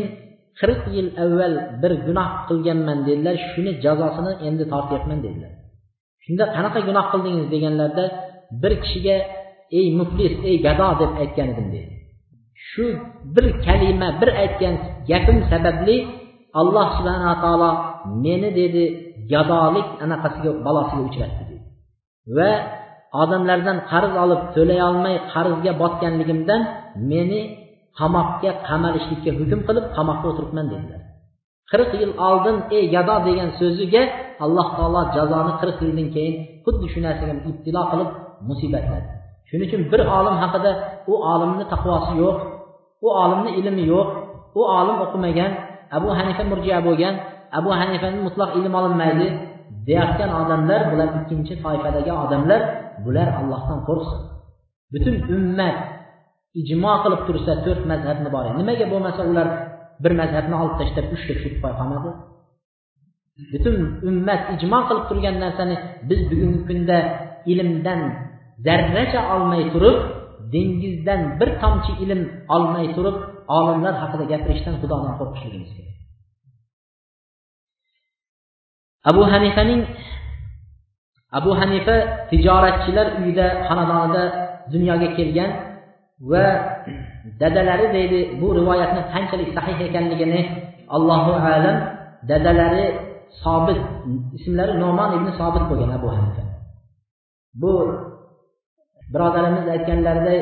qirq 0.60 0.82
yil 0.96 1.08
avval 1.24 1.54
bir 1.82 1.92
gunoh 2.06 2.28
qilganman 2.48 2.98
dedilar. 3.08 3.34
Shuni 3.50 3.72
jazosini 3.84 4.32
endi 4.48 4.64
tortyapman 4.72 5.18
dedilar. 5.26 5.52
Shunda 6.24 6.44
qanaqa 6.56 6.78
gunoh 6.88 7.06
qildingiz? 7.12 7.46
deganlarida 7.54 8.04
bir 8.62 8.72
kishiga 8.82 9.16
ey 9.78 9.86
muflis 9.98 10.34
ey 10.48 10.56
gado 10.66 10.88
deb 11.00 11.12
aytgan 11.22 11.48
edim 11.52 11.68
deydi 11.74 11.94
shu 12.68 12.84
bir 13.34 13.46
kalima 13.66 14.08
bir 14.20 14.30
aytgan 14.42 14.74
gapim 15.10 15.38
sababli 15.50 15.96
alloh 16.60 16.86
subhanaa 16.98 17.36
taolo 17.44 17.70
meni 18.24 18.50
dedi 18.60 18.84
gadolik 19.32 19.88
anaqasiga 20.04 20.50
balosiga 20.66 21.02
uchratdi 21.08 21.43
va 22.36 22.50
odamlardan 23.22 23.78
qarz 23.90 24.12
olib 24.24 24.40
to'lay 24.54 24.80
olmay 24.88 25.16
qarzga 25.32 25.72
botganligimdan 25.82 26.60
meni 27.10 27.40
qamoqqa 27.98 28.50
qamalishlikka 28.68 29.30
hukm 29.38 29.60
qilib 29.68 29.86
qamoqda 29.96 30.26
o'tiribman 30.30 30.66
dedilar. 30.72 31.00
Qirq 31.70 31.90
yil 32.02 32.12
oldin 32.28 32.56
ey 32.76 32.84
gado 32.94 33.16
degan 33.28 33.50
so'ziga 33.60 34.02
alloh 34.44 34.66
taolo 34.76 35.00
jazoni 35.16 35.52
qirq 35.60 35.76
yildan 35.84 36.08
keyin 36.14 36.34
xuddi 36.64 36.86
shu 36.92 36.98
narsaga 37.06 37.34
ibtilo 37.50 37.82
qilib 37.90 38.10
musibatladi 38.48 39.08
shuning 39.48 39.66
uchun 39.68 39.82
bir 39.92 40.00
olim 40.18 40.36
haqida 40.42 40.70
u 41.12 41.14
olimni 41.32 41.64
taqvosi 41.72 42.12
yo'q 42.22 42.36
u 43.06 43.08
olimni 43.22 43.50
ilmi 43.60 43.84
yo'q 43.92 44.08
u 44.60 44.62
olim 44.78 44.96
o'qimagan 45.04 45.50
abu 45.96 46.08
hanifa 46.18 46.42
murjiya 46.50 46.78
bo'lgan 46.86 47.14
abu 47.58 47.70
hanifani 47.80 48.18
mutlaq 48.26 48.50
ilm 48.58 48.72
olinmaydi 48.80 49.26
deyotgan 49.88 50.30
odamlar 50.40 50.80
bular 50.90 51.08
ikkinchi 51.18 51.54
toifadagi 51.64 52.12
odamlar 52.24 52.60
bular 53.04 53.28
allohdan 53.40 53.78
qo'rqsin. 53.88 54.20
Butun 54.92 55.14
ummat 55.34 55.76
ijmo 56.60 56.92
qilib 57.02 57.22
tursa 57.28 57.52
to'rt 57.64 57.82
mazhabni 57.92 58.28
bor. 58.34 58.44
Nimaga 58.60 58.86
bo'lmasa 58.92 59.22
ular 59.30 59.48
bir 60.02 60.12
mazhabni 60.20 60.54
olib 60.62 60.74
tashlab 60.80 61.06
uchta 61.14 61.32
tushirib 61.38 61.56
qo'ya 61.62 61.74
qolmadi? 61.80 62.10
Butun 63.52 63.76
ummat 64.08 64.42
ijmo 64.54 64.78
qilib 64.88 65.04
turgan 65.10 65.36
narsani 65.44 65.76
biz 66.08 66.20
bugungi 66.30 66.60
kunda 66.68 66.98
ilmdan 67.52 68.00
zarracha 68.66 69.20
olmay 69.34 69.62
turib 69.74 69.96
dengizdan 70.54 71.20
bir 71.40 71.50
tomchi 71.62 71.92
ilm 72.04 72.20
olmay 72.54 72.86
turib 72.96 73.16
olimlar 73.56 73.94
haqida 74.02 74.24
gapirishdan 74.32 74.74
xudodan 74.80 75.12
qo'rqishligimiz 75.20 75.70
kerak. 75.76 75.93
Abu 79.10 79.22
hanifaning 79.32 79.82
abu 81.38 81.50
hanifa 81.60 81.96
tijoratchilar 82.30 83.06
uyida 83.20 83.46
xonadonida 83.66 84.22
dunyoga 84.72 85.08
kelgan 85.16 85.50
va 86.30 86.44
dadalari 87.40 87.86
deydi 87.96 88.20
bu 88.40 88.46
rivoyatni 88.58 89.02
qanchalik 89.12 89.48
sahih 89.56 89.78
ekanligini 89.88 90.40
allohu 90.96 91.32
alam 91.54 91.76
dadalari 92.30 92.86
sobit 93.42 93.80
ismlari 94.38 94.74
nomon 94.84 95.10
ibn 95.18 95.28
sobit 95.40 95.64
bo'lgan 95.70 95.90
abu 95.98 96.08
hanifa. 96.16 96.42
Bu 97.62 97.72
birodarimiz 99.12 99.66
aytganlariday 99.74 100.38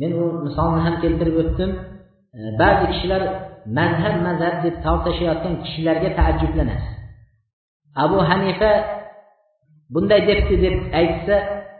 men 0.00 0.10
u 0.22 0.24
misolni 0.46 0.80
ham 0.86 0.94
keltirib 1.02 1.36
o'tdim. 1.42 1.70
Ba'zi 2.60 2.84
kishilar 2.92 3.22
mazhab 3.78 4.14
mazhab 4.26 4.54
deb 4.64 4.74
tortishayotgan 4.86 5.54
kishilarga 5.64 6.08
taajjublanasiz. 6.18 6.95
Abu 7.96 8.18
hanifa 8.28 8.70
bunday 9.92 10.20
debdi 10.28 10.54
deb 10.64 10.76
aytsa 11.00 11.36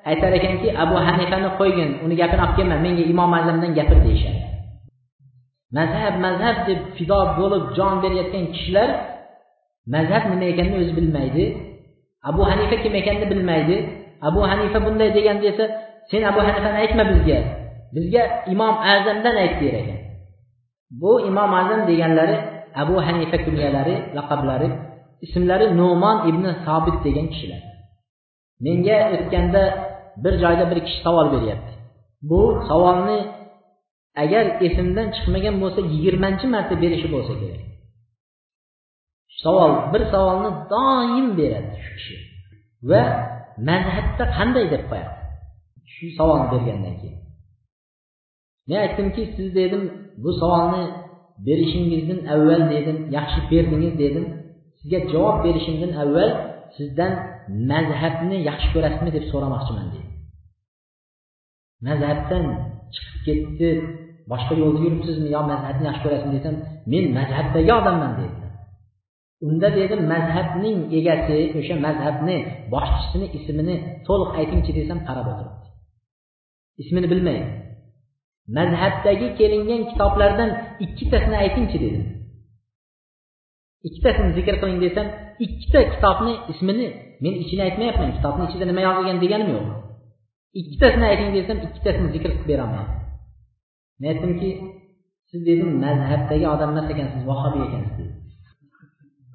aytar 0.06 0.30
ekanki 0.38 0.68
abu 0.82 0.96
hanifani 1.06 1.48
qo'ygin 1.58 1.90
uni 2.04 2.14
gapini 2.20 2.42
olib 2.44 2.54
kelma 2.58 2.76
menga 2.84 3.04
imom 3.12 3.32
azamdan 3.38 3.72
gapir 3.78 3.98
deyishadi. 4.06 4.40
Mazhab 5.76 6.14
mazhab 6.26 6.56
deb 6.68 6.80
fido 6.96 7.18
bo'lib 7.38 7.64
jon 7.76 7.94
berayotgan 8.02 8.44
kishilar 8.54 8.88
mazhab 9.94 10.22
nima 10.30 10.46
ekanini 10.52 10.76
o'zi 10.82 10.92
bilmaydi. 10.98 11.44
Abu 12.28 12.42
hanifa 12.50 12.76
kim 12.82 12.94
ekanini 13.00 13.26
bilmaydi. 13.32 13.76
Abu 14.28 14.40
hanifa 14.50 14.78
bunday 14.86 15.10
degan 15.16 15.38
desa 15.44 15.64
sen 16.10 16.22
abu 16.30 16.40
hanifani 16.46 16.78
aytma 16.82 17.02
bizga. 17.10 17.38
Bizga 17.94 18.22
imom 18.52 18.74
azamdan 18.94 19.34
ayt 19.42 19.54
der 19.60 19.74
ekan. 19.82 19.98
Bu 21.00 21.12
imom 21.28 21.50
azam 21.60 21.80
deganlari 21.90 22.36
abu 22.82 22.94
hanifa 23.06 23.36
kunyalari 23.44 24.14
laqablari 24.16 24.68
ismlari 25.24 25.66
no'mon 25.80 26.16
ibn 26.30 26.44
sobit 26.64 26.96
degan 27.06 27.26
kishilar. 27.32 27.62
Menga 28.64 28.98
o'tganda 29.14 29.62
bir 30.24 30.34
joyda 30.42 30.64
bir 30.70 30.78
kishi 30.86 30.98
savol 31.06 31.26
beryapti. 31.34 31.72
Bu 32.30 32.40
savolni 32.68 33.18
agar 34.22 34.44
esimdan 34.66 35.08
chiqmagan 35.16 35.56
bo'lsa 35.62 35.80
yigirmanchi 35.92 36.46
marta 36.54 36.74
berishi 36.82 37.08
bo'lsa 37.14 37.32
kerak. 37.40 37.62
Savol 39.42 39.72
bir 39.92 40.02
savolni 40.12 40.50
doim 40.72 41.26
beradi 41.38 41.74
shu 41.84 41.90
kishi. 41.98 42.16
Va 42.90 43.02
mazhabda 43.68 44.24
qanday 44.36 44.64
deb 44.74 44.82
qo'yadi? 44.90 45.14
Shu 45.94 46.06
savolni 46.18 46.46
bergandan 46.52 46.94
keyin. 47.00 47.20
Men 48.68 48.78
aytdimki 48.84 49.22
siz 49.36 49.48
dedim 49.60 49.82
bu 50.22 50.30
savolni 50.40 50.82
berishingizdan 51.46 52.20
avval 52.34 52.62
dedim 52.74 52.98
yaxshi 53.16 53.40
berdingiz 53.50 53.94
dedim 54.04 54.24
sizə 54.86 55.00
cavab 55.10 55.42
verişimdən 55.46 55.96
əvvəl 56.04 56.32
sizdən 56.76 57.14
məzhəbini 57.70 58.38
yaxşı 58.46 58.68
görəsimi 58.76 59.12
deyib 59.14 59.28
soramaqçımən 59.32 59.88
deyim. 59.94 60.10
Məzhəbdən 61.86 62.44
çıxıb 62.94 63.18
getdi, 63.28 63.70
başqa 64.30 64.54
yolda 64.62 64.80
yürübsünüzmü, 64.84 65.28
ya 65.34 65.42
məzhəbini 65.50 65.86
yaxşı 65.90 66.04
görəsimi 66.06 66.32
deyirsən, 66.34 66.56
men 66.92 67.10
məzhəbdəki 67.18 67.72
adamman 67.80 68.16
deyirsən. 68.20 68.52
Unda 69.46 69.68
dedim 69.74 70.06
məzhəbinin 70.12 70.78
egəsi, 70.98 71.38
o'sha 71.58 71.76
məzhəbni 71.86 72.36
boshchisini 72.72 73.26
ismini 73.38 73.76
to'liq 74.06 74.38
aytingchi 74.40 74.72
desam 74.78 75.02
qarab 75.08 75.26
o'tiribdi. 75.32 75.66
Ismini 76.82 77.10
bilmaydi. 77.12 77.48
Məzhəbdəki 78.56 79.28
kelingan 79.38 79.82
kitoblardan 79.90 80.50
ikkitasini 80.84 81.36
aytingchi 81.44 81.78
dedim. 81.84 82.04
Ikkitasini 83.86 84.30
zikr 84.38 84.54
qiling 84.60 84.78
desam 84.84 85.06
ikkita 85.44 85.80
kitobni 85.92 86.32
ismini 86.52 86.86
men 87.22 87.34
ichini 87.42 87.62
aytmayapman 87.66 88.10
kitobni 88.16 88.42
ichida 88.48 88.64
nima 88.70 88.80
yozilgan 88.86 89.18
deganim 89.24 89.48
yo'q. 89.54 89.66
Ikkitasini 90.60 91.06
ayting 91.12 91.30
desam 91.38 91.56
ikkitasini 91.66 92.08
zikr 92.14 92.30
qilib 92.32 92.46
beraman. 92.50 92.86
Men 94.00 94.06
aytdimki 94.12 94.50
siz 95.30 95.40
dedim 95.48 95.70
mazhabdagi 95.84 96.46
odam 96.54 96.70
emas 96.74 96.88
ekansiz 96.94 97.22
vahobiy 97.30 97.62
ekansiz. 97.68 97.96
Dedim 97.98 98.16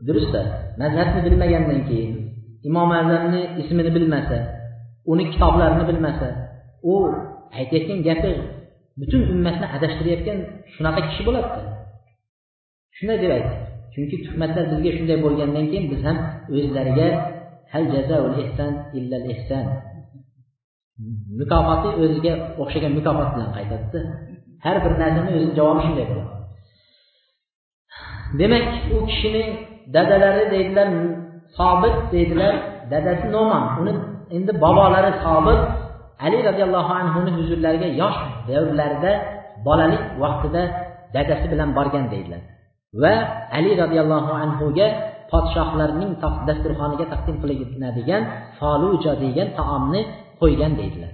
durustda 0.07 0.41
mazhabni 0.81 1.19
bilmagandan 1.25 1.81
keyin 1.89 2.11
imom 2.67 2.89
azamni 3.01 3.41
ismini 3.61 3.91
bilmasa 3.95 4.37
uni 5.11 5.23
kitoblarini 5.33 5.83
bilmasa 5.89 6.27
u 6.91 6.93
aytayotgan 7.57 7.99
gapi 8.07 8.31
butun 8.99 9.21
ummatni 9.33 9.67
adashtirayotgan 9.75 10.37
shunaqa 10.73 11.01
kishi 11.07 11.21
bo'ladida. 11.27 11.61
Shunday 12.97 13.17
deb 13.23 13.31
aytdi. 13.37 13.55
Chunki 13.93 14.15
tuhmatlar 14.25 14.65
bizga 14.71 14.91
shunday 14.97 15.17
bo'lgandan 15.25 15.65
keyin 15.71 15.85
biz 15.91 16.01
ham 16.07 16.17
o'zlariga 16.57 17.07
hal 17.71 17.83
jazaul 17.93 18.33
ehson 18.43 18.71
illal 18.97 19.25
ehson 19.33 19.65
mukofoti 21.39 21.89
o'ziga 22.03 22.33
o'xshagan 22.61 22.91
mukofot 22.97 23.29
bilan 23.35 23.49
qaytadida 23.57 23.99
har 24.65 24.75
bir 24.83 24.93
narsani 25.01 25.29
o'zini 25.37 25.53
javobi 25.59 25.81
shunday 25.85 26.05
bo'ladi. 26.11 26.33
Demak 28.39 28.65
u 28.95 28.97
kishining 29.09 29.49
dadalari 29.95 30.43
deydilar 30.53 30.87
sobit 31.57 31.95
deydilar 32.13 32.53
dadasi 32.91 33.27
noman 33.35 33.63
uni 33.81 33.93
endi 34.37 34.51
bobolari 34.63 35.11
sobit 35.25 35.61
ali 36.25 36.37
roziyallohu 36.47 36.91
anhuni 37.01 37.31
huzurlariga 37.37 37.89
yosh 38.01 38.19
davrlarida 38.49 39.11
bolalik 39.67 40.03
vaqtida 40.21 40.61
dadasi 41.15 41.45
bilan 41.53 41.69
borgan 41.77 42.05
deydilar. 42.13 42.41
Va 42.93 43.47
ali 43.57 43.71
roziyallohu 43.83 44.31
anhuga 44.43 44.87
podshohlarning 45.31 46.11
dasturxoniga 46.47 47.05
taqdim 47.13 47.35
qilinadigan 47.41 48.23
foluja 48.59 49.13
degan 49.23 49.47
taomni 49.59 50.01
qo'ygan 50.41 50.71
deydilar. 50.79 51.13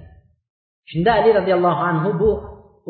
Shunda 0.90 1.10
ali 1.18 1.30
roziyallohu 1.38 1.82
anhu 1.90 2.08
bu 2.20 2.28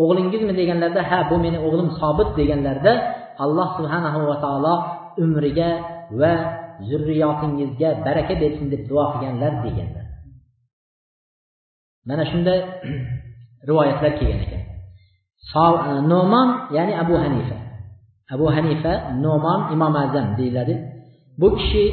o'g'lingizmi 0.03 0.53
deganlarda 0.61 1.03
ha 1.11 1.19
bu 1.31 1.37
meni 1.45 1.59
o'g'lim 1.67 1.89
sobit 2.01 2.29
deganlarida 2.41 2.93
alloh 3.45 3.69
subhanahu 3.79 4.21
va 4.31 4.37
taolo 4.45 4.75
umriga 5.25 5.71
va 6.21 6.35
zurriyotingizga 6.89 7.91
baraka 8.07 8.35
bersin 8.43 8.67
deb 8.73 8.83
duo 8.91 9.05
qilganlar 9.13 9.53
deganlar. 9.67 10.07
Mana 12.09 12.25
shunday 12.31 12.59
rivoyatlar 13.69 14.13
kelgan 14.19 14.41
ekan. 14.47 14.63
Nomon 16.13 16.49
ya'ni 16.77 16.95
abu 17.03 17.15
hanifa. 17.25 17.68
Abu 18.35 18.47
hanifa 18.57 18.93
nomon 19.25 19.61
imom 19.75 19.95
azam 20.05 20.27
deyiladi. 20.39 20.75
Bu 21.41 21.49
kishi 21.59 21.85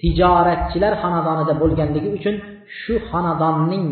tijoratchilar 0.00 0.92
xonadonida 1.02 1.54
bo'lganligi 1.62 2.08
uchun 2.18 2.34
shu 2.80 2.94
xonadonning 3.10 3.86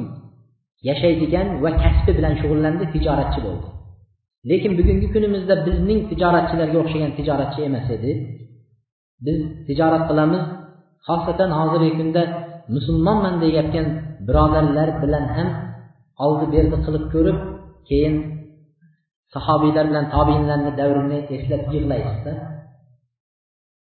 yashaydigan 0.89 1.47
va 1.63 1.71
kasbi 1.83 2.11
bilan 2.19 2.35
shug'ullandi 2.41 2.85
tijoratchi 2.95 3.41
bo'ldi. 3.47 3.69
Lekin 4.51 4.73
bugungi 4.79 5.09
kunimizda 5.15 5.55
bizning 5.67 6.01
tijoratchilarga 6.11 6.79
o'xshagan 6.83 7.13
tijoratchi 7.19 7.61
emas 7.69 7.87
edi. 7.97 8.11
Biz 9.27 9.39
tijorat 9.69 10.05
qilamiz 10.11 10.43
xosatan 11.07 11.51
hozirgi 11.59 11.93
kunda 12.01 12.23
musulmonman 12.75 13.35
deyayotgan 13.43 13.87
birodarlar 14.27 14.89
bilan 15.03 15.25
ham 15.37 15.49
oldi 16.25 16.47
berdi 16.55 16.77
qilib 16.87 17.05
ko'rib 17.15 17.39
keyin 17.89 18.15
sahobiylar 19.35 19.85
bilan 19.91 20.07
tobiinlarni 20.15 20.73
davrini 20.81 21.19
eslab 21.35 21.63
yig'laysizda 21.75 22.33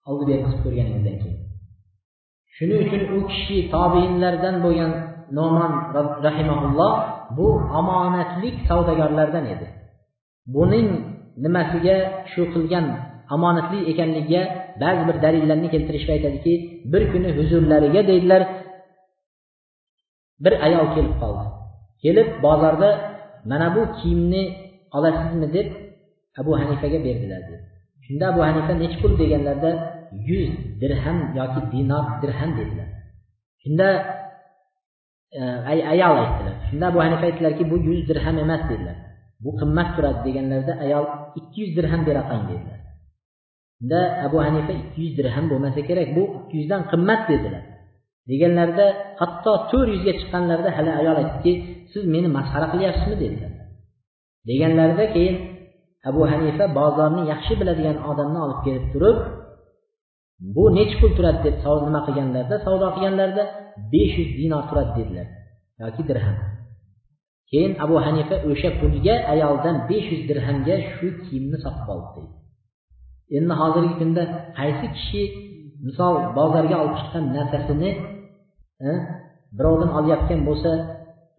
oldi 0.09 0.23
berdi 0.29 0.43
qilib 0.45 0.61
ko'rganingizdan 0.65 1.17
keyin. 1.21 1.39
Shuning 2.55 2.79
uchun 2.85 3.01
u 3.15 3.19
kishi 3.31 3.57
tobiinlardan 3.75 4.55
bo'lgan 4.65 4.91
noman 5.37 5.71
rahimaulloh 6.25 6.93
bu 7.37 7.47
omonatlik 7.79 8.55
savdogarlardan 8.67 9.45
edi. 9.53 9.67
Buning 10.55 10.89
nimasiga 11.43 11.97
shu 12.31 12.41
qilgan 12.53 12.85
omonatli 13.35 13.79
ekanligiga 13.91 14.43
ba'zi 14.83 15.03
bir 15.09 15.17
dalillarni 15.25 15.67
keltirishib 15.73 16.09
aytadiki 16.15 16.53
bir 16.91 17.03
kuni 17.11 17.29
huzurlariga 17.37 18.01
deydilar 18.09 18.41
bir 20.43 20.53
ayol 20.65 20.87
kelib 20.95 21.15
qoldi. 21.21 21.45
Kelib 22.03 22.29
bozorda 22.45 22.89
mana 23.49 23.67
bu 23.75 23.81
kiyimni 23.97 24.43
olasizmi 24.95 25.47
deb 25.55 25.67
abu 26.39 26.51
hanifaga 26.59 26.99
berdilar 27.07 27.41
dedi. 27.49 27.57
Shunda 28.05 28.23
abu 28.31 28.41
hanifa 28.47 28.73
nechi 28.81 28.97
pul 29.01 29.13
deganlarida 29.21 29.71
yuz 30.29 30.49
dirham 30.81 31.17
yoki 31.39 31.61
dinor 31.71 32.05
dirham 32.21 32.51
dedilar. 32.59 32.89
Shunda 33.61 33.87
e, 35.39 35.41
ayol 35.93 36.17
aytdilar. 36.23 36.55
Shunda 36.69 36.85
abu 36.91 36.99
hanifa 37.05 37.23
aytdilarki 37.29 37.63
bu 37.71 37.75
yuz 37.89 38.01
dirham 38.09 38.35
emas 38.45 38.63
dedilar. 38.71 38.97
Bu 39.43 39.49
qimmat 39.59 39.89
turadi 39.95 40.19
deganlarida 40.27 40.73
ayol 40.85 41.05
ikki 41.39 41.57
yuz 41.63 41.71
dirham 41.77 42.01
beraqan 42.07 42.41
dedilar. 42.49 42.79
Shunda 43.77 43.99
abu 44.27 44.37
hanifa 44.45 44.71
ikki 44.81 44.99
yuz 45.05 45.13
dirham 45.19 45.45
bo'lmasa 45.51 45.81
kerak 45.89 46.09
bu 46.17 46.23
ikki 46.37 46.55
yuzdan 46.59 46.81
qimmat 46.91 47.21
dedilar. 47.31 47.63
Deganlarida 48.29 48.85
hatto 49.21 49.51
to'rt 49.71 49.89
yuzga 49.95 50.13
chiqqanlarida 50.19 50.69
hali 50.77 50.91
ayol 50.99 51.17
aytdiki 51.21 51.51
siz 51.91 52.03
meni 52.13 52.27
masxara 52.37 52.67
qilyapsizmi 52.73 53.17
dedilar. 53.23 53.51
Deganlarida 54.47 55.05
keyin 55.15 55.35
abu 56.09 56.21
hanifa 56.31 56.65
bozorni 56.79 57.21
yaxshi 57.31 57.53
biladigan 57.59 57.97
odamni 58.09 58.39
olib 58.45 58.59
kelib 58.65 58.85
turib 58.93 59.17
bu 60.55 60.63
nechi 60.77 60.95
pul 61.01 61.11
turadi? 61.17 61.39
deb 61.45 61.55
nima 61.87 61.99
qilganlarida 62.07 62.55
savdo 62.65 62.87
qilganlarida 62.95 63.43
besh 63.93 64.13
yuz 64.19 64.31
dinor 64.39 64.63
turadi 64.69 64.91
dedilar 64.99 65.27
yoki 65.81 66.01
dirham. 66.09 66.37
Keyin 67.51 67.73
abu 67.85 67.95
hanifa 68.05 68.35
o'sha 68.49 68.69
pulga 68.79 69.15
ayoldan 69.33 69.75
besh 69.89 70.07
yuz 70.13 70.21
dirhamga 70.29 70.75
shu 70.93 71.07
kiyimni 71.23 71.57
sotib 71.63 71.87
oldi 71.93 72.09
deydi. 72.15 72.33
Endi 73.37 73.53
hozirgi 73.61 73.95
kunda 74.01 74.23
qaysi 74.59 74.87
kishi 74.95 75.21
misol 75.85 76.13
bozorga 76.37 76.75
olib 76.83 76.95
chiqqan 76.99 77.23
narsasini 77.35 77.89
e, 78.87 78.91
birovdan 79.57 79.91
olayotgan 79.97 80.41
bo'lsa 80.49 80.71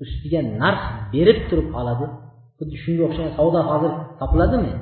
ustiga 0.03 0.41
narx 0.63 0.83
berib 1.15 1.39
turib 1.49 1.69
oladi? 1.81 2.07
Xuddi 2.61 2.77
shunga 2.85 3.03
o'xshagan 3.09 3.33
savdo 3.39 3.61
hozir 3.71 3.93
topiladimi? 4.21 4.73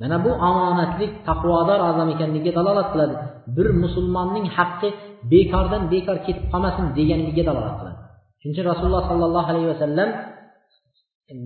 Mana 0.00 0.16
bu 0.24 0.30
omonatlik 0.48 1.12
taqvodor 1.28 1.80
odam 1.90 2.08
ekanligiga 2.14 2.52
dalolat 2.58 2.88
qiladi. 2.92 3.14
Bir 3.56 3.66
musulmonning 3.82 4.46
haqqi 4.56 4.88
bekordan 5.32 5.82
bekor 5.92 6.16
ketib 6.26 6.44
qolmasin 6.52 6.84
deganligiga 6.98 7.44
dalolat 7.50 7.74
qiladi. 7.80 7.98
Shuning 8.40 8.54
uchun 8.54 8.66
rasululloh 8.72 9.04
sollallohu 9.10 9.48
alayhi 9.52 9.68
vasallam 9.72 10.08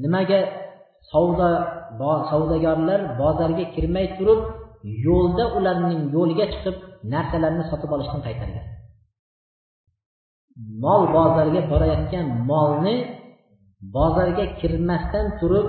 nimaga 0.04 0.40
savdo 1.12 1.48
savdogarlar 2.30 3.00
bozorga 3.20 3.64
kirmay 3.74 4.06
turib 4.18 4.40
yo'lda 5.06 5.44
ularning 5.58 6.02
yo'liga 6.14 6.46
chiqib 6.52 6.76
narsalarni 7.12 7.64
sotib 7.70 7.90
olishdan 7.96 8.20
qaytargan. 8.26 8.66
Mol 10.82 11.02
bozorga 11.16 11.60
borayotgan 11.72 12.26
molni 12.50 12.96
bozorga 13.94 14.44
kirmasdan 14.60 15.26
turib 15.40 15.68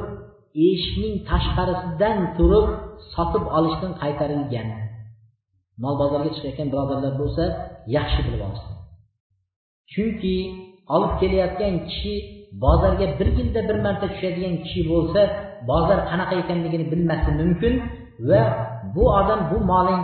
eshikning 0.68 1.16
tashqarisidan 1.30 2.18
turib 2.38 2.68
sotib 3.14 3.43
olishdan 3.57 3.93
qaytarilgan. 4.01 4.68
Mol 5.84 5.95
bozorga 6.01 6.30
chiqayotgan 6.36 6.68
birodarlar 6.74 7.14
bo'lsa 7.22 7.43
yaxshi 7.97 8.20
bilib 8.26 8.41
olsin. 8.47 8.72
Chunki 9.91 10.36
olib 10.95 11.14
kelayotgan 11.22 11.74
kishi 11.89 12.14
bozorga 12.64 13.07
bir 13.20 13.28
yilda 13.38 13.62
bir 13.70 13.78
marta 13.86 14.05
tushadigan 14.14 14.55
kishi 14.64 14.82
bo'lsa 14.91 15.22
bozor 15.72 15.99
qanaqa 16.10 16.36
ekanligini 16.43 16.86
bilmasligi 16.91 17.38
mumkin 17.41 17.74
va 18.30 18.41
bu 18.95 19.03
odam 19.20 19.39
bu 19.51 19.57
moling 19.72 20.01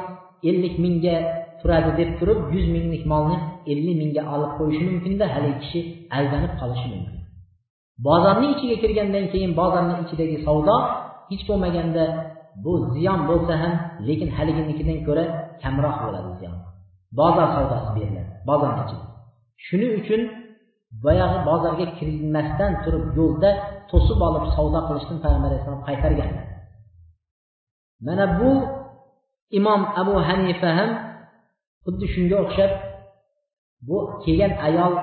ellik 0.49 0.75
mingga 0.85 1.15
turadi 1.59 1.91
deb 1.99 2.09
turib 2.19 2.39
yuz 2.53 2.65
minglik 2.75 3.03
molni 3.11 3.37
ellik 3.71 3.95
mingga 4.01 4.23
olib 4.35 4.51
qo'yishi 4.57 4.83
mumkinda 4.89 5.25
haligi 5.33 5.57
kishi 5.63 5.79
aldanib 6.17 6.53
qolishi 6.61 6.87
mumkin. 6.93 7.24
Bozorning 8.07 8.51
ichiga 8.55 8.75
kirgandan 8.83 9.25
keyin 9.33 9.51
bozorni 9.59 9.93
ichidagi 10.03 10.37
savdo 10.47 10.75
hech 11.29 11.43
bo'lmaganda 11.49 12.05
bu 12.63 12.73
ziyon 12.93 13.19
bo'lsa 13.29 13.53
ham 13.63 13.73
lekin 14.07 14.29
haliginikidan 14.37 14.99
ko'ra 15.07 15.23
kamroq 15.61 15.97
bo'ladi 16.03 16.31
ziyon. 16.39 16.55
Bozor 17.19 17.47
savdosi 17.55 17.89
beriladi 17.97 18.31
bozorni 18.49 18.81
ichida. 18.85 19.05
Shuning 19.65 19.93
uchun 20.01 20.21
boyagi 21.03 21.39
bozorga 21.49 21.85
kirilmasdan 21.97 22.71
turib 22.83 23.05
yo'lda 23.17 23.49
to'sib 23.91 24.19
olib 24.27 24.45
savdo 24.55 24.79
qilishdan 24.87 25.17
payg'ambar 25.23 25.49
alayhissalom 25.49 25.83
qaytarganlar 25.87 26.45
mana 28.05 28.25
bu 28.39 28.49
imom 29.59 29.81
abu 30.01 30.13
hanifa 30.27 30.69
ham 30.77 30.89
xuddi 31.85 32.05
shunga 32.13 32.37
o'xshab 32.43 32.71
bu 33.87 33.97
kelgan 34.23 34.53
ayol 34.67 34.93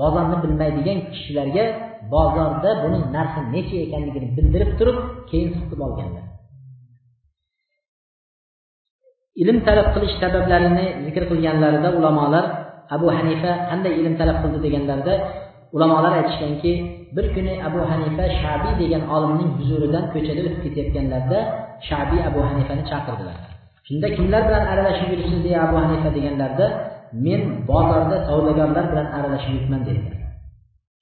bozorni 0.00 0.36
bilmaydigan 0.44 0.98
kishilarga 1.12 1.64
bozorda 2.12 2.70
buning 2.82 3.04
narxi 3.16 3.40
necha 3.54 3.76
ekanligini 3.86 4.28
bildirib 4.36 4.70
turib 4.78 4.98
keyin 5.30 5.50
sotib 5.56 5.80
olganlar. 5.86 6.24
Ilm 9.42 9.58
talab 9.66 9.88
qilish 9.94 10.14
sabablarini 10.22 10.86
zikr 11.04 11.22
qilganlarida 11.30 11.88
ulamolar 11.98 12.44
abu 12.96 13.06
hanifa 13.18 13.50
qanday 13.70 13.92
ilm 14.00 14.14
talab 14.20 14.36
qildi 14.42 14.58
deganlarida 14.66 15.14
ulamolar 15.76 16.12
aytishganki 16.20 16.72
bir 17.16 17.26
kuni 17.34 17.54
abu 17.68 17.80
hanifa 17.90 18.24
shabiy 18.40 18.74
degan 18.82 19.02
olimning 19.14 19.50
huzuridan 19.58 20.04
ko'chada 20.14 20.40
o'tib 20.46 20.60
ketayotganlarida 20.64 21.38
shabiy 21.88 22.20
abu 22.28 22.40
hanifani 22.48 22.82
chaqirdilar. 22.90 23.36
Shunda 23.86 24.08
kimlar 24.16 24.42
bilan 24.48 24.64
aralashib 24.72 25.08
yuribsiz 25.12 25.40
deya 25.46 25.58
abu 25.66 25.76
hanifa 25.84 26.08
deganlarida 26.16 26.66
men 27.26 27.42
bozorda 27.70 28.16
savdogarlar 28.28 28.84
bilan 28.92 29.08
aralashib 29.18 29.52
yuribman 29.56 29.82
dedilar. 29.88 30.23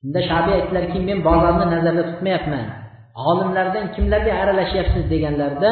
Unda 0.05 0.21
shabiy 0.31 0.55
aytdilarki 0.59 0.99
men 1.09 1.19
bozorni 1.29 1.67
nazarda 1.75 2.03
tutmayapman. 2.11 2.65
Olimlardan 3.31 3.87
kimlarga 3.95 4.33
aralashyapsiz? 4.43 5.05
deganlarida 5.13 5.71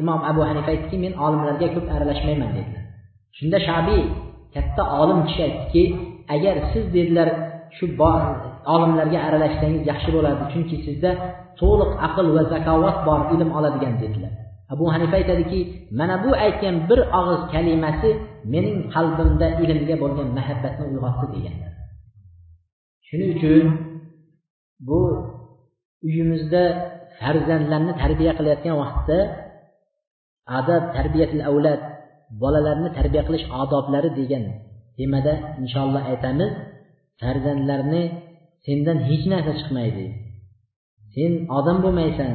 imom 0.00 0.20
abu 0.30 0.40
hanifa 0.48 0.70
aytdiki 0.74 0.96
men 1.04 1.12
olimlarga 1.24 1.66
ko'p 1.74 1.86
aralashmayman 1.96 2.50
dedilar. 2.56 2.84
Shunda 3.38 3.58
shabiy 3.68 4.02
katta 4.54 4.82
olim 5.02 5.20
kishi 5.28 5.42
aytdiki 5.48 5.82
agar 6.34 6.56
siz 6.72 6.84
dedilar 6.96 7.28
shu 7.76 7.84
olimlarga 8.74 9.18
aralashsangiz 9.28 9.82
yaxshi 9.90 10.10
bo'lardi 10.16 10.44
chunki 10.52 10.76
sizda 10.86 11.10
to'liq 11.60 11.90
aql 12.06 12.26
va 12.36 12.42
zakovat 12.54 12.98
bor 13.08 13.20
ilm 13.34 13.50
oladigan 13.58 13.94
dedilar. 14.02 14.32
Abu 14.74 14.84
hanifa 14.94 15.14
aytadiki 15.20 15.60
mana 15.98 16.16
bu 16.24 16.30
aytgan 16.44 16.76
bir 16.88 17.00
og'iz 17.20 17.42
kalimasi 17.54 18.10
mening 18.52 18.78
qalbimda 18.94 19.46
ilmga 19.62 19.96
bo'lgan 20.02 20.28
muhabbatni 20.38 20.84
uyg'otdi 20.90 21.26
deganlar. 21.34 21.75
Shuning 23.08 23.30
uchun 23.36 23.66
bu 24.88 24.98
uyimizda 26.06 26.62
farzandlarni 27.20 27.92
tarbiya 28.02 28.32
qilayotgan 28.38 28.76
vaqtda 28.82 29.18
adab 30.58 30.82
tarbiyatil 30.96 31.42
avlad 31.50 31.80
bolalarni 32.42 32.88
tarbiya 32.98 33.22
qilish 33.28 33.46
odoblari 33.62 34.10
degan 34.20 34.44
temada 34.98 35.34
inshaalloh 35.62 36.02
aytamiz 36.12 36.52
farzandlarni 37.20 38.02
sendan 38.66 38.98
hech 39.08 39.24
narsa 39.32 39.52
chiqmaydi. 39.60 40.06
Sen 41.14 41.32
odam 41.58 41.78
bo'lmaysan 41.84 42.32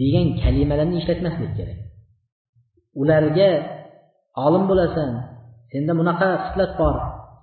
degan 0.00 0.26
kalimalarni 0.42 0.96
ishlatmaslik 1.00 1.52
kerak. 1.58 1.78
Ularga 3.00 3.50
olim 4.46 4.64
bo'lasan 4.70 5.10
senda 5.70 5.92
bunaqa 6.00 6.28
xislat 6.44 6.72
bor. 6.80 6.94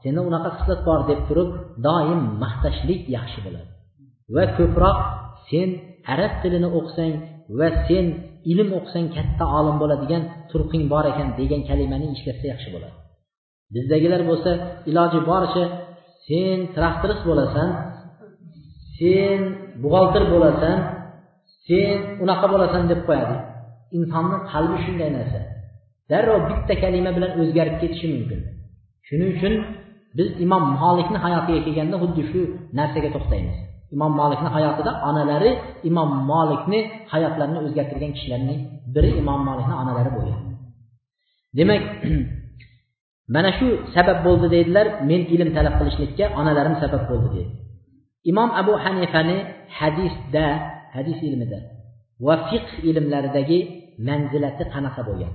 Seni 0.04 0.20
unaqa 0.30 0.50
xislat 0.58 0.82
bor 0.88 1.00
deb 1.10 1.20
turib 1.28 1.50
doim 1.88 2.22
maqtashlik 2.43 3.02
yaxshi 3.18 3.39
bo'ladi. 3.45 3.70
Va 4.36 4.43
ko'proq 4.58 4.97
sen 5.50 5.70
arab 6.14 6.34
tilini 6.41 6.70
o'qisang 6.78 7.14
va 7.60 7.68
sen 7.88 8.06
ilm 8.52 8.70
o'qisang 8.78 9.08
katta 9.16 9.45
olim 9.60 9.76
bo'ladigan 9.82 10.24
turqing 10.52 10.84
bor 10.93 11.06
ekan 11.12 11.28
degan 11.39 11.62
kalimani 11.70 12.08
ishlatsa 12.16 12.45
yaxshi 12.54 12.70
bo'ladi. 12.76 12.95
Bizdagilar 13.74 14.22
bo'lsa 14.30 14.52
iloji 14.89 15.20
boricha 15.30 15.64
sen 16.28 16.58
traktorist 16.76 17.24
bo'lasan 17.30 17.70
sen 18.97 19.39
buxgalter 19.84 20.24
bo'lasan 20.34 20.78
sen 21.68 21.95
unaqa 22.24 22.47
bo'lasan 22.54 22.84
deb 22.91 23.02
qo'yadi. 23.08 23.36
Insonni 23.97 24.38
qalbi 24.52 24.78
shunday 24.86 25.10
narsa. 25.18 25.39
Darrov 26.12 26.41
bitta 26.50 26.74
kalima 26.84 27.12
bilan 27.18 27.32
o'zgarib 27.41 27.76
ketishi 27.82 28.08
mumkin. 28.16 28.39
Shuning 29.08 29.30
uchun 29.38 29.54
biz 30.18 30.28
imom 30.45 30.64
molikni 30.82 31.18
hayotiga 31.26 31.60
kelganda 31.66 31.95
xuddi 32.03 32.22
shu 32.32 32.41
narsaga 32.78 33.10
to'xtaymiz. 33.16 33.57
Imom 33.95 34.12
molikni 34.20 34.49
hayotida 34.55 34.91
onalari 35.10 35.51
imom 35.89 36.10
molikni 36.32 36.80
hayotlarini 37.14 37.60
o'zgartirgan 37.66 38.12
kishilarning 38.16 38.60
biri 38.93 39.10
imom 39.22 39.39
molikni 39.49 39.76
onalari 39.82 40.10
bo'lgan. 40.16 40.39
Demak 41.57 41.82
mana 43.36 43.51
shu 43.57 43.68
sabab 43.95 44.18
bo'ldi 44.26 44.47
deydilar 44.55 44.88
men 45.10 45.22
ilm 45.34 45.49
talab 45.57 45.76
qilishlikka 45.80 46.26
onalarim 46.39 46.76
sabab 46.84 47.03
bo'ldi 47.10 47.28
dedi. 47.36 47.51
Imom 48.32 48.49
abu 48.62 48.74
hanifani 48.84 49.38
hadisda 49.80 50.45
hadis 50.95 51.20
ilmida 51.28 51.60
va 52.26 52.36
fiqh 52.49 52.72
ilmlaridagi 52.89 53.60
manzilati 54.07 54.64
qanaqa 54.74 55.01
bo'lgan? 55.10 55.34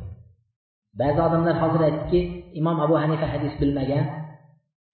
Ba'zi 1.01 1.21
odamlar 1.27 1.55
hozir 1.63 1.81
aytdiki 1.89 2.21
imom 2.61 2.77
abu 2.85 2.95
hanifa 3.03 3.27
hadis 3.35 3.53
bilmagan 3.61 4.05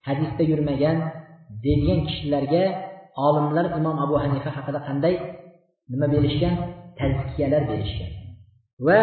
hadisda 0.07 0.43
yurmagan 0.51 0.97
deydigan 1.63 1.99
kishilarga 2.07 2.63
olimlar 3.25 3.65
imom 3.79 3.97
abu 4.05 4.15
hanifa 4.23 4.49
haqida 4.57 4.79
qanday 4.87 5.15
nima 5.91 6.07
berishgan? 6.13 6.55
Tazkiyalar 6.99 7.63
berishgan. 7.71 8.11
Va 8.87 8.99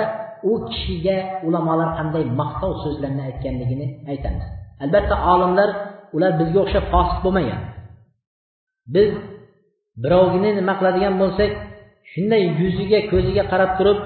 u 0.51 0.53
kishiga 0.69 1.17
ulamolar 1.47 1.91
qanday 1.99 2.25
maqtov 2.41 2.73
so'zlarni 2.85 3.23
aytganligini 3.29 3.87
aytamiz. 4.13 4.47
Albatta 4.85 5.15
olimlar 5.33 5.71
ular 6.17 6.33
bizga 6.41 6.59
o'xshab 6.65 6.85
fosiq 6.93 7.19
bo'lmagan. 7.25 7.61
Biz 8.95 9.11
birovni 10.03 10.51
nima 10.59 10.75
qiladigan 10.81 11.15
bo'lsak 11.23 11.51
shunday 12.13 12.43
yuziga 12.61 13.01
ko'ziga 13.13 13.45
qarab 13.53 13.71
turib 13.79 13.99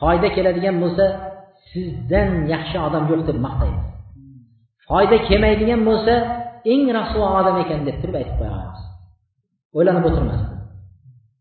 foyda 0.00 0.28
keladigan 0.36 0.76
bo'lsa 0.82 1.04
sizdan 1.70 2.28
yaxshi 2.52 2.76
odam 2.86 3.04
yo'q 3.10 3.22
deb 3.28 3.38
maqtaymiz. 3.46 3.97
Foyda 4.88 5.16
kelmaydigan 5.28 5.80
bo'lsa 5.88 6.14
eng 6.72 6.84
rasvo 6.98 7.24
odam 7.40 7.56
ekan 7.64 7.80
deb 7.88 7.96
turib 8.02 8.16
aytib 8.20 8.36
qo'yamiz 8.40 8.80
o'ylanib 9.76 10.04
o'tirmasdan 10.10 10.58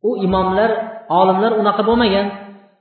u 0.07 0.09
imomlar 0.25 0.71
olimlar 1.19 1.51
unaqa 1.61 1.83
bo'lmagan. 1.89 2.27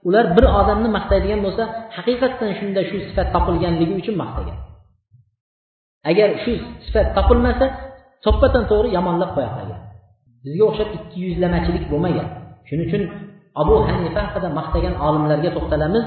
Ular 0.09 0.25
bir 0.37 0.45
odamni 0.61 0.89
maqtaydigan 0.97 1.41
bo'lsa 1.47 1.63
haqiqatdan 1.97 2.51
shunda 2.59 2.81
shu 2.91 2.97
sifat 3.09 3.29
topilganligi 3.35 3.95
uchun 4.01 4.15
maqtagan. 4.23 4.59
Agar 6.11 6.29
shu 6.43 6.53
sifat 6.87 7.07
topilmasa 7.17 7.67
to'ppadan 8.25 8.65
to'g'ri 8.71 8.89
yomonlab 8.97 9.31
qo'ya 9.37 9.51
qolgan. 9.57 9.81
Bizga 10.45 10.65
o'xshab 10.71 10.89
ikki 10.99 11.17
yuzlamachilik 11.27 11.85
bo'lmagan. 11.93 12.29
Shuning 12.69 12.87
uchun 12.89 13.03
abu 13.63 13.75
hanifa 13.89 14.21
haqida 14.27 14.49
maqtagan 14.59 14.95
olimlarga 15.07 15.51
to'xtalamiz. 15.57 16.05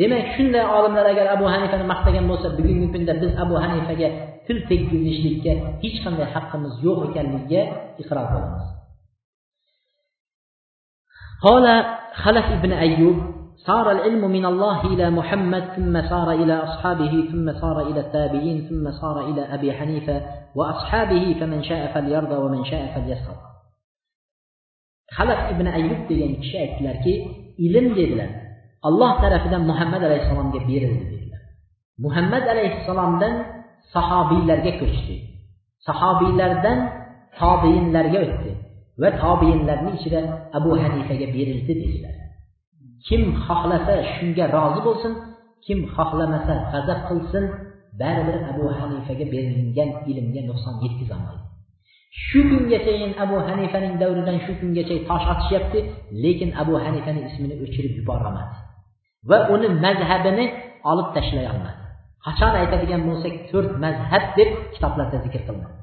demak 0.00 0.24
shunday 0.34 0.64
olimlar 0.76 1.06
agar 1.12 1.26
abu 1.36 1.44
hanifani 1.54 1.84
maqtagan 1.92 2.24
bo'lsa 2.30 2.48
bugungi 2.58 2.88
kunda 2.94 3.12
biz 3.22 3.32
abu 3.44 3.54
hanifaga 3.64 4.08
til 4.46 4.58
tekkizishlikka 4.70 5.52
hech 5.82 5.98
qanday 6.04 6.26
haqqimiz 6.34 6.74
yo'q 6.86 7.00
ekanligiga 7.08 7.62
iqror 8.02 8.26
bo'lamiz 8.34 8.66
قال 11.44 11.66
خلف 12.24 12.46
ابن 12.58 12.72
أيوب 12.72 13.16
صار 13.68 13.86
العلم 13.90 14.30
من 14.36 14.44
الله 14.44 14.78
إلى 14.92 15.10
محمد 15.10 15.64
ثم 15.76 15.94
صار 16.08 16.28
إلى 16.32 16.54
أصحابه 16.66 17.12
ثم 17.32 17.46
صار 17.60 17.76
إلى 17.88 18.00
التابعين 18.00 18.68
ثم 18.68 18.84
صار 19.00 19.16
إلى 19.28 19.42
أبي 19.54 19.72
حنيفة 19.72 20.16
وأصحابه 20.54 21.36
فمن 21.40 21.62
شاء 21.62 21.82
فليرضى 21.94 22.36
ومن 22.44 22.64
شاء 22.64 22.82
فليسخط 22.94 23.40
خلف 25.10 25.38
ابن 25.38 25.66
أيوب 25.66 26.00
degan 26.08 26.32
kishi 26.40 26.56
aytdilarki 26.64 27.14
ilm 27.66 27.86
dedilar 27.98 28.30
Alloh 28.87 29.11
tarafidan 29.23 29.63
muhammad 29.71 30.01
alayhissalomga 30.07 30.59
berildi 30.69 31.05
dedilar. 31.11 31.41
Muhammad 32.05 32.43
alayhissalomdan 32.53 33.33
sahobiylarga 33.93 34.71
ko'chdi. 34.81 35.15
Sahobiylardan 35.87 36.77
tobiinlarga 37.39 38.19
o'tdi 38.27 38.51
va 39.01 39.09
tobeinlarni 39.23 39.91
ichida 39.97 40.19
abu 40.57 40.71
hanifaga 40.83 41.27
berildi 41.35 41.73
dedilar. 41.81 42.15
Kim 43.07 43.21
xohlasa 43.45 43.93
shunga 44.13 44.45
rozi 44.55 44.81
bo'lsin 44.87 45.13
kim 45.65 45.79
xohlamasa 45.95 46.53
g'azab 46.71 46.99
qilsin 47.09 47.45
baribir 48.01 48.37
abu 48.51 48.65
hanifaga 48.79 49.25
berilgan 49.33 49.89
ilmga 50.11 50.41
nuqson 50.49 50.75
yetkazolmaydi 50.83 51.49
shu 52.25 52.39
kungacha 52.49 52.91
abu 53.23 53.35
hanifaning 53.47 53.93
davridan 54.01 54.37
shu 54.45 54.51
kungacha 54.59 54.95
tosh 55.09 55.25
otishyapti 55.33 55.79
lekin 56.23 56.49
abu 56.61 56.73
hanifani 56.83 57.21
ismini 57.29 57.55
o'chirib 57.63 57.93
yuborolmadi. 57.99 58.68
va 59.30 59.38
uni 59.54 59.68
mazhabini 59.84 60.44
olib 60.90 61.08
tashlay 61.16 61.46
olmadi 61.52 61.80
qachon 62.26 62.52
aytadigan 62.60 63.02
bo'lsak 63.08 63.34
to'rt 63.50 63.72
mazhab 63.84 64.24
deb 64.38 64.50
kitoblarda 64.74 65.18
zikr 65.24 65.40
qilinadi 65.46 65.78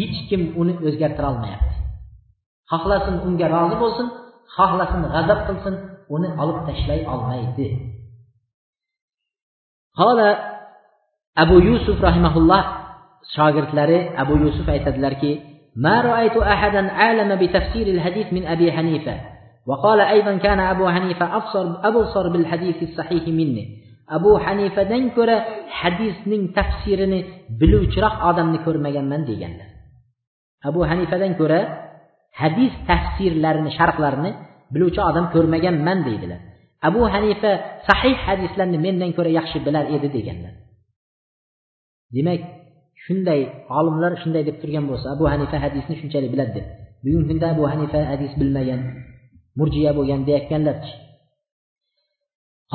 hech 0.00 0.18
kim 0.28 0.42
uni 0.60 0.72
o'zgartira 0.86 1.26
olmayapti 1.32 1.74
xohlasin 2.70 3.16
unga 3.26 3.46
rozi 3.56 3.76
bo'lsin 3.84 4.06
xohlasin 4.56 5.00
g'azab 5.14 5.40
qilsin 5.48 5.74
uni 6.14 6.28
olib 6.42 6.58
tashlay 6.68 7.00
olmaydi 7.14 7.68
hola 10.00 10.28
abu 11.42 11.56
yusuf 11.68 11.96
rahimaulloh 12.08 12.62
shogirdlari 13.34 13.98
abu 14.22 14.34
yusuf 14.44 14.66
aytadilarki 14.74 15.32
ما 15.76 16.00
رأيت 16.00 16.36
أحدا 16.36 16.90
أعلم 16.90 17.30
بتفسير 17.36 17.86
الحديث 17.86 18.32
من 18.32 18.46
أبي 18.46 18.72
حنيفة 18.72 19.20
وقال 19.66 20.00
أيضا 20.00 20.36
كان 20.36 20.60
أبو 20.60 20.88
حنيفة 20.88 21.36
أبصر 21.36 21.66
أبصر 21.88 22.28
بالحديث 22.28 22.82
الصحيح 22.82 23.28
مني 23.28 23.64
أبو 24.10 24.38
حنيفة 24.38 24.82
دنكر 24.82 25.30
حديث 25.68 26.16
نين 26.26 26.52
تفسيرني 26.52 27.24
بلوچرق 27.60 28.14
آدم 28.28 28.54
نكر 28.54 28.78
مجن 28.78 29.04
من 29.04 29.24
ديگنler 29.26 29.68
أبو 30.66 30.84
حنيفة 30.84 31.16
دنكر 31.18 31.52
hadis 32.40 32.72
tafsirlarini 32.88 33.70
sharhlarini 33.78 34.30
biluvchi 34.74 35.00
odam 35.10 35.26
ko'rmaganman 35.34 35.98
deydilar 36.08 36.40
abu 36.88 37.00
hanifa 37.14 37.50
sahih 37.88 38.16
hadislarni 38.26 38.78
mendan 38.86 39.10
ko'ra 39.16 39.30
yaxshi 39.38 39.58
bilar 39.66 39.84
edi 39.96 40.08
deganlar 40.16 40.54
demak 42.14 42.40
shunday 43.04 43.40
olimlar 43.78 44.12
shunday 44.22 44.42
deb 44.48 44.56
turgan 44.62 44.84
bo'lsa 44.90 45.06
abu 45.16 45.24
hanifa 45.32 45.56
hadisni 45.64 45.94
shunchalik 46.00 46.30
biladi 46.34 46.52
deb 46.58 46.66
bugungi 47.04 47.26
kunda 47.30 47.46
abu 47.54 47.64
hanifa 47.72 47.98
hadis 48.12 48.32
bilmagan 48.40 48.80
murjiya 49.58 49.90
bo'lgan 49.98 50.20
deyayotganlarchi 50.26 50.94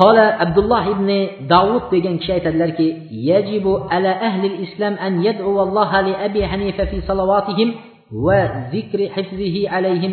قال 0.00 0.18
عبد 0.18 0.58
الله 0.58 0.84
بن 0.92 1.10
داود 1.52 1.82
degan 1.92 2.16
kishi 2.20 2.32
aytadilarki 2.32 2.88
يجب 3.12 3.66
على 3.92 4.08
أهل 4.08 4.42
الإسلام 4.52 4.94
أن 4.94 5.12
يدعو 5.24 5.62
الله 5.62 6.00
لأبي 6.00 6.46
حنيفة 6.46 6.84
في 6.84 6.98
صلواتهم 7.00 7.68
وذكر 8.12 9.00
حفظه 9.08 9.56
عليهم 9.68 10.12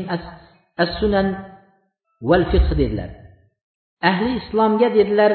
السنن 0.79 1.27
والفقه 2.21 2.75
dedilar 2.75 3.09
ahli 4.09 4.31
islomga 4.39 4.87
dedilar 4.97 5.31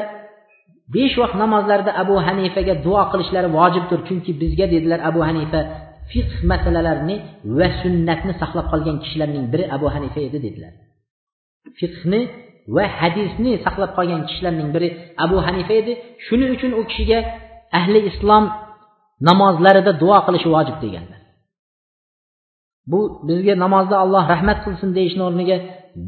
besh 0.93 1.15
vaqt 1.21 1.35
namozlarda 1.43 1.91
abu 2.03 2.15
hanifaga 2.27 2.73
duo 2.85 3.01
qilishlari 3.11 3.49
vojibdir 3.57 3.99
chunki 4.07 4.31
bizga 4.41 4.65
dedilar 4.73 4.99
abu 5.09 5.21
hanifa 5.29 5.59
fiqh 6.11 6.33
masalalarini 6.51 7.15
va 7.57 7.67
sunnatni 7.81 8.33
saqlab 8.41 8.65
qolgan 8.71 8.97
kishilarning 9.03 9.45
biri 9.53 9.65
abu 9.75 9.87
hanifa 9.95 10.19
edi 10.27 10.37
dedilar 10.45 10.73
Fiqhni 11.78 12.20
va 12.74 12.84
hadisni 12.98 13.52
saqlab 13.64 13.90
qolgan 13.98 14.20
kishilarning 14.28 14.70
biri 14.74 14.88
abu 15.24 15.36
hanifa 15.46 15.74
edi. 15.80 15.92
Shuning 16.26 16.50
uchun 16.56 16.72
u 16.80 16.82
kishiga 16.90 17.18
ahli 17.78 17.98
islom 18.10 18.44
namozlarida 19.28 19.92
duo 20.02 20.18
qilishi 20.26 20.48
vojib 20.56 20.76
deganlar 20.84 21.20
bu 22.92 23.00
bizga 23.28 23.54
namozda 23.64 23.96
alloh 24.04 24.24
rahmat 24.32 24.58
qilsin 24.64 24.90
deyishni 24.98 25.22
o'rniga 25.28 25.56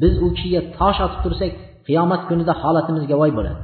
biz 0.01 0.15
u 0.25 0.29
kishiga 0.37 0.61
tosh 0.79 0.99
otib 1.07 1.21
tursak 1.25 1.53
qiyomat 1.87 2.23
kunida 2.29 2.53
holatimizga 2.63 3.15
voy 3.23 3.31
bo'ladi. 3.39 3.61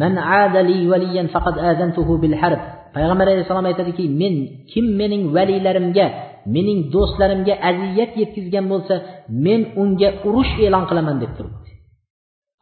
Man 0.00 0.14
adali 0.42 0.78
valiyan 0.92 1.26
faqat 1.34 1.56
azantuhu 1.70 2.14
bil 2.22 2.36
harb. 2.42 2.60
Payg'ambar 2.94 3.26
alayhissalom 3.32 3.66
aytadiki 3.70 4.04
men 4.20 4.34
kim 4.72 4.86
mening 5.00 5.22
valiylarimga 5.36 6.06
mening 6.54 6.80
do'stlarimga 6.94 7.54
aziyat 7.70 8.12
yetkazgan 8.20 8.66
bo'lsa 8.72 8.94
men 9.46 9.60
unga 9.82 10.08
urush 10.28 10.52
e'lon 10.66 10.84
qilaman 10.90 11.16
deb 11.22 11.32
turibdi. 11.36 11.70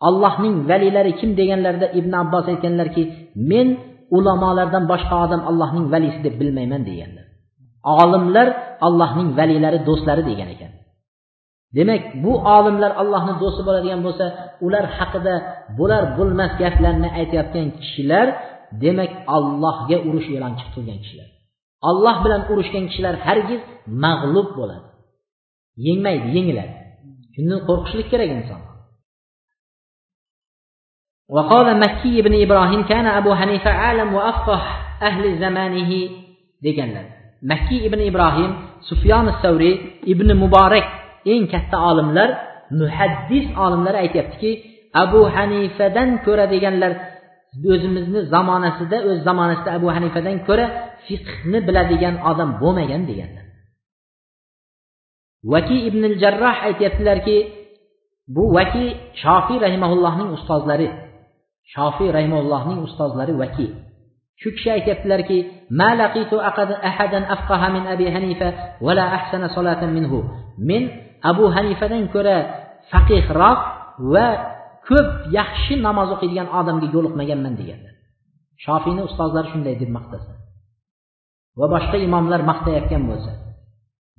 Allohning 0.09 0.55
valiylari 0.71 1.13
kim 1.21 1.31
deganlarida 1.41 1.87
ibn 1.99 2.13
abbos 2.23 2.47
aytganlarki 2.53 3.03
men 3.51 3.69
ulamolardan 4.17 4.85
boshqa 4.93 5.15
odam 5.25 5.43
allohning 5.51 5.87
valisi 5.93 6.21
deb 6.27 6.35
bilmayman 6.41 6.83
deganlar. 6.89 7.27
Olimlar 8.03 8.49
allohning 8.87 9.29
valiylari 9.39 9.79
do'stlari 9.89 10.23
degan 10.31 10.49
ekan. 10.55 10.73
Demak 11.77 12.03
bu 12.25 12.33
olimlar 12.57 12.93
allohni 13.03 13.35
do'sti 13.43 13.63
bo'ladigan 13.69 14.01
bo'lsa 14.07 14.27
ular 14.67 14.85
haqida 14.99 15.35
bo'lar 15.79 16.03
bo'lmas 16.19 16.53
gaplarni 16.63 17.09
aytayotgan 17.21 17.69
kishilar 17.81 18.27
demak 18.85 19.13
allohga 19.37 19.97
urush 20.09 20.29
e'lon 20.37 20.53
qilgan 20.75 20.99
kishilar. 21.05 21.29
olloh 21.90 22.16
bilan 22.24 22.42
urushgan 22.52 22.84
kishilar 22.90 23.16
hargiz 23.26 23.62
mag'lub 24.06 24.50
bo'ladi 24.60 24.88
yengmaydi 25.86 26.28
yengiladi 26.38 26.74
shundan 27.36 27.60
qo'rqishlik 27.68 28.08
kerak 28.14 28.32
inson 28.38 28.62
وقال 31.36 31.68
مكي 31.80 32.22
بن 32.22 32.34
إبراهيم 32.46 32.82
كان 32.92 33.08
أبو 33.08 33.32
حنيفة 33.40 33.72
عالم 33.72 34.14
وأفقه 34.14 34.62
أهل 35.02 35.24
زمانه 35.40 35.92
deganlar 36.66 37.06
makki 37.42 37.78
ibn 37.88 38.00
ibrohim 38.10 38.52
sufyon 38.90 39.28
savriy 39.42 39.76
ibn 40.14 40.30
muborak 40.42 40.86
eng 41.34 41.44
katta 41.54 41.78
olimlar 41.90 42.30
muhaddis 42.80 43.46
olimlar 43.66 43.96
aytyaptiki 44.04 44.52
abu 45.04 45.22
hanifadan 45.36 46.10
ko'ra 46.26 46.46
deganlar 46.54 46.92
o'zimizni 47.75 48.21
zamonasida 48.35 48.99
o'z 49.09 49.19
zamonasida 49.29 49.71
abu 49.79 49.89
hanifadan 49.97 50.37
ko'ra 50.49 50.67
fiqhni 51.07 51.59
biladigan 51.69 52.15
odam 52.31 52.51
bo'lmagan 52.63 53.03
deganlar. 53.11 53.45
Vaki 55.53 55.77
ibn 55.89 56.03
jarroh 56.23 56.57
aytyaptilarki 56.69 57.37
bu 58.37 58.45
vaki 58.57 58.85
shofiy 59.23 59.59
rahimaullohning 59.67 60.31
ustozlari 60.37 60.89
shofiy 61.75 62.09
rahimaullohning 62.17 62.79
ustozlari 62.89 63.35
vaki 63.43 63.67
shu 64.41 64.49
kishi 64.57 64.69
aytyaptilarki 64.77 65.39
men 70.69 70.83
abu 71.31 71.45
hanifadan 71.57 72.05
ko'ra 72.15 72.37
faqihroq 72.91 73.61
va 74.13 74.27
ko'p 74.89 75.09
yaxshi 75.39 75.75
namoz 75.87 76.09
o'qiydigan 76.15 76.49
odamga 76.59 76.87
yo'liqmaganman 76.95 77.55
deganlar 77.61 77.95
shofiyni 78.65 79.03
ustozlari 79.09 79.49
shunday 79.53 79.75
deb 79.83 79.91
maqtasa 79.99 80.33
va 81.59 81.67
boshqa 81.75 81.97
imomlar 82.09 82.41
maqtayotgan 82.51 83.03
bo'lsa 83.11 83.33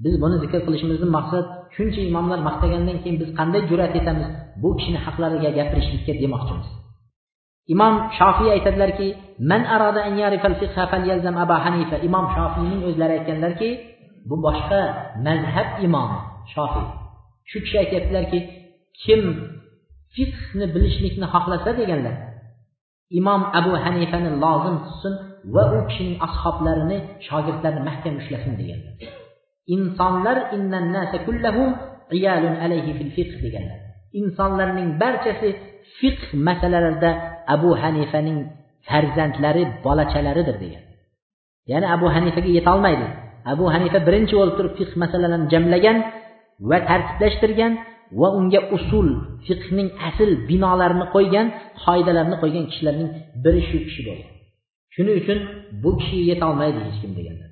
biz 0.04 0.14
buni 0.24 0.36
zikr 0.44 0.60
qilishimizni 0.66 1.08
maqsad 1.18 1.46
shuncha 1.76 2.02
imomlar 2.10 2.40
maqtagandan 2.50 2.98
keyin 3.04 3.18
biz 3.22 3.30
qanday 3.40 3.62
jur'at 3.70 3.94
etamiz 4.00 4.30
bu 4.62 4.70
kishini 4.78 5.00
haqlariga 5.06 5.50
gapirishlikka 5.58 6.14
demoqchimiz. 6.24 6.68
Imom 7.74 7.94
shofiy 8.18 8.50
aytadilarki 8.56 9.08
man 9.52 9.62
arada 9.76 10.02
an 10.08 10.14
yarifal 10.24 10.56
fiqha 10.62 10.84
falyalzam 10.92 11.36
aba 11.44 11.58
hanifa. 11.66 11.96
Imom 12.08 12.26
shofiyning 12.36 12.82
o'zlari 12.90 13.14
aytganlarki 13.20 13.70
bu 14.30 14.36
boshqa 14.46 14.82
mazhab 15.28 15.70
imomi 15.88 16.20
shofiy. 16.54 16.88
Shu 17.50 17.58
kishi 17.64 17.78
aytyaptilarki 17.84 18.40
kim 19.04 19.22
fiqhni 20.18 20.66
bilishlikni 20.74 21.28
xohlasa 21.34 21.70
deganlar 21.80 22.16
imom 23.20 23.42
abu 23.60 23.72
hanifani 23.84 24.30
lozim 24.44 24.76
tutsin 24.86 25.14
va 25.56 25.64
u 25.76 25.80
kishining 25.90 26.18
ashoblarini 26.28 26.98
shogirdlarini 27.28 27.84
mahkam 27.90 28.14
ushlasin 28.22 28.54
deganlar 28.62 28.94
insonlar 29.76 30.38
deganlar 33.46 33.80
insonlarning 34.20 34.90
barchasi 35.02 35.50
fiqh 36.00 36.24
masalalarida 36.48 37.12
abu 37.56 37.70
hanifaning 37.82 38.40
farzandlari 38.88 39.64
bolachalaridir 39.86 40.58
degan. 40.64 40.84
Ya'ni 41.72 41.88
abu 41.96 42.08
hanifaga 42.16 42.50
yetolmaydi. 42.58 43.08
Abu 43.54 43.66
hanifa 43.74 44.00
birinchi 44.08 44.34
bo'lib 44.40 44.56
turib 44.58 44.74
fiqh 44.80 44.94
masalalarini 45.04 45.48
jamlagan 45.54 45.98
va 46.70 46.78
tartiblashtirgan 46.90 47.74
va 48.20 48.28
unga 48.40 48.60
usul 48.78 49.08
fiqhning 49.48 49.90
asl 50.10 50.30
binolarini 50.50 51.06
qo'ygan 51.16 51.48
qoidalarni 51.84 52.36
qo'ygan 52.44 52.66
kishilarning 52.72 53.10
biri 53.44 53.62
shu 53.70 53.78
kishi 53.88 54.02
bo'lgan. 54.08 54.32
Shuning 54.96 55.16
uchun 55.22 55.40
bu 55.84 55.90
kishiga 56.00 56.26
yetolmaydi 56.32 56.80
hech 56.88 57.00
kim 57.04 57.12
deganlar 57.20 57.48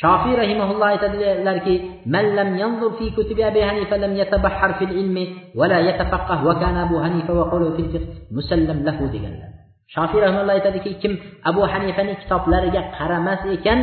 shofiy 0.00 0.34
rahimaulloh 0.42 0.88
aytadilarki 0.94 1.74
man 2.14 2.26
lam 2.38 2.50
yanzur 2.62 2.90
fi 2.98 3.06
kutubi 3.16 3.42
abi 3.50 3.60
hanifa 3.68 3.98
lam 4.04 4.12
yatabahhar 4.22 4.70
fil 4.78 4.94
ilmi 5.02 5.24
va 5.58 5.66
la 5.72 5.78
yatafaqqah 5.88 6.38
va 6.46 6.54
kana 6.62 6.86
abu 6.86 6.96
hanifa 7.04 7.32
va 7.38 7.44
qawlu 7.52 7.68
fil 7.76 7.88
fiqh 7.94 8.06
musallam 8.36 8.78
lahu 8.88 9.04
deganlar 9.14 9.50
shofiy 9.94 10.20
rahimulloh 10.24 10.54
aytadiki 10.58 10.90
kim 11.02 11.12
abu 11.50 11.62
hanifaning 11.72 12.16
kitoblariga 12.22 12.82
qaramas 12.98 13.42
ekan 13.56 13.78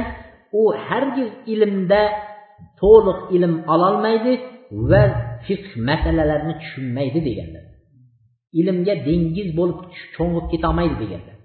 u 0.62 0.64
hargiz 0.88 1.30
ilmda 1.54 2.04
to'liq 2.82 3.20
ilm 3.36 3.54
ololmaydi 3.74 4.34
va 4.90 5.04
fiqh 5.48 5.70
masalalarini 5.90 6.56
tushunmaydi 6.62 7.20
deganlar. 7.28 7.64
Ilmga 8.60 8.94
dengiz 9.08 9.50
bo'lib 9.60 9.80
cho'ng'ib 10.16 10.46
ketolmaydi 10.52 10.96
deganlar. 11.04 11.36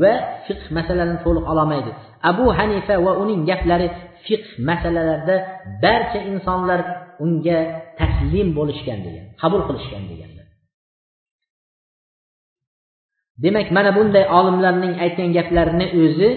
Va 0.00 0.12
fiqh 0.46 0.64
masalalarini 0.76 1.20
to'liq 1.26 1.44
ololmaydi. 1.52 1.90
Abu 2.30 2.46
hanifa 2.58 2.94
va 3.06 3.12
uning 3.22 3.40
gaplari 3.50 3.88
fiqh 4.26 4.48
masalalarida 4.68 5.36
barcha 5.84 6.20
insonlar 6.32 6.80
unga 7.24 7.58
taslim 8.00 8.48
bo'lishgan 8.58 8.98
degan 9.06 9.24
qabul 9.42 9.62
qilishgan 9.68 10.04
deganlar. 10.10 10.46
Demak 13.44 13.68
mana 13.76 13.90
bunday 13.98 14.24
olimlarning 14.38 14.94
aytgan 15.04 15.30
gaplarini 15.36 15.86
o'zi 16.02 16.30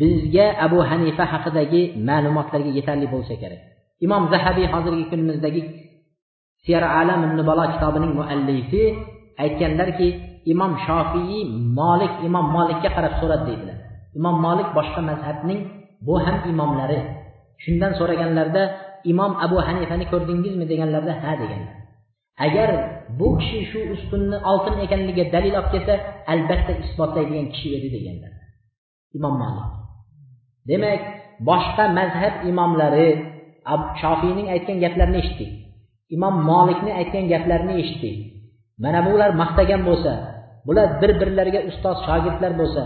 bizga 0.00 0.46
abu 0.66 0.78
hanifa 0.90 1.24
haqidagi 1.32 1.82
ma'lumotlarga 2.08 2.70
yetarli 2.78 3.06
bo'lsa 3.14 3.34
kerak. 3.42 3.60
Imom 4.06 4.22
zahabiy 4.32 4.66
hozirgi 4.74 5.04
kunimizdagi 5.10 5.62
siyara 6.66 6.88
alamin 7.00 7.32
nubalo 7.38 7.64
kitobining 7.72 8.12
muallifi 8.18 8.82
aytganlarki 9.42 10.08
imom 10.52 10.72
shofiiy 10.86 11.46
molik 11.78 12.14
imom 12.26 12.46
molikka 12.56 12.88
qarab 12.96 13.14
so'radi 13.20 13.44
deydilar. 13.48 13.78
Imom 14.18 14.36
molik 14.46 14.68
boshqa 14.76 15.00
mazhabning 15.10 15.60
bu 16.06 16.14
ham 16.24 16.36
imomlari. 16.52 17.00
Shundan 17.62 17.92
so'raganlarida 17.98 18.62
imom 19.12 19.32
abu 19.44 19.56
hanifani 19.66 20.04
ko'rdingizmi 20.12 20.64
deganlarida 20.72 21.14
ha 21.22 21.32
deganlar. 21.42 21.74
Agar 22.46 22.70
bu 23.18 23.28
kishi 23.38 23.60
shu 23.70 23.78
ustunni 23.94 24.36
oltin 24.50 24.76
ekanligiga 24.84 25.24
dalil 25.34 25.54
olib 25.60 25.68
kelsa 25.74 25.94
albatta 26.32 26.72
isbotlaydigan 26.84 27.46
kishi 27.52 27.68
edi 27.78 27.88
deganlar. 27.96 28.32
Imom 29.16 29.34
molik 29.42 29.68
demak 30.68 31.00
boshqa 31.48 31.84
mazhab 31.98 32.34
imomlari 32.50 33.08
shofiyning 34.00 34.46
aytgan 34.54 34.76
gaplarini 34.84 35.18
eshitdik. 35.22 35.50
Imom 36.14 36.34
molikni 36.50 36.92
aytgan 37.00 37.24
gaplarini 37.32 37.74
eshitdik 37.82 38.16
mana 38.84 39.00
bular 39.06 39.30
maqtagan 39.42 39.82
bo'lsa 39.88 40.12
bular 40.66 40.86
bir 41.00 41.10
birlariga 41.20 41.60
ustoz 41.70 41.96
shogirdlar 42.06 42.52
bo'lsa 42.60 42.82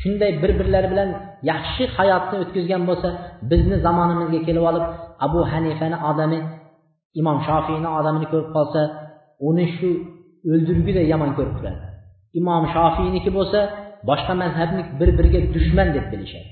shunday 0.00 0.32
bir 0.42 0.52
birlari 0.58 0.88
bilan 0.92 1.08
yaxshi 1.50 1.84
hayotni 1.96 2.36
o'tkazgan 2.42 2.82
bo'lsa 2.88 3.08
bizni 3.50 3.76
zamonimizga 3.86 4.40
kelib 4.48 4.64
olib 4.70 4.84
abu 5.26 5.40
hanifani 5.52 5.96
odami 6.10 6.38
imom 7.20 7.38
shofiyni 7.48 7.88
odamini 7.98 8.26
ko'rib 8.32 8.50
qolsa 8.56 8.80
uni 9.48 9.66
shu 9.76 9.90
o'ldirguday 10.52 11.06
yomon 11.12 11.30
ko'rib 11.38 11.54
turadi. 11.58 11.84
Imom 12.40 12.62
shofiyniki 12.74 13.30
bo'lsa 13.38 13.60
boshqa 14.08 14.34
mazhabni 14.42 14.82
bir 15.00 15.10
biriga 15.18 15.40
dushman 15.54 15.88
deb 15.96 16.06
bilishadi. 16.12 16.48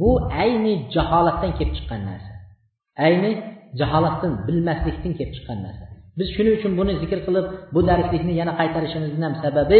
Bu 0.00 0.10
ayni 0.42 0.74
jaholatdan 0.94 1.52
kelib 1.58 1.74
chiqqan 1.76 2.00
narsa. 2.08 2.32
Ayni 3.06 3.30
jaholatdan 3.80 4.32
bilmaslikdan 4.46 5.12
kelib 5.18 5.32
chiqqan 5.36 5.58
narsa. 5.66 5.84
Biz 6.18 6.28
shuning 6.36 6.54
uchun 6.58 6.72
buni 6.80 6.92
zikr 7.02 7.18
qilib 7.26 7.46
bu 7.74 7.80
darslikni 7.88 8.32
yana 8.40 8.52
qaytarishimizni 8.60 9.24
ham 9.26 9.34
sababi 9.44 9.78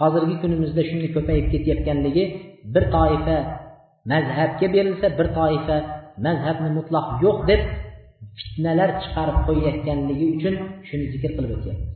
hozirgi 0.00 0.36
kunimizda 0.42 0.82
shunday 0.88 1.10
ko'payib 1.16 1.46
ketayotganligi 1.52 2.24
bir 2.74 2.84
toifa 2.94 3.36
mazhabga 4.12 4.66
berilsa 4.74 5.06
bir 5.18 5.28
toifa 5.38 5.76
mazhabni 6.26 6.70
mutlaq 6.78 7.06
yo'q 7.24 7.38
deb 7.50 7.60
fitnalar 8.38 8.90
chiqarib 9.02 9.38
qo'yayotganligi 9.46 10.26
uchun 10.36 10.54
shuni 10.88 11.06
zikr 11.14 11.30
qilib 11.36 11.52
o'tyapmiz. 11.56 11.90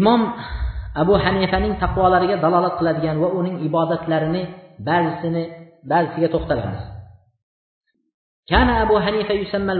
Imom 0.00 0.20
abu 1.02 1.14
hanifaning 1.24 1.74
taqvolariga 1.82 2.36
dalolat 2.44 2.74
qiladigan 2.78 3.16
va 3.22 3.28
uning 3.40 3.56
ibodatlarini 3.68 4.42
ba'zisini 4.88 5.42
ba'zisiga 5.90 6.28
to'xtalamiz. 6.34 6.82
kana 8.51 8.73
abu 8.83 8.95
hanifa 9.05 9.33
yusammal 9.41 9.79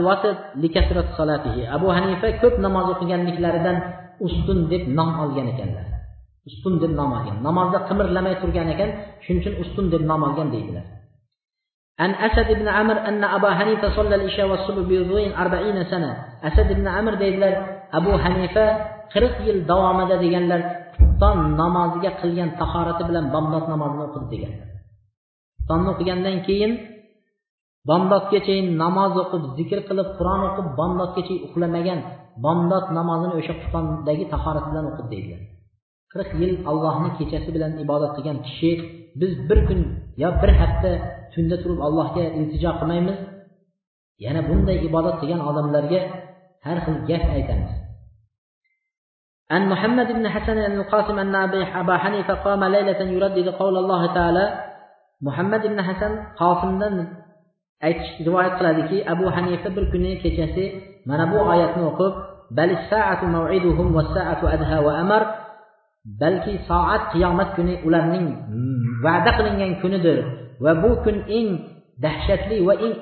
salatihi 1.20 1.62
abu 1.78 1.88
hanifa 1.98 2.28
ko'p 2.42 2.56
namoz 2.66 2.86
o'qiganliklaridan 2.94 3.78
ustun 4.26 4.60
deb 4.72 4.84
nom 4.98 5.10
olgan 5.24 5.48
ekanlar 5.54 5.86
ustun 6.50 6.74
deb 6.82 6.92
nom 7.00 7.12
olgan 7.18 7.38
namozda 7.48 7.80
qimirlamay 7.90 8.36
turgan 8.42 8.68
ekan 8.74 8.90
shuning 9.24 9.42
uchun 9.42 9.54
ustun 9.64 9.86
deb 9.94 10.04
nom 10.10 10.22
olgan 10.28 10.50
deydilar 10.56 10.86
عن 12.02 12.12
أسد 12.28 12.50
بن 12.60 12.68
عمر 12.68 12.98
أن 13.10 13.24
أبا 13.24 13.50
حنيفة 13.54 13.88
صلى 13.96 14.16
العشاء 14.16 14.50
والصبح 14.50 14.82
بوضوء 14.90 15.24
أربعين 15.38 15.78
سنة 15.94 16.12
أسد 16.44 16.70
بن 16.74 16.88
عمر 16.88 17.14
deydilar 17.22 17.54
abu 17.94 18.18
hanifa 18.18 18.66
qirq 19.14 19.36
yil 19.46 19.60
davomida 19.70 20.18
deganlar 20.24 20.62
xufton 20.98 21.38
namoziga 21.62 22.12
qilgan 22.22 22.50
tahorati 22.60 23.04
bilan 23.10 23.26
bomdod 23.34 23.66
namozini 23.72 24.04
o'qidi 24.08 24.28
deganlar 24.34 24.68
xuftonni 25.58 25.88
o'qigandan 25.94 26.38
keyin 26.48 26.72
bomdodgachayin 27.90 28.68
namoz 28.84 29.14
o'qib 29.24 29.44
zikr 29.58 29.80
qilib 29.90 30.10
qur'on 30.18 30.42
o'qib 30.48 30.68
bomdodgacha 30.80 31.36
uxlamagan 31.48 32.00
bomdod 32.46 32.86
namozini 32.98 33.34
o'sha 33.40 33.54
xuftondagi 33.60 34.26
tahorati 34.34 34.68
bilan 34.72 34.86
o'qidi 34.90 35.10
deydilar 35.14 35.42
qirq 36.14 36.30
yil 36.42 36.54
allohni 36.72 37.10
kechasi 37.18 37.50
bilan 37.56 37.72
ibodat 37.84 38.12
qilgan 38.16 38.38
kishi 38.48 38.72
biz 39.22 39.32
bir 39.48 39.60
kun 39.68 39.80
yo 40.22 40.30
bir 40.42 40.52
hafta 40.62 40.92
tunda 41.34 41.56
turib 41.64 41.80
allohga 41.88 42.24
iltijo 42.40 42.72
qilmaymiz 42.80 43.18
yana 44.26 44.42
bunday 44.50 44.78
ibodat 44.90 45.16
qilgan 45.22 45.42
odamlarga 45.50 46.02
har 46.66 46.78
xil 46.86 46.98
gap 47.10 47.26
aytamiz 47.38 47.74
عن 49.54 49.64
محمد 49.74 50.08
بن 50.18 50.26
حسن 50.34 50.58
بن 50.72 50.78
القاسم 50.82 51.18
أن 51.24 51.36
أبا 51.82 51.96
حنيفة 52.04 52.34
قام 52.46 52.62
ليلة 52.76 53.00
يردد 53.16 53.48
قول 53.62 53.76
الله 53.84 54.02
تعالى 54.18 54.46
محمد 55.28 55.64
بن 55.72 55.80
حسن 55.88 56.12
قاسمdan 56.40 56.96
aytish 57.87 58.11
rivoyat 58.27 58.55
qiladiki 58.59 58.99
abu 59.13 59.25
hanifa 59.37 59.69
bir 59.77 59.85
kuni 59.93 60.11
kechasi 60.23 60.65
mana 61.09 61.25
bu 61.33 61.39
oyatni 61.53 61.83
o'qib 61.91 62.15
balki 66.21 66.55
soat 66.69 67.03
qiyomat 67.13 67.51
kuni 67.57 67.75
ularning 67.87 68.27
va'da 69.05 69.31
qilingan 69.39 69.73
kunidir 69.83 70.19
va 70.65 70.73
bu 70.83 70.91
kun 71.05 71.17
eng 71.39 71.49
dahshatli 72.05 72.57
va 72.69 72.75
eng 72.87 72.95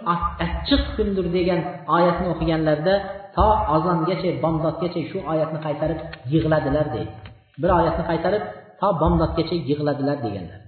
achchiq 0.45 0.83
kundir 0.97 1.27
degan 1.37 1.61
oyatni 1.97 2.27
o'qiganlarida 2.33 2.95
to 3.37 3.49
ozongacha 3.75 4.31
bomdodgacha 4.45 5.01
shu 5.11 5.19
oyatni 5.33 5.59
qaytarib 5.67 6.01
yig'ladilar 6.33 6.87
deydi. 6.95 7.13
Bir 7.61 7.71
oyatni 7.79 8.05
qaytarib 8.11 8.43
to 8.81 8.89
bomdodgacha 9.03 9.57
yig'ladilar 9.71 10.17
deganlar. 10.27 10.61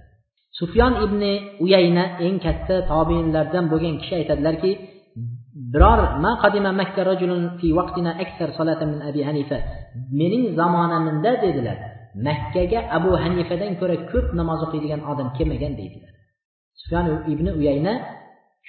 Sufyon 0.59 0.93
ibn 1.05 1.21
uyayna 1.63 2.03
eng 2.25 2.37
katta 2.45 2.75
tobiinlardan 2.91 3.65
bo'lgan 3.71 3.95
kishi 4.01 4.13
aytadilarki 4.19 4.71
biror 5.73 5.99
ma 6.23 6.31
qadima 6.43 6.71
makka 6.81 7.01
rajulun 7.09 7.43
fi 7.59 7.67
vaqtina 7.79 8.11
aksar 8.23 8.49
salatan 8.59 8.87
min 8.93 9.01
abi 9.09 9.21
hanifa. 9.29 9.57
Mening 10.19 10.43
zamonamda 10.59 11.31
dedilar 11.43 11.77
makkaga 12.27 12.79
abu 12.97 13.11
hanifadan 13.23 13.71
ko'ra 13.81 13.97
ko'p 14.11 14.27
namoz 14.39 14.59
o'qiydigan 14.65 15.01
odam 15.11 15.29
kelmagan 15.37 15.73
deydilar. 15.79 16.13
Sufyon 16.81 17.05
ibn 17.33 17.45
uyayna 17.59 17.93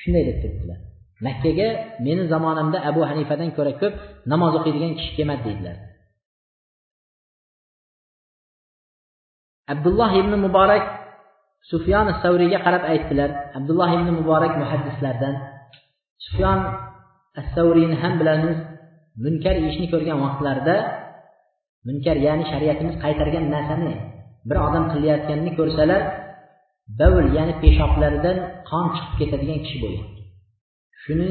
shunday 0.01 0.23
deb 0.29 0.37
turibdilar 0.43 0.79
makkaga 1.27 1.69
meni 2.07 2.23
zamonamda 2.33 2.79
abu 2.91 3.01
hanifadan 3.11 3.51
ko'ra 3.57 3.73
ko'p 3.81 3.95
namoz 4.33 4.53
o'qiydigan 4.59 4.93
kishi 4.99 5.13
kelmadi 5.19 5.43
deydilar. 5.49 5.77
Abdulloh 9.73 10.11
ibn 10.21 10.33
muborak 10.45 10.85
sufyon 11.71 12.07
savriyga 12.23 12.59
qarab 12.67 12.83
aytdilar 12.93 13.31
abdulloh 13.59 13.91
ibn 13.97 14.09
muborak 14.19 14.55
muhaddislardan 14.63 15.35
sufyon 16.25 16.61
as 17.41 17.47
savriyni 17.57 17.97
ham 18.03 18.15
bilamiz 18.21 18.59
munkar 19.25 19.57
ishni 19.69 19.87
ko'rgan 19.93 20.19
vaqtlarida 20.25 20.77
munkar 21.89 22.17
ya'ni 22.27 22.45
shariatimiz 22.53 22.95
qaytargan 23.05 23.45
narsani 23.55 23.93
bir 24.49 24.57
odam 24.67 24.85
qilayotganini 24.93 25.53
ko'rsalar 25.59 26.03
bavl 27.01 27.27
ya'ni 27.37 27.55
peshoblaridan 27.63 28.37
qon 28.71 28.85
chiqib 28.95 29.15
ketadigan 29.21 29.59
kishi 29.65 29.79
bo'lgan. 29.85 30.09
Shuni 31.03 31.31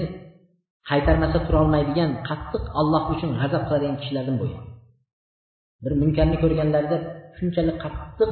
qaytarmasa 0.89 1.37
turolmaydigan 1.47 2.11
qattiq 2.29 2.63
alloh 2.79 3.03
uchun 3.13 3.31
g'azab 3.41 3.63
qiladigan 3.67 3.97
kishilardan 4.01 4.35
bo'lgan. 4.41 4.65
Bir 5.83 5.93
munkarni 6.01 6.37
ko'rganlarida 6.43 6.97
shunchalik 7.37 7.77
qattiq 7.83 8.31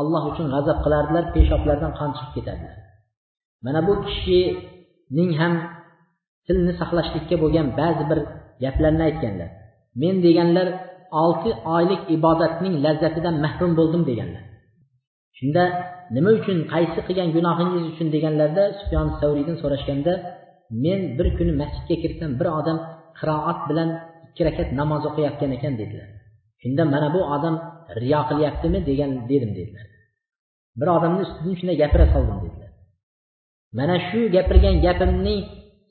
alloh 0.00 0.22
uchun 0.30 0.46
g'azab 0.54 0.78
qilardilar 0.84 1.24
peshoblardan 1.34 1.92
qon 1.98 2.10
chiqib 2.16 2.32
ketadilar. 2.36 2.76
Mana 3.64 3.80
bu 3.88 3.92
kishining 4.06 5.30
ham 5.40 5.54
tilni 6.46 6.72
saqlashlikka 6.80 7.36
bo'lgan 7.42 7.66
ba'zi 7.80 8.04
bir 8.10 8.18
gaplarni 8.62 9.02
aytganlar. 9.08 9.50
Men 10.02 10.14
deganlar 10.26 10.68
olti 11.22 11.50
oylik 11.76 12.02
ibodatning 12.16 12.74
lazzatidan 12.84 13.36
mahrum 13.44 13.72
bo'ldim 13.78 14.02
deganlar. 14.10 14.44
Shunda 15.38 15.64
nima 16.16 16.30
uchun 16.38 16.58
qaysi 16.72 17.00
qilgan 17.06 17.28
gunohingiz 17.36 17.84
uchun 17.92 18.08
deganlarda 18.14 18.62
sufyon 18.78 19.08
savriydan 19.20 19.56
so'rashganda 19.62 20.12
men 20.84 21.00
bir 21.18 21.26
kuni 21.38 21.52
masjidga 21.62 21.96
kirsam 22.02 22.30
bir 22.40 22.48
odam 22.58 22.78
qiroat 23.18 23.60
bilan 23.68 23.88
ikki 24.26 24.42
rakat 24.48 24.68
namoz 24.80 25.02
o'qiyotgan 25.10 25.50
ekan 25.56 25.74
dedilar. 25.80 26.08
Shunda 26.62 26.82
mana 26.94 27.08
bu 27.14 27.20
odam 27.36 27.54
riyo 28.02 28.20
qilyaptimi 28.28 28.78
degan 28.88 29.10
dedim 29.30 29.50
dedilar. 29.58 29.86
Bir 30.80 30.88
odamni 30.96 31.20
ustidan 31.26 31.54
shunday 31.58 31.76
gapira 31.82 32.06
soldim 32.14 32.38
dedilar. 32.44 32.70
Mana 33.78 33.96
shu 34.08 34.20
gapirgan 34.36 34.76
gapimning 34.86 35.40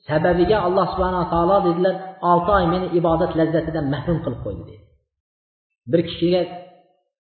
sababiga 0.08 0.56
alloh 0.66 0.86
subhanaa 0.94 1.26
taolo 1.32 1.56
dedilar 1.68 1.94
olti 2.30 2.50
oy 2.58 2.64
meni 2.74 2.86
ibodat 2.98 3.32
lazzatidan 3.38 3.86
mahrum 3.94 4.18
qilib 4.24 4.40
qo'ydi 4.44 4.62
dedi. 4.70 4.84
Bir 5.90 6.00
kishiga 6.08 6.42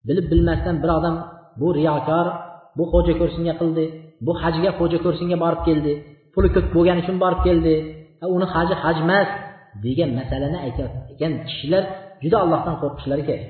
bilib 0.07 0.25
bilmasdan 0.31 0.75
bir 0.83 0.89
odam 0.97 1.15
bu 1.59 1.67
riyokor 1.77 2.27
bu 2.77 2.83
xo'ja 2.91 3.13
ko'rsinga 3.21 3.53
qildi 3.61 3.85
bu 4.25 4.31
hajga 4.41 4.71
xo'ja 4.79 4.99
ko'rsinga 5.05 5.37
borib 5.43 5.61
keldi 5.67 5.93
puli 6.33 6.49
ko'p 6.55 6.67
bo'lgani 6.75 6.99
uchun 7.03 7.17
borib 7.23 7.41
keldi 7.47 7.75
uni 8.35 8.47
haji 8.53 8.75
haj 8.83 8.97
emas 9.05 9.29
degan 9.85 10.11
masalani 10.19 10.57
aytayotgan 10.65 11.33
kishilar 11.47 11.83
juda 12.23 12.37
allohdan 12.43 12.75
qo'rqishlari 12.81 13.23
kerak. 13.29 13.45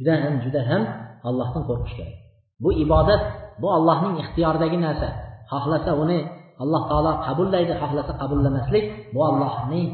Juda 0.00 0.14
ham 0.22 0.34
juda 0.44 0.62
ham 0.70 0.82
allohdan 1.28 1.62
qo'rqish 1.68 1.94
kerak. 1.98 2.16
Bu 2.62 2.70
ibodat 2.84 3.22
bu 3.62 3.68
allohning 3.76 4.14
ixtiyoridagi 4.22 4.78
narsa. 4.86 5.08
Xohlasa 5.52 5.90
uni 6.02 6.18
alloh 6.62 6.82
taolo 6.90 7.12
qabullaydi 7.26 7.72
xohlasa 7.82 8.12
qabullamaslik 8.22 8.84
bu 9.14 9.20
allohning 9.30 9.86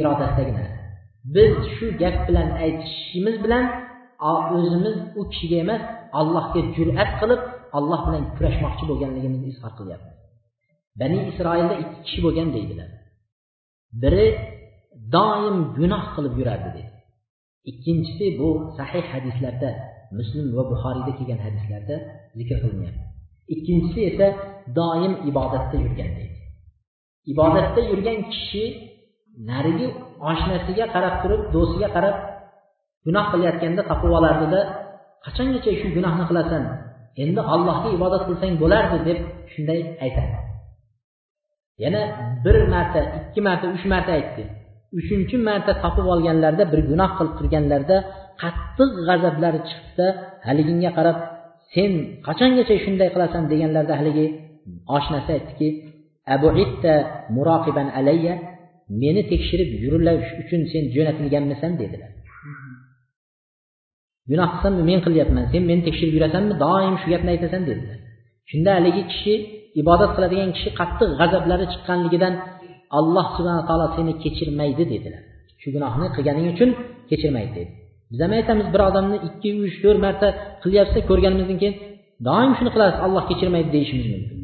irodasidagi 0.00 0.52
narsa. 0.58 0.78
Biz 1.34 1.52
shu 1.74 1.86
gap 2.02 2.16
bilan 2.28 2.48
aytishimiz 2.64 3.36
bilan 3.44 3.64
o'zimiz 4.56 4.96
u 5.20 5.22
kishiga 5.30 5.56
emas 5.64 5.82
allohga 6.20 6.60
jur'at 6.76 7.10
qilib 7.20 7.40
alloh 7.78 8.00
bilan 8.06 8.24
kurashmoqchi 8.36 8.84
bo'lganligimizni 8.90 9.48
izhor 9.54 9.72
qilyapmiz. 9.78 10.16
Bani 11.00 11.18
isroilda 11.30 11.74
ikki 11.82 11.98
kishi 12.06 12.20
bo'lgan 12.26 12.48
deydilar. 12.56 12.90
Biri 14.02 14.26
doim 15.16 15.56
gunoh 15.78 16.04
qilib 16.14 16.34
yurardi 16.40 16.70
deydi. 16.76 16.93
Ikkinchisi 17.70 18.26
bu 18.38 18.48
sahih 18.76 19.04
hadislarda 19.12 19.70
muslim 20.18 20.46
va 20.56 20.62
buxoriyda 20.70 21.12
kelgan 21.18 21.40
hadislarda 21.46 21.96
zikr 22.38 22.56
qilinyapti. 22.62 23.04
Ikkinchisi 23.54 24.00
esa 24.10 24.26
doim 24.78 25.12
ibodatda 25.30 25.76
yurgan 25.84 26.10
deydi. 26.18 26.38
Ibodatda 27.32 27.80
yurgan 27.90 28.18
kishi 28.32 28.64
narigi 29.50 29.86
oshnasiga 30.30 30.84
qarab 30.94 31.14
turib 31.22 31.42
do'stiga 31.54 31.88
qarab 31.96 32.16
gunoh 33.06 33.26
qilayotganda 33.32 33.82
topib 33.90 34.10
olardida 34.18 34.60
qachongacha 35.24 35.72
shu 35.80 35.86
gunohni 35.96 36.24
qilasan? 36.30 36.62
Endi 37.22 37.40
allohga 37.54 37.88
ibodat 37.96 38.22
qilsang 38.28 38.52
bo'lardi 38.62 38.98
deb 39.08 39.18
shunday 39.52 39.80
aytadi 40.04 40.36
yana 41.82 42.02
bir 42.44 42.56
marta 42.74 43.00
ikki 43.18 43.40
marta 43.48 43.66
uch 43.76 43.84
marta 43.92 44.12
aytdi. 44.18 44.42
Uchinchi 44.98 45.36
marta 45.48 45.72
topib 45.82 46.06
olganlarida 46.14 46.64
bir 46.72 46.80
gunoh 46.90 47.10
qilib 47.18 47.34
turganlarida 47.38 47.96
qattiq 48.42 48.90
g'azablari 49.08 49.60
chiqibdi 49.68 50.06
haliginga 50.46 50.90
qarab 50.98 51.18
sen 51.74 51.92
qachongacha 52.26 52.74
shunday 52.84 53.08
qilasan? 53.14 53.42
deganlarida 53.52 53.94
haligi 54.00 54.26
oshnasi 54.96 55.30
aytdiki 55.36 55.68
abu 56.34 56.48
itta 56.64 56.92
muroqiban 57.36 57.88
alayya 57.98 58.34
meni 59.02 59.22
tekshirib 59.32 59.70
yurish 59.84 60.28
uchun 60.42 60.60
sen 60.72 60.84
jo'natilganmisan 60.94 61.72
dedilar. 61.82 62.10
Gunoh 64.30 64.48
qilsam 64.52 64.72
men 64.90 65.00
qilyapman 65.06 65.44
sen 65.52 65.62
meni 65.70 65.82
tekshirib 65.88 66.14
yurasanmi 66.16 66.54
doim 66.64 66.94
shu 67.00 67.06
gapni 67.12 67.30
aytasan 67.34 67.62
dedilar. 67.70 67.98
Shunda 68.50 68.70
haligi 68.78 69.02
kishi 69.12 69.34
ibodat 69.80 70.10
qiladigan 70.16 70.50
kishi 70.56 70.70
qattiq 70.80 71.10
g'azablari 71.20 71.64
chiqqanligidan 71.72 72.34
alloh 72.98 73.26
subhana 73.36 73.62
taolo 73.68 73.86
seni 73.96 74.12
kechirmaydi 74.22 74.84
dedilar. 74.92 75.22
Shu 75.60 75.68
gunohni 75.74 76.06
qilganing 76.16 76.46
uchun 76.54 76.70
kechirmaydi 77.10 77.52
dedi. 77.58 77.72
Biz 78.10 78.18
ham 78.24 78.32
aytamiz 78.38 78.66
bir 78.74 78.80
odamni 78.88 79.16
ikki 79.28 79.48
uch 79.64 79.76
to'rt 79.82 79.98
marta 80.06 80.28
qilyapsa 80.62 80.98
ko'rganimizdan 81.08 81.58
keyin 81.62 81.76
doim 82.26 82.52
shuni 82.58 82.70
qilasiz 82.74 83.00
alloh 83.06 83.22
kechirmaydi 83.30 83.70
deyishimiz 83.76 84.06
mumkin. 84.14 84.38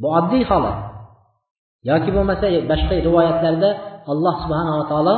Bu 0.00 0.06
oddiy 0.18 0.44
holat. 0.50 0.78
Yoki 1.90 2.10
bo'lmasa 2.16 2.46
boshqa 2.70 2.94
rivoyatlarda 3.06 3.70
alloh 4.12 4.34
subhanava 4.42 4.84
taolo 4.92 5.14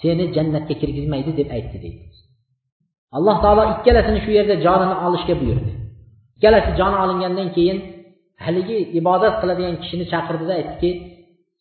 seni 0.00 0.24
jannatga 0.36 0.74
kirgizmaydi 0.80 1.30
deb 1.40 1.48
aytdi 1.56 1.76
deydi. 1.84 2.04
Alloh 3.16 3.36
taolo 3.44 3.62
ikkalasini 3.74 4.20
shu 4.24 4.30
yerda 4.38 4.54
jonini 4.66 4.96
olishga 5.06 5.34
buyurdi. 5.40 5.72
Ikkalasi 6.36 6.70
joni 6.80 6.96
olingandan 7.04 7.48
keyin 7.56 7.78
haligi 8.44 8.78
ibodat 9.00 9.34
qiladigan 9.40 9.76
kishini 9.82 10.04
chaqirdida 10.12 10.52
aytdiki 10.60 10.90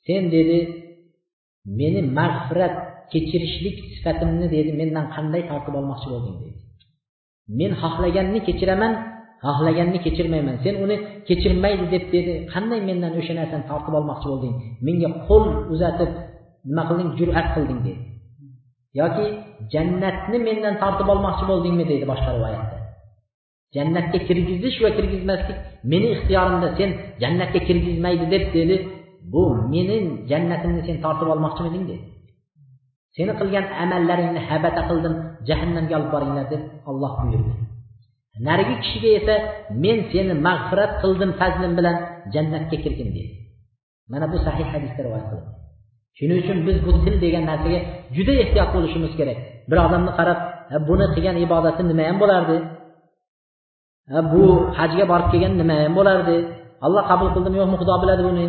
sen 0.06 0.24
dedi 0.36 0.58
meni 1.80 2.02
mag'firat 2.18 2.76
kechirishlik 3.12 3.78
sifatimni 3.94 4.48
dedi 4.56 4.72
mendan 4.80 5.06
qanday 5.16 5.42
tortib 5.50 5.74
olmoqchi 5.80 6.08
bo'lding? 6.14 6.38
dedi. 6.42 6.58
Men 7.60 7.72
xohlaganni 7.82 8.40
kechiraman 8.48 8.94
xohlaganni 9.46 10.00
kechirmayman. 10.06 10.56
Sen 10.64 10.76
uni 10.84 10.96
kechirmaydi 11.28 11.86
deb 11.94 12.04
dedi 12.16 12.34
qanday 12.54 12.80
mendan 12.90 13.12
o'sha 13.20 13.34
narsani 13.40 13.66
tortib 13.72 13.94
olmoqchi 14.00 14.28
bo'lding? 14.32 14.54
Menga 14.88 15.10
qo'l 15.28 15.46
uzatib 15.74 16.12
nima 16.70 16.84
qilding? 16.90 17.10
Jur'at 17.20 17.48
qilding 17.56 17.80
dedi. 17.88 18.02
Yoki 19.00 19.26
jannatni 19.74 20.38
mendan 20.48 20.76
tortib 20.84 21.08
olmoqchi 21.14 21.44
bo'ldingmi? 21.52 21.84
deydi 21.92 22.06
boshqa 22.12 22.30
rivoyatda. 22.38 22.78
Jannatga 23.76 24.20
kirgizish 24.28 24.78
va 24.84 24.90
kirgizmaslik 24.98 25.58
meni 25.92 26.08
ixtiyorimda 26.16 26.68
sen 26.80 26.90
jannatga 27.24 27.60
kirgizmaydi 27.68 28.26
deb 28.34 28.44
dedi 28.58 28.76
bu 29.34 29.42
mening 29.74 30.06
jannatimni 30.32 30.82
sen 30.88 30.98
tortib 31.06 31.28
olmoqchimiding 31.34 31.84
dedi 31.92 32.06
seni 33.16 33.34
qilgan 33.40 33.66
amallaringni 33.84 34.42
habata 34.50 34.82
qildim 34.90 35.14
jahannamga 35.48 35.94
olib 36.00 36.10
boringlar 36.16 36.46
deb 36.54 36.62
olloh 36.90 37.14
buyurdi. 37.22 37.54
Narigi 38.48 38.76
kishiga 38.84 39.10
esa 39.20 39.36
men 39.84 39.98
seni 40.12 40.34
mag'firat 40.48 40.92
qildim 41.04 41.32
fazlim 41.40 41.72
bilan 41.80 41.96
jannatga 42.34 42.78
kirgin 42.84 43.10
dedi 43.16 43.32
mana 44.12 44.26
bu 44.34 44.38
sahih 44.46 44.68
hadisda 44.74 45.02
rivoyat 45.06 45.26
qilindi. 45.30 45.52
Shuning 46.18 46.38
uchun 46.44 46.58
biz 46.68 46.78
bu 46.86 46.92
til 47.04 47.16
degan 47.24 47.44
narsaga 47.52 47.80
juda 48.16 48.34
ehtiyot 48.44 48.70
bo'lishimiz 48.76 49.14
kerak. 49.20 49.38
Bir 49.70 49.78
odamni 49.86 50.12
qarab 50.20 50.40
buni 50.90 51.06
qilgan 51.16 51.38
ibodati 51.46 51.82
nima 51.92 52.04
ham 52.10 52.18
bo'lardi? 52.24 52.58
Bu 54.34 54.44
hajga 54.80 55.06
borib 55.12 55.28
kelgan 55.34 55.54
nima 55.62 55.76
ham 55.84 55.94
bo'lardi? 56.00 56.38
Alloh 56.86 57.04
qabul 57.12 57.30
qildimi 57.36 57.58
yo'qmi 57.62 57.78
xudo 57.82 57.96
biladi 58.04 58.24
buni. 58.30 58.46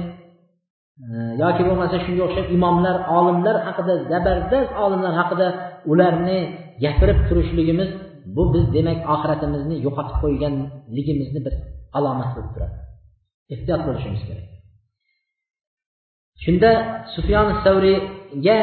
Э, 1.00 1.12
yoki 1.42 1.62
bo'lmasa 1.68 1.96
shunga 2.04 2.22
o'xshab 2.26 2.46
imomlar 2.56 2.96
olimlar 3.18 3.56
haqida 3.66 3.94
zabardast 4.12 4.72
olimlar 4.84 5.12
haqida 5.20 5.46
ularni 5.92 6.38
gapirib 6.84 7.18
turishligimiz 7.28 7.90
bu 8.36 8.42
biz 8.54 8.64
demak 8.76 8.98
oxiratimizni 9.14 9.76
yo'qotib 9.86 10.16
qo'yganligimizni 10.22 11.40
bir 11.46 11.54
alomat 11.98 12.30
bo'lib 12.34 12.50
turadi. 12.54 12.76
Ehtiyot 13.54 13.82
bo'lishimiz 13.86 14.22
kerak. 14.28 14.46
Shunda 16.44 16.70
sufyon 17.14 17.48
savriyga 17.64 18.58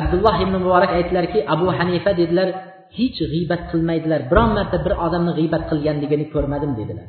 abdulloh 0.00 0.34
ibn 0.44 0.54
muborak 0.64 0.92
aytdilarki 0.98 1.38
abu 1.54 1.66
hanifa 1.78 2.10
dedilar 2.20 2.48
hech 2.98 3.18
g'iybat 3.32 3.62
qilmaydilar 3.70 4.20
biron 4.30 4.50
marta 4.58 4.76
bir 4.84 4.94
odamni 5.06 5.32
g'iybat 5.38 5.62
qilganligini 5.70 6.26
ko'rmadim 6.34 6.72
dedilar. 6.80 7.08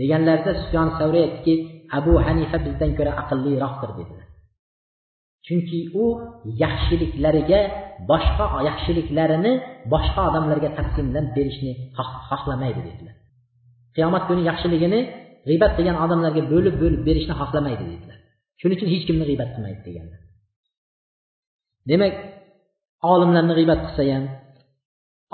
Deganlarida 0.00 0.52
sufyon 0.62 0.88
savriy 0.98 1.22
aytdiki 1.26 1.54
abu 1.98 2.12
hanifa 2.26 2.56
bizdan 2.66 2.90
ko'ra 2.98 3.12
aqlliroqdir 3.22 3.90
dedilar 3.98 4.28
chunki 5.46 5.80
u 6.02 6.04
yaxshiliklariga 6.64 7.60
boshqa 8.10 8.46
yaxshiliklarini 8.68 9.52
boshqa 9.92 10.20
odamlarga 10.30 10.70
taqsimlab 10.78 11.26
berishni 11.36 11.72
xohlamaydi 12.30 12.80
dedilar. 12.88 13.14
Qiyomat 13.96 14.22
kuni 14.28 14.42
yaxshiligini 14.50 15.00
g'iybat 15.48 15.72
qilgan 15.76 15.96
odamlarga 16.04 16.42
bo'lib 16.52 16.74
bo'lib 16.82 17.00
berishni 17.08 17.34
xohlamaydi 17.40 17.84
dedilar. 17.92 18.18
Shuning 18.60 18.76
uchun 18.78 18.88
hech 18.94 19.04
kimni 19.08 19.24
g'iybat 19.28 19.48
qilmaydi 19.54 19.80
deganlar. 19.88 20.20
Demak 21.90 22.14
olimlarni 23.12 23.54
g'iybat 23.58 23.80
qilsa 23.86 24.02
ham 24.12 24.24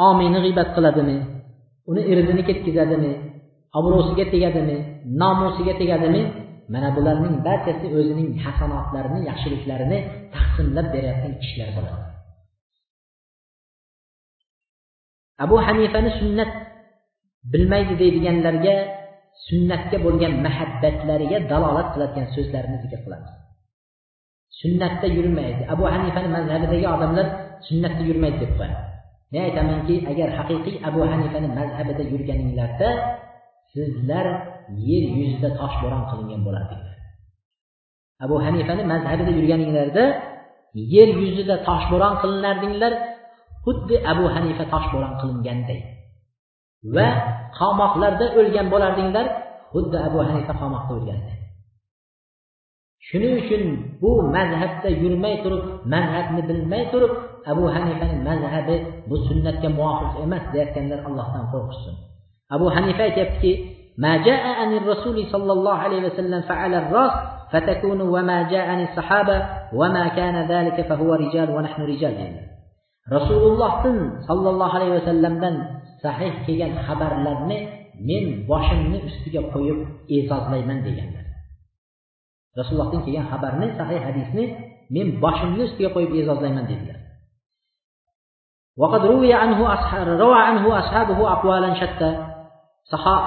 omiyni 0.09 0.39
g'iybat 0.45 0.69
qiladimi 0.77 1.19
uni 1.91 2.03
irzini 2.13 2.43
ketkazadimi 2.49 3.13
obro'siga 3.79 4.25
tegadimi 4.35 4.77
nomusiga 5.23 5.75
tegadimi 5.81 6.23
mana 6.73 6.89
bularning 6.97 7.37
barchasi 7.47 7.87
o'zining 7.99 8.29
hasanotlarini 8.45 9.21
yaxshiliklarini 9.31 9.99
taqsimlab 10.35 10.87
berayotgan 10.95 11.35
kishilar 11.43 11.71
bo'ladi. 11.77 12.03
Abu 15.45 15.57
hanifani 15.67 16.11
sunnat 16.21 16.51
bilmaydi 17.53 17.95
deydiganlarga 18.03 18.75
sunnatga 19.47 19.97
bo'lgan 20.07 20.33
muhabbatlariga 20.47 21.39
dalolat 21.51 21.89
qiladigan 21.95 22.29
so'zlarni 22.37 22.77
zikr 22.85 23.01
qilamiz. 23.05 23.33
Sunnatda 24.61 25.07
yurmaydi. 25.17 25.63
Abu 25.75 25.85
hanifani 25.95 26.29
mazhabidagi 26.37 26.87
odamlar 26.97 27.27
sunnatda 27.69 28.03
yurmaydi 28.11 28.39
deb 28.45 28.53
qo'yadi. 28.59 28.81
Men 29.33 29.41
aytamanki 29.49 29.95
agar 30.13 30.29
haqiqiy 30.39 30.77
abu 30.89 31.01
hanifani 31.11 31.49
mazhabida 31.59 32.03
yurganinglarda 32.13 32.89
sizlar 33.73 34.27
yer 34.89 35.05
yuzida 35.19 35.49
toshbo'ron 35.61 36.03
qilingan 36.11 36.41
bo'lardi. 36.47 36.77
Abu 38.25 38.37
hanifani 38.45 38.83
mazhabida 38.93 39.31
yurganinglarda 39.39 40.05
yer 40.95 41.09
yuzida 41.23 41.55
toshbo'ron 41.69 42.15
qilinardinglar 42.23 42.93
xuddi 43.65 43.97
abu 44.13 44.25
hanifa 44.35 44.65
toshbo'ron 44.75 45.13
qilinganday. 45.21 45.81
Va 46.95 47.09
qamoqlarda 47.59 48.27
o'lgan 48.39 48.67
bo'lardinglar 48.73 49.27
xuddi 49.73 49.97
abu 50.09 50.19
hanifa 50.29 50.53
qamoqda 50.63 50.93
o'lganday. 50.99 51.37
Shuning 53.09 53.35
uchun 53.43 53.63
bu 54.03 54.11
mazhabda 54.37 54.89
yurmay 55.03 55.35
turib 55.45 55.63
mazhabni 55.95 56.43
bilmay 56.49 56.83
turib 56.93 57.13
abu 57.53 57.65
hanifani 57.75 58.17
mazhabi 58.29 58.77
bu 59.09 59.17
sunnatga 59.27 59.69
muvofiq 59.79 60.13
emas 60.25 60.45
deyayotganlar 60.53 60.99
allohdan 61.09 61.45
qo'rqishsin. 61.53 61.95
Abu 62.55 62.67
hanifa 62.77 63.03
aytyaptiki 63.09 63.53
ما 64.01 64.17
جاء 64.17 64.47
عن 64.47 64.77
الرسول 64.77 65.27
صلى 65.33 65.53
الله 65.53 65.75
عليه 65.75 66.07
وسلم 66.07 66.43
فعلى 66.43 66.79
الراس 66.79 67.13
فتكون 67.53 68.01
وما 68.01 68.51
جاء 68.51 68.69
عن 68.69 68.83
الصحابة 68.83 69.49
وما 69.75 70.09
كان 70.09 70.49
ذلك 70.49 70.87
فهو 70.89 71.15
رجال 71.15 71.51
ونحن 71.51 71.83
رجال 71.83 72.13
يعني 72.13 72.51
رسول 73.13 73.53
الله 73.53 73.83
صلى 74.29 74.51
الله 74.51 74.75
عليه 74.75 75.03
وسلم 75.03 75.33
من 75.33 75.65
صحيح 76.05 76.47
كيان 76.47 76.83
خبر 76.83 77.21
لدن 77.21 77.69
من 78.01 78.47
باشم 78.47 78.91
من 78.91 79.01
استجا 79.09 79.41
قيب 79.55 79.87
إيزاز 80.11 80.51
ليمن 80.51 80.83
دي 80.83 80.97
يعني. 80.97 81.17
رسول 82.59 82.81
الله 82.81 83.05
كيان 83.05 83.25
خبر 83.27 83.55
من 83.55 83.79
صحيح 83.79 84.05
حديث 84.05 84.51
من 84.91 85.21
باشم 85.21 85.53
من 85.53 85.61
استجا 85.61 85.89
قيب 85.89 86.15
إيزاز 86.15 86.39
ليمن 86.39 86.67
دي 86.67 86.73
يعني. 86.73 87.01
وقد 88.79 89.07
روي 89.07 89.33
عنه 89.33 89.59
روى 90.05 90.39
عنه 90.39 90.79
أصحابه 90.79 91.33
أقوالا 91.33 91.75
شتى 91.75 92.30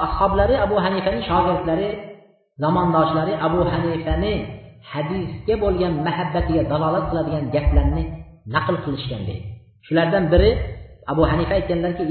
ashoblari 0.06 0.54
abu 0.66 0.76
hanifani 0.84 1.20
shogirdlari 1.30 1.88
zamondoshlari 2.62 3.32
abu 3.46 3.60
hanifani 3.72 4.34
hadisga 4.92 5.54
bo'lgan 5.62 5.92
muhabbatiga 6.06 6.62
dalolat 6.72 7.04
qiladigan 7.10 7.44
gaplarni 7.54 8.04
naql 8.54 8.76
qilishgan 8.84 9.22
deydi 9.28 9.46
shulardan 9.86 10.24
biri 10.32 10.50
abu 11.12 11.22
hanifa 11.30 11.52
aytganlarki 11.58 12.02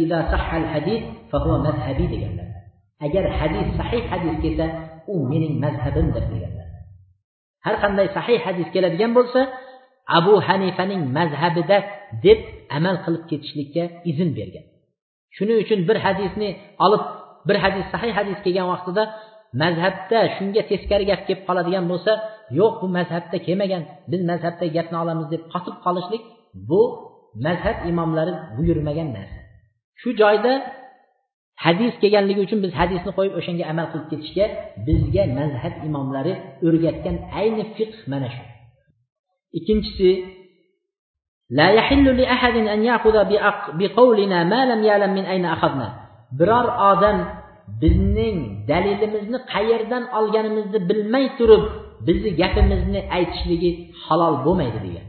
deganlar. 2.14 2.48
Agar 3.06 3.24
hadis 3.40 3.68
sahih 3.80 4.04
hadis 4.12 4.36
kelsa 4.44 4.66
u 5.14 5.16
mening 5.32 5.56
mazhabimdir 5.64 6.24
deganlar. 6.34 6.68
Har 7.66 7.76
qanday 7.84 8.08
sahih 8.18 8.40
hadis 8.48 8.68
keladigan 8.74 9.12
bo'lsa 9.18 9.42
abu 10.20 10.34
hanifaning 10.48 11.02
mazhabida 11.18 11.78
deb 12.26 12.40
amal 12.78 12.96
qilib 13.06 13.24
ketishlikka 13.30 13.84
izn 14.12 14.30
bergan. 14.38 14.66
Shuning 15.36 15.58
uchun 15.64 15.80
bir 15.90 15.98
hadisni 16.06 16.50
olib 16.86 17.04
bir 17.49 17.57
hadis 17.65 17.85
sahih 17.93 18.13
hadis 18.19 18.39
kelgan 18.45 18.67
vaqtida 18.73 19.03
mazhabda 19.63 20.19
shunga 20.37 20.63
teskari 20.71 21.05
gap 21.11 21.21
kelib 21.27 21.43
qoladigan 21.49 21.85
bo'lsa 21.93 22.13
yo'q 22.61 22.75
bu 22.83 22.87
mazhabda 22.99 23.37
kelmagan 23.47 23.83
biz 24.11 24.21
mazhabdagi 24.31 24.73
gapni 24.79 24.97
olamiz 25.05 25.27
deb 25.33 25.43
qotib 25.53 25.77
qolishlik 25.85 26.23
bu 26.71 26.83
mazhab 27.47 27.79
imomlari 27.91 28.33
buyurmagan 28.57 29.09
narsa 29.17 29.41
shu 30.01 30.09
joyda 30.23 30.53
hadis 31.65 31.93
kelganligi 32.03 32.41
uchun 32.47 32.59
biz 32.65 32.73
hadisni 32.81 33.11
qo'yib 33.19 33.35
o'shanga 33.41 33.65
amal 33.73 33.87
qilib 33.93 34.09
ketishga 34.13 34.47
bizga 34.87 35.25
mazhab 35.39 35.75
imomlari 35.89 36.33
o'rgatgan 36.67 37.17
ayni 37.41 37.65
fiqh 37.77 37.97
mana 38.13 38.29
shu 38.35 38.43
ikkinchisi 39.59 40.11
لا 41.51 41.69
يحل 41.79 42.07
لأحد 42.21 42.57
أن 42.75 42.81
يأخذ 42.85 43.17
بقولنا 43.81 44.45
ما 44.53 44.61
لم 44.71 44.85
يعلم 44.85 45.15
من 45.15 45.25
أين 45.25 45.45
أخذنا 45.45 46.02
biror 46.40 46.68
odam 46.92 47.18
bizning 47.82 48.38
dalilimizni 48.72 49.40
qayerdan 49.54 50.04
olganimizni 50.18 50.80
bilmay 50.90 51.26
turib 51.38 51.64
bizni 52.08 52.32
gapimizni 52.42 53.02
aytishligi 53.18 53.72
halol 54.04 54.36
bo'lmaydi 54.46 54.80
degan. 54.86 55.06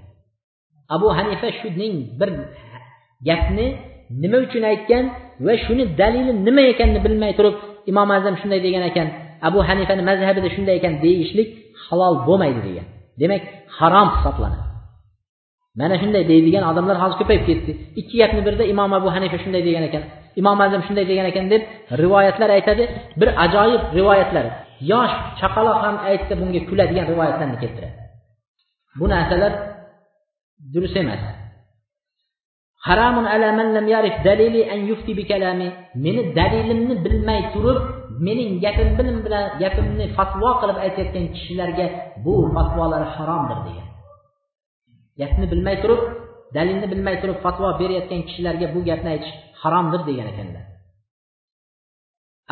Abu 0.95 1.09
hanifa 1.19 1.49
shuning 1.61 1.95
bir 2.21 2.31
gapni 3.29 3.67
nima 4.23 4.39
uchun 4.47 4.63
aytgan 4.73 5.05
va 5.47 5.55
shuni 5.65 5.85
dalili 6.01 6.33
nima 6.47 6.63
ekanini 6.73 7.01
bilmay 7.07 7.33
turib 7.39 7.55
imom 7.91 8.09
azam 8.19 8.35
shunday 8.41 8.61
degan 8.67 8.83
ekan 8.91 9.09
abu 9.49 9.59
hanifani 9.69 10.03
mazhabida 10.11 10.49
shunday 10.57 10.75
ekan 10.81 10.95
deyishlik 11.05 11.49
halol 11.85 12.15
bo'lmaydi 12.29 12.61
degan. 12.69 12.87
Demak 13.21 13.43
harom 13.79 14.09
hisoblanadi. 14.17 14.65
Mana 15.81 15.95
shunday 16.03 16.23
deydigan 16.33 16.65
odamlar 16.71 16.97
hozir 17.03 17.17
ko'payib 17.21 17.45
ketdi. 17.49 17.71
Ikki 18.01 18.15
gapni 18.21 18.41
birda 18.47 18.65
imom 18.73 18.91
abu 18.99 19.09
hanifa 19.17 19.37
shunday 19.45 19.63
degan 19.69 19.85
ekan 19.91 20.03
imom 20.40 20.59
azam 20.66 20.82
shunday 20.86 21.05
degan 21.11 21.27
ekan 21.32 21.47
deb 21.52 21.62
rivoyatlar 22.02 22.51
aytadi. 22.56 22.85
Bir 23.20 23.28
ajoyib 23.44 23.82
rivoyatlar. 23.98 24.47
Yosh 24.90 25.15
chaqaloq 25.40 25.78
ham 25.85 25.97
aytsa 26.11 26.35
bunga 26.40 26.61
kuladigan 26.69 27.06
rivoyatlarni 27.12 27.56
keltiradi. 27.62 27.94
Bu 28.98 29.06
narsalar 29.15 29.52
durust 30.73 30.97
emas. 31.02 31.23
Haramun 32.86 33.27
ala 33.35 33.48
man 33.59 33.69
lam 33.77 33.86
yarif 33.94 34.16
dalili 34.28 34.62
an 34.73 34.81
yufti 34.90 35.12
bi 35.19 35.24
kalami. 35.31 35.69
Meni 36.05 36.23
dalilimni 36.39 36.94
bilmay 37.05 37.40
turib 37.55 37.78
mening 38.27 38.51
gapim 38.65 38.89
bilan 38.98 39.19
bilan 39.24 39.44
gapimni 39.62 40.06
fatvo 40.16 40.51
qilib 40.61 40.78
aytayotgan 40.85 41.27
kishilarga 41.35 41.86
bu 42.24 42.35
fatvolar 42.55 43.02
haromdir 43.16 43.59
degan. 43.66 43.89
Gapni 45.20 45.47
bilmay 45.52 45.77
turib 45.82 46.01
dalilni 46.56 46.86
bilmay 46.93 47.16
turib 47.23 47.39
fatvo 47.44 47.69
berayotgan 47.81 48.20
kishilarga 48.28 48.66
bu 48.74 48.81
gapni 48.89 49.09
aytish 49.15 49.32
haromdir 49.64 50.02
degan 50.10 50.28
ekanlar 50.34 50.66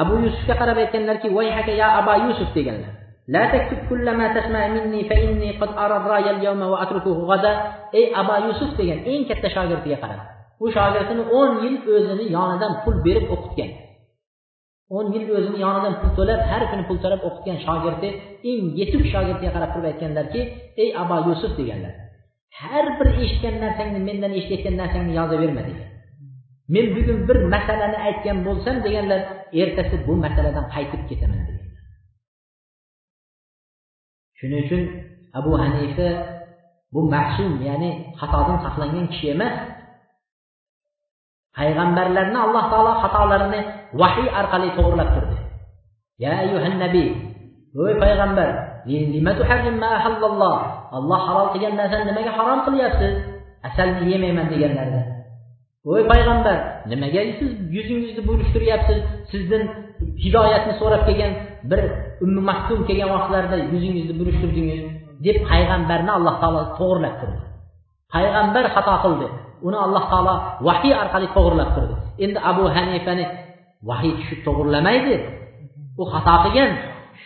abu 0.01 0.13
yusufga 0.25 0.53
qarab 0.61 0.77
aytganlarki 0.83 1.27
vayhaka 1.37 1.71
ya 1.81 1.87
aba 1.99 2.13
yusuf 2.27 2.51
deganlar 2.59 2.93
لا 3.27 3.43
تكتب 3.53 3.89
كل 3.89 4.11
ما 4.11 4.39
تسمع 4.39 4.67
مني 4.67 5.09
فإني 5.09 5.59
قد 5.59 5.71
أرى 5.77 5.97
الرأي 5.97 6.31
اليوم 6.31 6.61
وأتركه 6.61 7.17
غدا 7.31 7.53
ey 7.93 8.11
aba 8.15 8.35
yusuf 8.47 8.71
degan 8.79 8.99
eng 9.11 9.23
katta 9.29 9.47
shogirdiga 9.55 9.97
qarab 10.03 10.19
u 10.63 10.71
shogirdini 10.75 11.23
o'n 11.39 11.51
yil 11.63 11.75
o'zini 11.95 12.25
yonidan 12.35 12.73
pul 12.83 12.95
berib 13.05 13.27
o'qitgan 13.35 13.71
o'n 14.97 15.05
yil 15.15 15.25
o'zini 15.37 15.59
yonidan 15.65 15.93
pul 16.01 16.11
to'lab 16.17 16.41
har 16.49 16.63
kuni 16.71 16.83
pul 16.89 16.97
to'lab 17.03 17.21
o'qitgan 17.27 17.57
shogirdi 17.65 18.09
eng 18.51 18.63
yetuk 18.79 19.03
shogirdiga 19.13 19.51
qarab 19.55 19.69
turib 19.73 19.87
aytganlarki 19.91 20.41
ey 20.83 20.89
aba 21.03 21.17
yusuf 21.27 21.51
deganlar 21.59 21.93
har 22.59 22.85
bir 22.97 23.07
eshitgan 23.23 23.55
narsangni 23.63 23.99
mendan 24.07 24.31
eshitayotgan 24.39 24.75
narsangni 24.81 25.13
yozaverma 25.19 25.61
degan 25.67 25.87
Men 26.74 26.86
bugun 26.94 27.18
bir 27.28 27.38
masalani 27.54 27.98
aytgan 28.06 28.38
bo'lsam 28.46 28.76
deganlar 28.84 29.20
ertasi 29.62 29.96
bu 30.06 30.12
masaladan 30.24 30.66
qaytib 30.74 31.02
ketaman 31.10 31.40
deganlar 31.48 31.84
shuning 34.38 34.60
uchun 34.66 34.82
abu 35.38 35.52
hanifa 35.62 36.08
bu 36.94 37.00
mahsum 37.14 37.50
ya'ni 37.68 37.90
xatodan 38.20 38.58
saqlangan 38.64 39.06
kishi 39.12 39.26
emas 39.34 39.54
payg'ambarlarni 41.56 42.38
alloh 42.46 42.64
taolo 42.72 42.92
xatolarini 43.02 43.60
vahiy 44.00 44.28
orqali 44.40 44.68
to'g'irlab 44.76 45.08
turdi. 45.14 45.36
Ya 46.22 46.30
ayyuhan 46.42 46.76
nabiy 46.80 47.10
ey 47.76 47.94
payg'ambar 48.02 48.48
alloh 50.96 51.20
halol 51.28 51.48
qilgan 51.54 51.74
narsani 51.80 52.04
nimaga 52.10 52.32
harom 52.36 52.60
qilyapsiz? 52.66 53.12
Asalni 53.68 54.10
yemayman 54.12 54.46
deganlarida 54.52 55.11
voy 55.88 56.02
payg'ambar 56.12 56.56
nimaga 56.90 57.22
siz 57.38 57.50
yuzingizni 57.76 58.22
burishtiryapsiz 58.28 58.98
sizdan 59.32 59.62
hidoyatni 60.24 60.74
so'rab 60.80 61.02
kelgan 61.08 61.32
bir 61.70 61.80
ummi 62.24 62.40
maktum 62.50 62.80
kelgan 62.88 63.10
vaqtlarda 63.14 63.56
yuzingizni 63.74 64.14
burishtirdingiz 64.20 64.82
deb 65.26 65.36
payg'ambarni 65.50 66.10
alloh 66.18 66.34
taolo 66.42 66.62
to'g'irlab 66.78 67.14
turdi. 67.20 67.40
Payg'ambar 68.14 68.64
xato 68.74 68.94
qildi. 69.04 69.26
Uni 69.66 69.78
alloh 69.86 70.04
taolo 70.12 70.34
vahiy 70.68 70.94
orqali 71.02 71.28
to'g'irlab 71.36 71.70
turdi. 71.76 71.94
Endi 72.24 72.38
abu 72.50 72.64
hanifani 72.76 73.24
vahiy 73.88 74.12
tushib 74.18 74.40
to'g'irlamaydi. 74.46 75.14
U 76.00 76.02
xato 76.12 76.34
qilgan. 76.44 76.70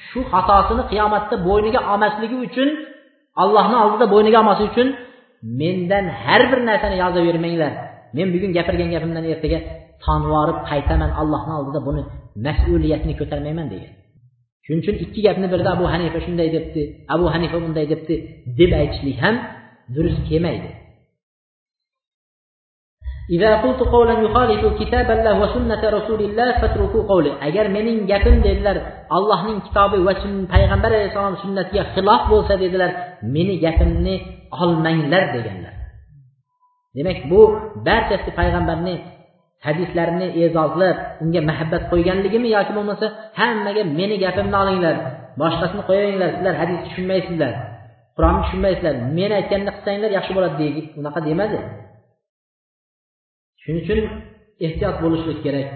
Shu 0.08 0.20
xatosini 0.32 0.82
qiyomatda 0.90 1.34
bo'yniga 1.48 1.80
olmasligi 1.92 2.36
uchun 2.46 2.68
allohni 3.42 3.76
oldida 3.84 4.06
bo'yniga 4.14 4.38
olmaslik 4.42 4.68
uchun 4.72 4.88
mendan 5.60 6.04
har 6.22 6.42
bir 6.50 6.60
narsani 6.68 6.96
yozavermanglar 7.02 7.72
men 8.16 8.28
bugun 8.34 8.51
gapirgan 8.56 8.88
gapimdan 8.94 9.24
ertaga 9.34 9.59
tonvorib 10.05 10.59
qaytaman 10.70 11.10
allohni 11.20 11.55
oldida 11.60 11.80
buni 11.88 12.02
mas'uliyatni 12.47 13.12
ko'tarmayman 13.20 13.66
degan 13.72 13.93
shuning 14.64 14.80
uchun 14.82 14.97
ikki 15.05 15.20
gapni 15.26 15.47
birda 15.52 15.68
abu 15.76 15.84
hanifa 15.93 16.18
shunday 16.26 16.48
debdi 16.56 16.82
abu 17.14 17.26
hanifa 17.34 17.56
bunday 17.64 17.86
debdi 17.93 18.14
deb 18.59 18.70
aytishlik 18.80 19.18
ham 19.24 19.36
durust 19.94 20.22
kelmaydi. 20.28 20.70
Agar 27.47 27.66
mening 27.76 27.98
gapim 28.10 28.36
dedilar 28.47 28.76
allohning 29.16 29.59
kitobi 29.66 29.98
va 30.06 30.12
payg'ambar 30.52 30.90
alayhissalom 30.97 31.36
sunnatiga 31.43 31.82
xilof 31.94 32.22
bo'lsa 32.32 32.55
dedilar 32.62 32.90
meni 33.34 33.55
gapimni 33.64 34.14
olmanglar 34.62 35.24
deganlar. 35.36 35.74
Demak 36.97 37.18
bu 37.31 37.40
barchasi 37.86 38.31
payg'ambarni 38.39 38.94
hadislarini 39.66 40.28
e'zozlab 40.43 40.97
unga 41.23 41.40
muhabbat 41.51 41.82
qo'yganligimi 41.93 42.48
yoki 42.56 42.73
bo'lmasa 42.78 43.06
hammaga 43.40 43.82
meni 43.98 44.16
gapimni 44.24 44.56
olinglar 44.62 44.97
boshqasini 45.40 45.82
qo'yaveringlar 45.89 46.31
sizlar 46.36 46.55
hadis 46.62 46.78
tushunmaysizlar 46.86 47.52
qur'onni 48.16 48.40
tushunmaysizlar 48.44 48.94
men 49.18 49.31
aytganini 49.39 49.73
qilsanglar 49.77 50.10
yaxshi 50.18 50.32
bo'ladi 50.36 50.56
deydi. 50.62 50.81
Unaqa 51.01 51.20
demadi. 51.28 51.59
Shuning 53.62 53.81
uchun 53.85 54.01
ehtiyot 54.66 54.97
bo'lishlik 55.05 55.39
kerak. 55.47 55.68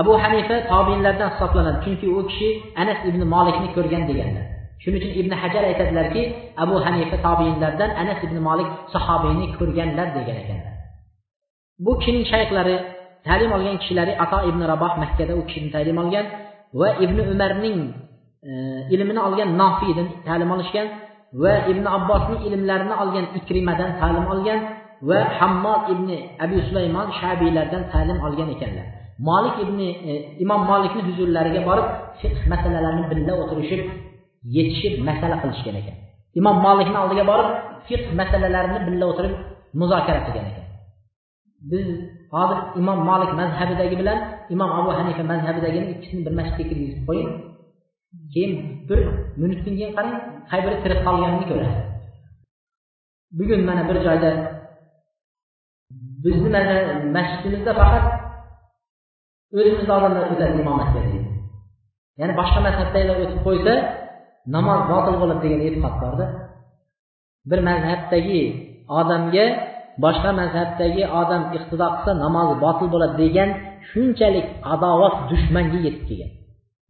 Abu 0.00 0.12
hanifa 0.24 0.56
tobinlardan 0.72 1.28
hisoblanadi. 1.34 1.78
Chunki 1.84 2.06
u 2.18 2.20
kishi 2.30 2.48
anas 2.82 2.98
ibn 3.08 3.20
molikni 3.34 3.68
ko'rgan 3.76 4.02
deganlar 4.10 4.46
shuning 4.82 5.00
uchun 5.00 5.12
ibn 5.20 5.32
hajar 5.42 5.62
aytadilarki 5.70 6.22
abu 6.64 6.74
hanifa 6.84 7.16
tobiinlardan 7.26 7.90
anas 8.02 8.18
ibn 8.26 8.36
molik 8.48 8.68
sahobiyni 8.92 9.46
ko'rganlar 9.58 10.08
degan 10.16 10.36
ekanlar. 10.42 10.74
Bu 11.84 11.92
kishining 11.98 12.24
shayxlari 12.32 12.76
ta'lim 13.26 13.50
olgan 13.56 13.76
kishilari 13.82 14.12
ato 14.24 14.38
ibn 14.50 14.60
raboh 14.72 14.92
makkada 15.02 15.32
u 15.40 15.42
kishini 15.48 15.68
ta'lim 15.76 15.96
olgan 16.02 16.26
va 16.80 16.88
ibn 17.04 17.18
umarning 17.32 17.78
e, 18.48 18.52
ilmini 18.94 19.20
olgan 19.28 19.48
nofiydan 19.60 20.08
ta'lim 20.28 20.48
olishgan 20.54 20.86
va 21.42 21.52
ibn 21.72 21.84
abbosning 21.96 22.40
ilmlarini 22.48 22.94
olgan 23.02 23.26
ikrimadan 23.38 23.90
ta'lim 24.00 24.26
olgan 24.34 24.60
va 25.08 25.18
hammod 25.38 25.82
ibn 25.94 26.08
abi 26.44 26.56
sulaymon 26.68 27.08
shabiylardan 27.20 27.82
ta'lim 27.92 28.18
olgan 28.26 28.48
ekanlar. 28.54 28.86
Molik 29.28 29.56
ibn 29.64 29.78
e, 30.10 30.12
imom 30.44 30.62
molikni 30.70 31.02
huzurlariga 31.08 31.60
borib 31.68 31.86
fiq 32.20 32.36
masalalarini 32.52 33.04
birga 33.10 33.32
o'tirishib 33.42 33.82
yetishib 34.54 34.94
masala 35.08 35.36
qilishgan 35.42 35.76
ekan. 35.80 35.96
Imom 36.38 36.56
molikni 36.66 36.98
oldiga 37.02 37.24
borib 37.30 37.48
fiqh 37.86 38.06
masalalarini 38.20 38.78
birga 38.86 39.06
o'tirib 39.12 39.34
muzokara 39.80 40.20
qilgan 40.26 40.46
ekan. 40.50 40.64
Biz 41.70 41.86
hozir 42.34 42.58
imom 42.80 42.98
molik 43.08 43.30
mazhabidagi 43.40 43.96
bilan 44.00 44.18
imom 44.54 44.70
abu 44.80 44.90
hanifa 44.98 45.22
mazhabidagini 45.32 45.86
ikkisini 45.94 46.22
bir 46.26 46.34
masjidga 46.38 46.64
kirgizib 46.70 47.00
qo'ying. 47.08 47.30
Keyin 48.32 48.52
bir 48.88 49.00
minutdan 49.40 49.74
keyin 49.78 49.92
qarang 49.96 50.16
qay 50.50 50.60
biri 50.66 50.76
tirik 50.82 51.00
qolganini 51.06 51.46
ko'radi. 51.50 51.78
Bugun 53.38 53.60
mana 53.68 53.82
bir 53.88 53.96
joyda 54.06 54.30
bizni 56.24 56.48
masjidimizda 57.16 57.72
faqat 57.80 58.04
o'zimizni 59.58 59.92
odamlar 59.98 60.24
o'tadi 60.32 60.54
imomatga 60.62 61.00
deydi. 61.06 61.30
Ya'ni 62.20 62.34
boshqa 62.40 62.60
mazhabdagilar 62.66 63.16
o'tib 63.24 63.40
qo'ysa 63.46 63.72
namoz 64.54 64.80
botil 64.92 65.14
bo'ladi 65.20 65.40
degan 65.44 65.60
e'tiqod 65.66 65.94
borda 66.02 66.26
bir 67.50 67.60
mazhabdagi 67.68 68.42
odamga 69.00 69.46
boshqa 70.04 70.30
mazhabdagi 70.40 71.02
odam 71.20 71.42
iqtido 71.56 71.86
qilsa 71.94 72.12
namozi 72.24 72.54
botil 72.64 72.86
bo'ladi 72.94 73.16
degan 73.24 73.50
shunchalik 73.90 74.46
adovat 74.74 75.16
dushmanga 75.30 75.78
yetib 75.86 76.04
kelgan. 76.08 76.30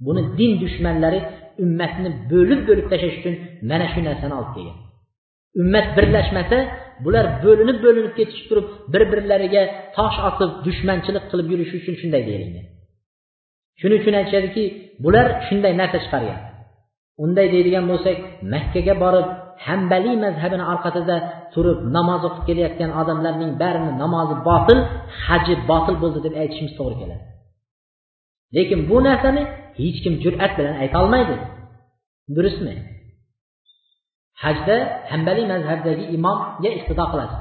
Buni 0.06 0.22
din 0.38 0.52
dushmanlari 0.62 1.20
ummatni 1.64 2.10
bo'lib 2.32 2.60
bo'lib 2.68 2.86
tashlash 2.92 3.16
uchun 3.20 3.34
mana 3.70 3.86
shu 3.92 4.00
narsani 4.08 4.34
olib 4.40 4.52
kelgan. 4.56 4.76
Ummat 5.60 5.86
birlashmasa 5.96 6.56
bular 7.04 7.24
bo'linib 7.44 7.78
bo'linib 7.84 8.12
ketishib 8.18 8.46
turib 8.50 8.66
bir 8.92 9.02
birlariga 9.12 9.62
tosh 9.96 10.18
otib 10.28 10.50
dushmanchilik 10.66 11.24
qilib 11.30 11.46
yurishi 11.52 11.74
uchun 11.80 11.94
shunday 12.00 12.22
deyilgan. 12.28 12.66
Shuning 13.80 13.98
uchun 14.02 14.14
aytishadiki 14.20 14.62
bular 15.04 15.26
shunday 15.46 15.72
narsa 15.80 15.98
chiqargan. 16.04 16.40
Unday 17.24 17.46
deydigan 17.54 17.84
bo'lsak 17.90 18.16
makkaga 18.52 18.94
borib 19.04 19.26
hambaliy 19.66 20.16
mazhabini 20.24 20.64
orqasida 20.72 21.16
turib 21.54 21.78
namoz 21.96 22.22
o'qib 22.28 22.44
kelayotgan 22.48 22.90
odamlarning 23.00 23.52
barini 23.62 23.92
namozi 24.02 24.34
botil 24.48 24.78
haji 25.24 25.54
botil 25.70 25.96
bo'ldi 26.02 26.18
deb 26.26 26.34
aytishimiz 26.42 26.72
to'g'ri 26.78 26.96
keladi. 27.02 27.24
Lekin 28.56 28.80
bu 28.90 28.96
narsani 29.08 29.42
hech 29.80 29.98
kim 30.04 30.14
jur'at 30.24 30.52
bilan 30.58 30.74
aytolmaydi 30.84 31.36
durustmi? 32.36 32.74
Hajda 34.42 34.76
hambaliy 35.10 35.46
mazhabdagi 35.54 36.04
imomga 36.16 36.70
iqtido 36.78 37.04
qilasiz. 37.12 37.40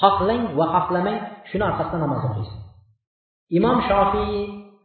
Xohlang 0.00 0.42
va 0.58 0.66
xohlamang 0.74 1.18
shuni 1.50 1.64
orqasida 1.70 1.98
namoz 2.04 2.22
o'qiysiz. 2.28 2.58
Imom 3.58 3.78
shofiy 3.88 4.32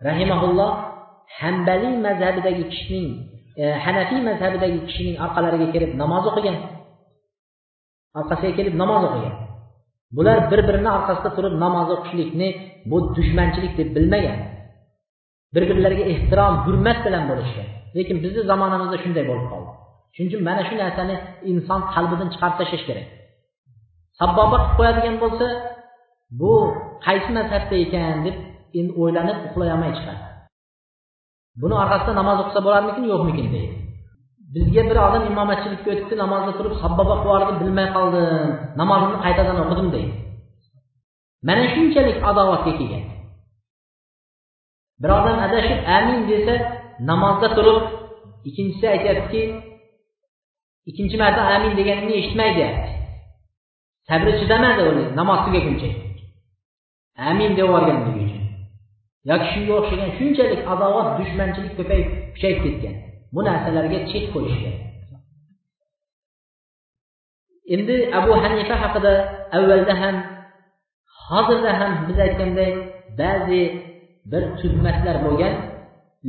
rahimaulloh 0.08 0.72
hambaliy 1.40 1.96
mazhabidagi 2.08 2.64
kishining 2.72 3.10
E, 3.62 3.64
hanafiy 3.86 4.22
mazhabidagi 4.30 4.80
kishining 4.88 5.16
orqalariga 5.26 5.68
kelib 5.74 5.92
namoz 6.02 6.24
o'qigan 6.32 6.58
orqasiga 8.20 8.54
kelib 8.60 8.76
namoz 8.82 9.04
o'qigan. 9.08 9.36
Bular 10.18 10.38
bir 10.52 10.62
birini 10.68 10.90
orqasida 10.98 11.30
turib 11.38 11.56
namoz 11.64 11.88
o'qishlikni 11.96 12.50
bu 12.90 12.98
dushmanchilik 13.16 13.74
deb 13.80 13.90
bilmagan. 13.96 14.40
Bir 15.54 15.64
birlariga 15.70 16.06
ehtirom 16.14 16.54
hurmat 16.66 17.00
bilan 17.06 17.24
bo'lishgan. 17.30 17.68
Lekin 17.98 18.18
bizni 18.24 18.42
zamonamizda 18.52 18.98
shunday 19.04 19.24
bo'lib 19.30 19.48
qoldi. 19.52 19.72
Shuning 20.14 20.30
uchun 20.32 20.42
mana 20.50 20.62
shu 20.68 20.76
narsani 20.84 21.16
inson 21.52 21.82
qalbidan 21.94 22.28
chiqarib 22.34 22.56
tashlash 22.60 22.86
kerak. 22.90 23.08
Sabboba 24.20 24.58
qilib 24.58 24.76
qo'yadigan 24.80 25.16
bo'lsa 25.24 25.48
bu 26.40 26.54
qaysi 27.06 27.30
mazhabda 27.38 27.76
ekan 27.86 28.18
deb 28.26 28.36
endi 28.80 28.92
o'ylanib 29.02 29.38
uxlayolmay 29.48 29.92
chiqadi. 29.98 30.24
Buni 31.62 31.76
orqasida 31.82 32.14
namoz 32.22 32.38
o'qisa 32.44 32.60
bo'larmikin? 32.66 33.04
Yo'qmikin 33.14 33.48
deydi. 33.56 33.76
Bizga 34.56 34.84
bir 34.90 34.98
odam 35.08 35.24
imomatchilikka 35.32 35.90
o'tibdi 35.94 36.16
namozda 36.24 36.52
turib 36.58 36.74
sabboba 36.82 37.16
qilib 37.24 37.58
bilmay 37.62 37.88
qoldim 37.96 38.26
namozimni 38.82 39.18
qaytadan 39.26 39.58
o'qidim 39.64 39.88
deydi. 39.96 40.14
Mana 41.48 41.64
shunchalik 41.74 42.18
adovatga 42.30 42.72
kelgan. 42.80 43.04
Bir 45.02 45.10
odam 45.20 45.38
adashib 45.48 45.80
amin 45.98 46.20
desa 46.32 46.54
namozda 47.10 47.48
turib 47.58 47.80
ikkinchisi 48.48 48.86
aytyaptiki 48.94 49.42
ikkinchi 50.90 51.16
marta 51.24 51.42
amin 51.56 51.72
deganimni 51.80 52.14
eshitmay 52.22 52.50
deyapti. 52.58 52.90
Sabri 54.08 54.32
chidamadi 54.40 54.82
uni 54.92 55.04
namoz 55.20 55.40
tugaguncha. 55.46 55.90
Amin 57.30 57.52
deb 57.58 57.66
yuborgan 57.66 58.00
yoki 59.30 59.48
shunga 59.54 59.74
o'xshagan 59.80 60.10
shunchalik 60.18 60.62
adovat 60.74 61.08
dushmanchilik 61.20 61.74
ko'payib 61.80 62.08
kuchayib 62.34 62.60
ketgan. 62.66 62.96
Bu 63.34 63.40
narsalarga 63.48 64.00
chek 64.12 64.26
qo'yish 64.34 64.58
kerak 64.64 64.86
endi 67.74 67.96
abu 68.20 68.32
hanifa 68.44 68.76
haqida 68.84 69.14
avvalda 69.58 69.94
ham 70.02 70.16
hozirda 71.30 71.72
ham 71.80 71.92
biz 72.08 72.18
aytganday 72.26 72.72
ba'zi 73.22 73.62
bir 74.32 74.44
tuhmatlar 74.60 75.16
bo'lgan. 75.26 75.54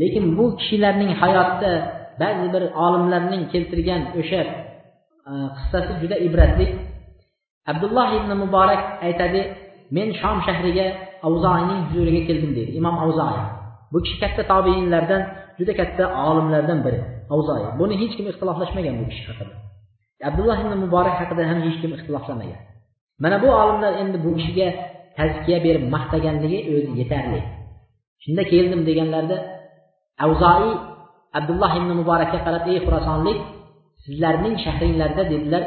Lekin 0.00 0.24
bu 0.38 0.44
kishilarning 0.58 1.10
hayotida 1.22 1.72
ba'zi 2.22 2.46
bir 2.54 2.62
olimlarning 2.84 3.42
keltirgan 3.52 4.02
o'sha 4.20 4.42
e, 5.30 5.32
qissasi 5.56 5.92
juda 6.02 6.16
ibratli. 6.26 6.66
Abdulloh 7.70 8.08
ibn 8.18 8.30
muborak 8.42 8.82
aytadi 9.06 9.40
men 9.96 10.08
shom 10.20 10.36
shahriga 10.46 10.86
avzoiyning 11.28 11.80
huzuriga 11.88 12.22
keldim 12.28 12.52
deydi 12.56 12.72
imom 12.80 12.96
avzoiy 13.04 13.40
bu 13.92 13.98
kishi 14.04 14.16
katta 14.22 14.42
tobeinlardan 14.52 15.22
juda 15.58 15.72
katta 15.80 16.04
olimlardan 16.28 16.78
biri. 16.86 17.00
Avzoiy 17.34 17.64
buni 17.80 17.94
hech 18.02 18.14
kim 18.18 18.26
ixtiloflashmagan 18.32 18.94
bu 19.00 19.04
kishi 19.10 19.24
haqida. 19.28 19.54
Abdulloh 20.28 20.58
ibn 20.64 20.72
muborak 20.84 21.16
haqida 21.20 21.42
ham 21.50 21.58
hech 21.66 21.78
kim 21.82 21.90
ixtiloflamagan. 21.96 22.60
Mana 23.22 23.36
bu 23.44 23.48
olimlar 23.62 23.92
endi 24.02 24.16
bu 24.24 24.30
kishiga 24.38 24.68
tazkiya 25.18 25.58
berib 25.66 25.84
maqtaganligi 25.94 26.58
o'zi 26.72 26.90
yetarli. 27.00 27.40
Shunda 28.22 28.42
keldim 28.52 28.80
deganlarida 28.88 29.36
avzoiy 30.24 30.72
abdulloh 31.38 31.72
ibn 31.80 31.90
muborakka 32.00 32.38
qarab 32.46 32.64
ey 32.72 32.78
xurasonlik 32.86 33.38
sizlarning 34.04 34.54
shahringlarda 34.64 35.22
dedilar. 35.32 35.62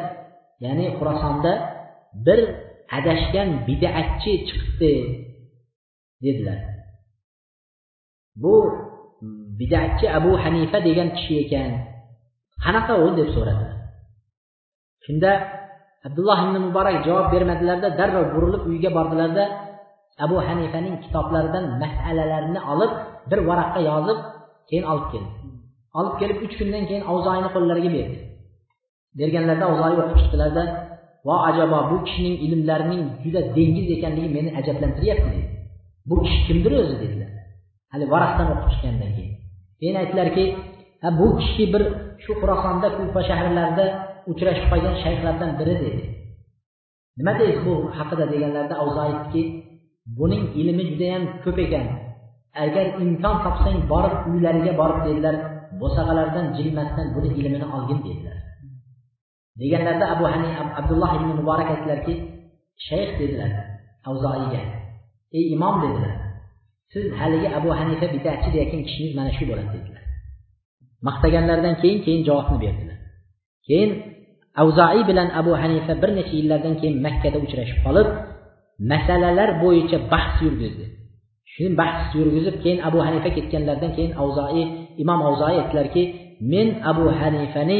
Ya'ni 0.66 0.86
xurasonda 0.98 1.52
bir 2.26 2.40
adashgan 2.98 3.50
bidatchi 3.68 4.32
chiqibdi. 4.48 4.94
Dedilar. 6.24 6.60
Bu 8.42 8.54
bidatchi 9.60 10.06
abu 10.18 10.32
hanifa 10.44 10.78
degan 10.88 11.10
kishi 11.18 11.34
ekan. 11.44 11.72
Qanaqa 12.64 12.94
u 13.06 13.08
deb 13.20 13.30
so'radilar. 13.36 13.74
Shunda 15.06 15.32
abdulloh 16.08 16.40
ibn 16.46 16.56
muborak 16.68 16.98
javob 17.08 17.28
bermadilarda 17.34 17.90
darrov 18.00 18.26
burilib 18.34 18.64
uyga 18.72 18.90
bordilarda 18.98 19.44
abu 20.26 20.38
hanifaning 20.48 20.96
kitoblaridan 21.04 21.66
masalalarni 21.82 22.60
olib 22.72 22.92
bir 23.30 23.40
varaqqa 23.50 23.80
yozib 23.90 24.20
keyin 24.70 24.86
olib 24.92 25.08
keldi. 25.12 25.32
Olib 26.00 26.16
kelib 26.22 26.38
uch 26.46 26.56
kundan 26.60 26.84
keyin 26.90 27.04
avzoyni 27.12 27.50
qo'llariga 27.56 27.90
berdi. 27.98 28.18
Berganlarida 29.20 29.66
avzoyi 29.72 29.96
o'qib 30.02 30.18
chiqdilarda 30.22 30.64
vo 31.28 31.36
ajabo 31.50 31.80
bu 31.92 31.98
kishining 32.06 32.36
ilmlarining 32.46 33.04
juda 33.24 33.42
dengiz 33.58 33.88
ekanligi 33.96 34.30
meni 34.38 34.50
ajablantiryapti 34.60 35.30
dedi. 35.36 35.59
Bu 36.10 36.16
kishi 36.24 36.40
kimdir 36.48 36.72
o'zi 36.82 36.96
dedilar. 37.04 37.32
Hali 37.92 38.06
varaqdan 38.14 38.48
o'qib 38.54 38.70
chiqqandan 38.72 39.12
keyin. 39.18 39.34
Keyin 39.80 39.96
aytdilarki 40.02 40.44
ha 41.04 41.10
bu 41.20 41.28
kishi 41.42 41.64
bir 41.74 41.84
shu 42.24 42.32
xurosonda 42.40 42.88
kufa 42.98 43.22
shaharlarida 43.30 43.86
uchrashib 44.32 44.66
qolgan 44.72 44.96
shayxlardan 45.04 45.52
biri 45.60 45.76
dedi. 45.84 46.04
Nima 47.20 47.34
deysiz 47.40 47.62
bu 47.68 47.74
haqida? 47.98 48.26
deganlarida 48.34 48.76
avzo 48.84 49.00
aytdiki 49.08 49.42
buning 50.18 50.44
ilmi 50.62 50.84
judayam 50.90 51.24
ko'p 51.44 51.58
ekan. 51.66 51.86
Agar 52.66 52.86
imkon 53.04 53.36
topsang 53.46 53.78
borib 53.92 54.16
uylariga 54.32 54.74
borib 54.82 55.00
dedilar. 55.08 55.36
Bo'sag'alardan 55.82 56.46
jilmasdan 56.58 57.08
buni 57.16 57.30
ilmini 57.40 57.68
olgin 57.76 58.00
dedilar. 58.08 58.38
Deganlarida 59.62 60.06
abu 60.14 60.26
hani 60.34 60.50
abdulloh 60.80 61.12
ibn 61.18 61.30
muborak 61.40 61.70
aytdilarki 61.74 62.14
shayx 62.88 63.10
dedilar 63.20 63.52
avzoiyga 64.10 64.62
ey 65.38 65.46
imom 65.56 65.76
dedilar 65.84 66.16
siz 66.94 67.06
haligi 67.20 67.48
abu 67.58 67.70
hanifa 67.80 68.06
bidatchi 68.14 68.50
deyotgan 68.56 68.82
kishingiz 68.88 69.14
mana 69.20 69.32
shu 69.38 69.44
bo'ladi 69.50 69.70
dedilar. 69.76 70.04
Maqtaganlaridan 71.08 71.76
keyin 71.82 72.00
keyin 72.06 72.22
javobni 72.28 72.58
berdilar. 72.64 72.98
Keyin 73.68 73.92
avzoiy 74.62 75.02
bilan 75.10 75.30
abu 75.40 75.52
hanifa 75.64 75.94
bir 76.02 76.12
necha 76.18 76.34
yillardan 76.40 76.76
keyin 76.82 76.96
makkada 77.06 77.38
uchrashib 77.46 77.80
qolib 77.86 78.08
masalalar 78.92 79.50
bo'yicha 79.64 79.98
bahs 80.14 80.36
yurgizdi. 80.46 80.86
Shuni 81.54 81.72
bahs 81.82 82.00
yurgizib 82.18 82.56
keyin 82.64 82.80
abu 82.88 83.00
hanifa 83.08 83.30
ketganlaridan 83.38 83.92
keyin 83.98 84.14
avzoiy 84.24 84.66
imom 85.04 85.20
avzoiy 85.30 85.58
aytdilarki 85.62 86.04
men 86.52 86.68
abu 86.92 87.06
hanifani 87.20 87.80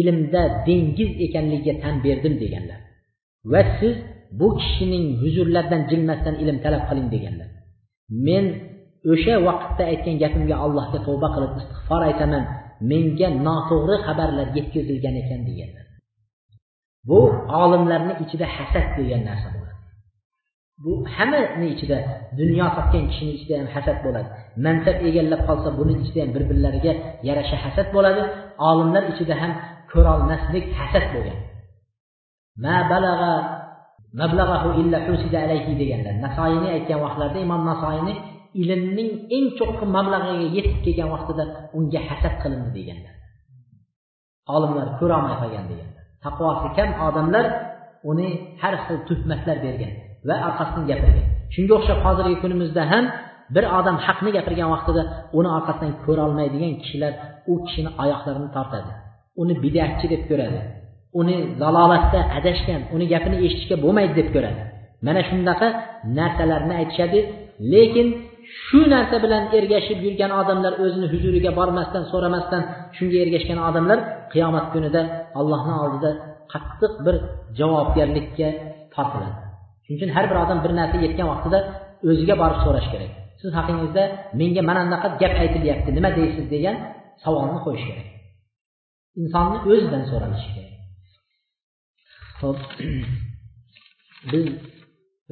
ilmda 0.00 0.42
dengiz 0.66 1.10
ekanligiga 1.26 1.74
tan 1.82 1.94
berdim 2.04 2.34
deganlar. 2.42 2.78
Va 3.52 3.62
siz 3.78 3.94
bu 4.38 4.48
kishining 4.60 5.06
huzurlaridan 5.22 5.82
jilmasdan 5.90 6.34
ilm 6.42 6.58
talab 6.64 6.82
qiling 6.88 7.08
deganlar. 7.14 7.48
Men 8.26 8.44
o'sha 9.12 9.34
vaqtda 9.48 9.82
aytgan 9.92 10.16
gapimga 10.22 10.56
allohga 10.64 10.98
tavba 11.06 11.28
qilib 11.34 11.52
istig'for 11.60 12.02
aytaman 12.10 12.44
menga 12.90 13.28
noto'g'ri 13.46 13.96
xabarlar 14.06 14.46
yetkazilgan 14.56 15.14
ekan 15.22 15.40
deganlar. 15.48 15.86
Bu 17.08 17.20
olimlarni 17.62 18.14
ichida 18.24 18.46
hasad 18.56 18.86
degan 18.98 19.22
narsa 19.28 19.48
bo'ladi. 19.54 19.74
Bu 20.84 20.92
hammani 21.16 21.66
ichida 21.74 21.98
dunyo 22.40 22.66
topgan 22.76 23.04
kishini 23.10 23.32
ichida 23.38 23.54
ham 23.60 23.68
hasad 23.76 23.98
bo'ladi. 24.04 24.28
Mansab 24.64 24.96
egallab 25.08 25.42
qolsa 25.48 25.68
buni 25.78 25.92
ichida 26.02 26.20
ham 26.24 26.30
bir 26.36 26.44
birlariga 26.50 26.92
yarasha 27.28 27.56
hasad 27.64 27.88
bo'ladi. 27.96 28.22
Olimlar 28.68 29.04
ichida 29.12 29.34
ham 29.42 29.52
ko'rolmaslik 29.92 30.66
hasad 30.78 31.04
bo'lgan. 31.14 31.38
Ma 32.64 32.76
balag'a 32.92 33.32
mablag'ahu 34.20 34.68
illa 34.80 34.98
husida 35.08 35.38
alayhi 35.46 35.72
deganlar. 35.82 36.14
Nasoiyni 36.26 36.68
aytgan 36.76 36.98
vaqtlarida 37.04 37.38
imom 37.46 37.62
nasoiyni 37.70 38.14
ilmning 38.62 39.10
eng 39.36 39.46
cho'qqi 39.58 39.84
mablag'iga 39.96 40.46
yetib 40.56 40.78
kelgan 40.84 41.08
vaqtida 41.14 41.44
unga 41.78 42.00
hasad 42.08 42.34
qilindi 42.42 42.70
deganlar. 42.78 43.14
Olimlar 44.54 44.86
ko'rolmay 45.00 45.34
qolgan 45.42 45.64
deganlar. 45.72 46.04
Taqvosi 46.24 46.68
kam 46.76 46.90
odamlar 47.06 47.46
uni 48.10 48.28
har 48.62 48.74
xil 48.84 48.98
tuhmatlar 49.08 49.56
bergan 49.66 49.92
va 50.28 50.36
orqasidan 50.48 50.84
gapirgan. 50.90 51.26
Shunga 51.54 51.72
o'xshab 51.78 51.98
hozirgi 52.06 52.36
kunimizda 52.42 52.82
ham 52.92 53.04
bir 53.54 53.64
odam 53.78 53.96
haqni 54.06 54.30
gapirgan 54.36 54.68
vaqtida 54.74 55.02
uni 55.38 55.48
orqasidan 55.58 55.92
ko'rolmaydigan 56.04 56.72
kishilar 56.82 57.12
u 57.50 57.52
kishini 57.66 57.90
oyoqlarini 58.02 58.48
tortadi. 58.56 58.92
Uni 59.42 59.54
bidatchi 59.64 60.06
deb 60.12 60.22
ko'radi. 60.30 60.60
Uni 61.20 61.36
zalolatda 61.60 62.20
adashgan 62.38 62.80
uni 62.94 63.06
gapini 63.12 63.36
eshitishga 63.46 63.76
bo'lmaydi 63.84 64.14
deb 64.20 64.28
ko'radi. 64.34 64.60
Mana 65.06 65.20
shunaqa 65.28 65.68
narsalarni 66.18 66.74
aytishadi 66.80 67.18
lekin 67.72 68.06
shu 68.64 68.80
narsa 68.94 69.16
bilan 69.24 69.42
ergashib 69.58 69.98
yurgan 70.06 70.32
odamlar 70.40 70.72
o'zini 70.84 71.06
huzuriga 71.12 71.50
bormasdan 71.58 72.02
so'ramasdan 72.12 72.62
shunga 72.96 73.18
ergashgan 73.24 73.58
odamlar 73.68 73.98
qiyomat 74.32 74.66
kunida 74.74 75.00
allohni 75.40 75.74
oldida 75.84 76.10
qattiq 76.52 76.92
bir 77.06 77.16
javobgarlikka 77.58 78.48
tortiladi. 78.94 79.38
Shuning 79.84 79.98
uchun 79.98 80.10
har 80.16 80.24
bir 80.30 80.36
odam 80.44 80.58
bir 80.64 80.72
narsa 80.80 80.96
yetgan 81.06 81.26
vaqtida 81.32 81.58
o'ziga 82.10 82.34
borib 82.42 82.58
so'rash 82.64 82.88
kerak. 82.92 83.12
Siz 83.40 83.50
haqingizda 83.58 84.02
menga 84.40 84.62
mana 84.68 84.80
bunaqa 84.86 85.08
gap 85.22 85.34
aytilyapti 85.42 85.90
nima 85.96 86.10
deysiz 86.18 86.46
degan 86.54 86.76
savolni 87.24 87.58
qo'yish 87.66 87.84
kerak. 87.88 88.06
Insonni 89.20 89.58
o'zidan 89.70 90.02
so'ralishi 90.10 90.50
kerak. 90.56 90.75
Ho'p 92.40 92.58
biz 94.32 94.46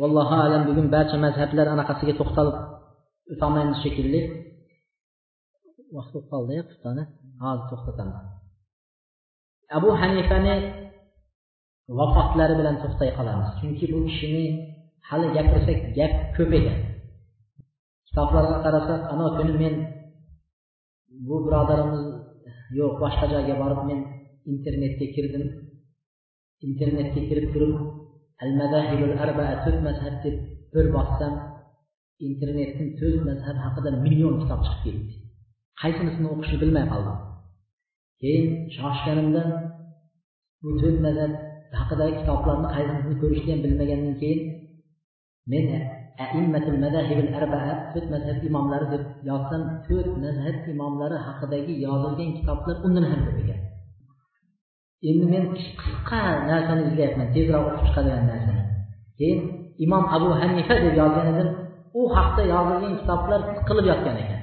vallohu 0.00 0.34
alam 0.44 0.62
bugun 0.68 0.86
barcha 0.94 1.16
mazhablar 1.26 1.66
anaqasiga 1.74 2.14
to'xtalib 2.20 2.56
o'tolmaymiz 3.32 3.78
shekilli. 3.84 4.20
Vaqt 5.96 6.10
bo'lib 6.14 6.28
qoldi 6.32 6.54
puxtani 6.68 7.02
hozir 7.42 7.64
to'xtataman. 7.70 8.24
Abu 9.78 9.88
hanifani 10.00 10.54
vafotlari 11.98 12.54
bilan 12.60 12.76
to'xtay 12.82 13.10
qolamiz. 13.18 13.48
Chunki 13.58 13.84
bu 13.92 13.98
kishini 14.08 14.44
hali 15.08 15.26
gapirsak 15.36 15.78
gap 15.98 16.12
ko'p 16.36 16.52
ekan 16.58 16.78
kitoblarga 18.06 18.56
qarasak 18.64 19.00
ana 19.12 19.26
kuni 19.36 19.54
men 19.62 19.74
bu 21.26 21.36
birodarimiz 21.44 22.04
yo'q 22.78 22.92
boshqa 23.02 23.26
joyga 23.32 23.54
borib 23.62 23.80
men 23.88 24.00
internetga 24.52 25.06
kirdim. 25.14 25.44
Internetga 26.68 27.20
kirib 27.28 27.46
turib 27.54 27.74
al 28.44 28.50
madahibul 28.60 29.14
arbaa 29.24 29.52
to'rt 29.64 29.80
mazhab 29.88 30.14
deb 30.24 30.36
bir 30.74 30.86
bossam 30.96 31.34
internetning 32.28 32.90
to'rt 33.00 33.20
mazhab 33.28 33.56
haqida 33.64 33.90
million 34.04 34.34
kitob 34.42 34.60
chiqib 34.66 34.82
ketdi. 34.84 35.14
Qaysinisini 35.82 36.28
o'qishni 36.34 36.58
bilmay 36.62 36.84
qoldim. 36.92 37.16
Keyin 38.22 38.46
shoshganimdan 38.76 39.48
bu 40.62 40.70
to'rt 40.80 40.98
mazhab 41.06 41.32
haqidagi 41.80 42.14
kitoblarni 42.20 42.68
qaysinisini 42.74 43.16
ko'rishni 43.22 43.50
ham 43.54 43.60
bilmagandan 43.66 44.14
keyin 44.22 44.40
men 45.52 45.66
aimmatul 46.26 46.78
madahibil 46.84 47.30
arbaa 47.40 47.70
to'rt 47.92 48.08
mazhab 48.14 48.38
imomlari 48.48 48.86
deb 48.94 49.02
yozsam 49.30 49.62
to'rt 49.86 50.12
mazhab 50.24 50.56
imomlari 50.74 51.16
haqidagi 51.26 51.72
yozilgan 51.86 52.30
kitoblar 52.38 52.76
undan 52.86 53.04
ham 53.10 53.20
ko'p 53.26 53.38
ekan. 53.44 53.60
Endi 55.08 55.26
men 55.34 55.44
qisqa 55.58 56.20
narsani 56.50 56.82
izlayapman 56.90 57.28
tezroq 57.34 57.62
o'qib 57.68 57.82
chiqadigan 57.86 58.24
narsani. 58.32 58.62
Keyin 59.18 59.40
imom 59.84 60.04
abu 60.16 60.28
hanifa 60.40 60.74
deb 60.84 60.94
yozgan 61.02 61.26
edim 61.32 61.48
u 61.98 62.00
haqda 62.16 62.42
yozilgan 62.54 62.94
kitoblar 63.00 63.40
tiqilib 63.56 63.86
yotgan 63.92 64.16
ekan. 64.22 64.40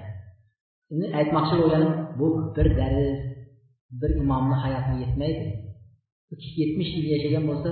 Endi 0.93 1.07
aytmoqchi 1.19 1.55
bo'lganim 1.61 1.91
bu 2.19 2.27
bir 2.55 2.67
dars 2.79 2.99
bir 4.01 4.11
imomni 4.23 4.55
hayotini 4.63 4.97
yetmaydi. 5.03 5.45
U 6.31 6.33
kishi 6.41 6.57
yetmish 6.63 6.91
yil 6.97 7.07
yashagan 7.13 7.43
bo'lsa 7.49 7.69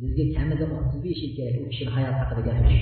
bizga 0.00 0.24
kamida 0.36 0.64
o'ttiz 0.76 0.98
besh 1.06 1.20
yil 1.24 1.32
kerak 1.38 1.54
u 1.62 1.66
kishini 1.72 1.90
hayoti 1.96 2.18
haqida 2.22 2.42
gapirish. 2.48 2.80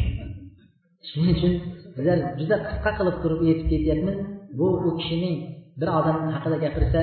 Shuning 1.08 1.34
uchun 1.36 1.52
bizlar 1.96 2.18
juda 2.40 2.56
qisqa 2.66 2.90
qilib 2.98 3.16
turib 3.22 3.40
yetib 3.48 3.66
ketyapmiz. 3.72 4.16
Bu 4.58 4.66
u 4.88 4.90
kishining 5.00 5.36
bir 5.80 5.88
odam 5.98 6.16
haqida 6.34 6.56
gapirsa 6.64 7.00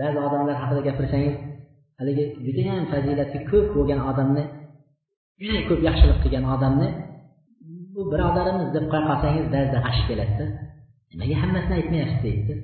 ba'zi 0.00 0.18
odamlar 0.26 0.56
haqida 0.62 0.82
gapirsangiz 0.88 1.34
haligi 1.98 2.24
judayam 2.44 2.84
fazilati 2.92 3.38
ko'p 3.50 3.66
bo'lgan 3.76 4.00
odamni 4.10 4.44
juda 5.40 5.60
ko'p 5.68 5.80
yaxshilik 5.88 6.18
qilgan 6.24 6.44
odamni 6.54 6.88
bu 7.94 8.00
birodarimiz 8.12 8.68
deb 8.76 8.84
qo'ya 8.90 9.02
qolsangiz 9.08 9.46
ba'zida 9.54 9.78
g'ash 9.86 10.00
keladida 10.08 10.46
nimaga 11.12 11.36
hammasini 11.42 11.74
aytmayapsiz 11.80 12.20
deydi 12.26 12.54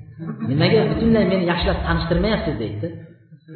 nimaga 0.50 0.80
butunlay 0.90 1.24
meni 1.32 1.44
yaxshilab 1.52 1.78
tanishtirmayapsiz 1.86 2.54
deydi 2.62 2.88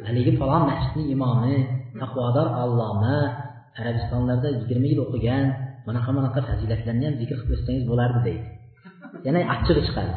haligi 0.07 0.31
falon 0.39 0.63
masjidni 0.69 1.03
imomi 1.15 1.57
taqvodor 2.01 2.47
alloma 2.63 3.17
arabistonlarda 3.79 4.49
yigirma 4.59 4.87
yil 4.91 4.99
o'qigan 5.05 5.45
bunaqa 5.85 6.09
bunaqa 6.17 6.39
fazilatlarni 6.49 7.03
ham 7.07 7.15
zikr 7.21 7.35
qilib 7.39 7.55
o'tsangiz 7.55 7.83
bo'lardi 7.91 8.19
deydi. 8.27 8.45
Yana 9.27 9.39
achchig'i 9.53 9.81
chiqadi. 9.87 10.13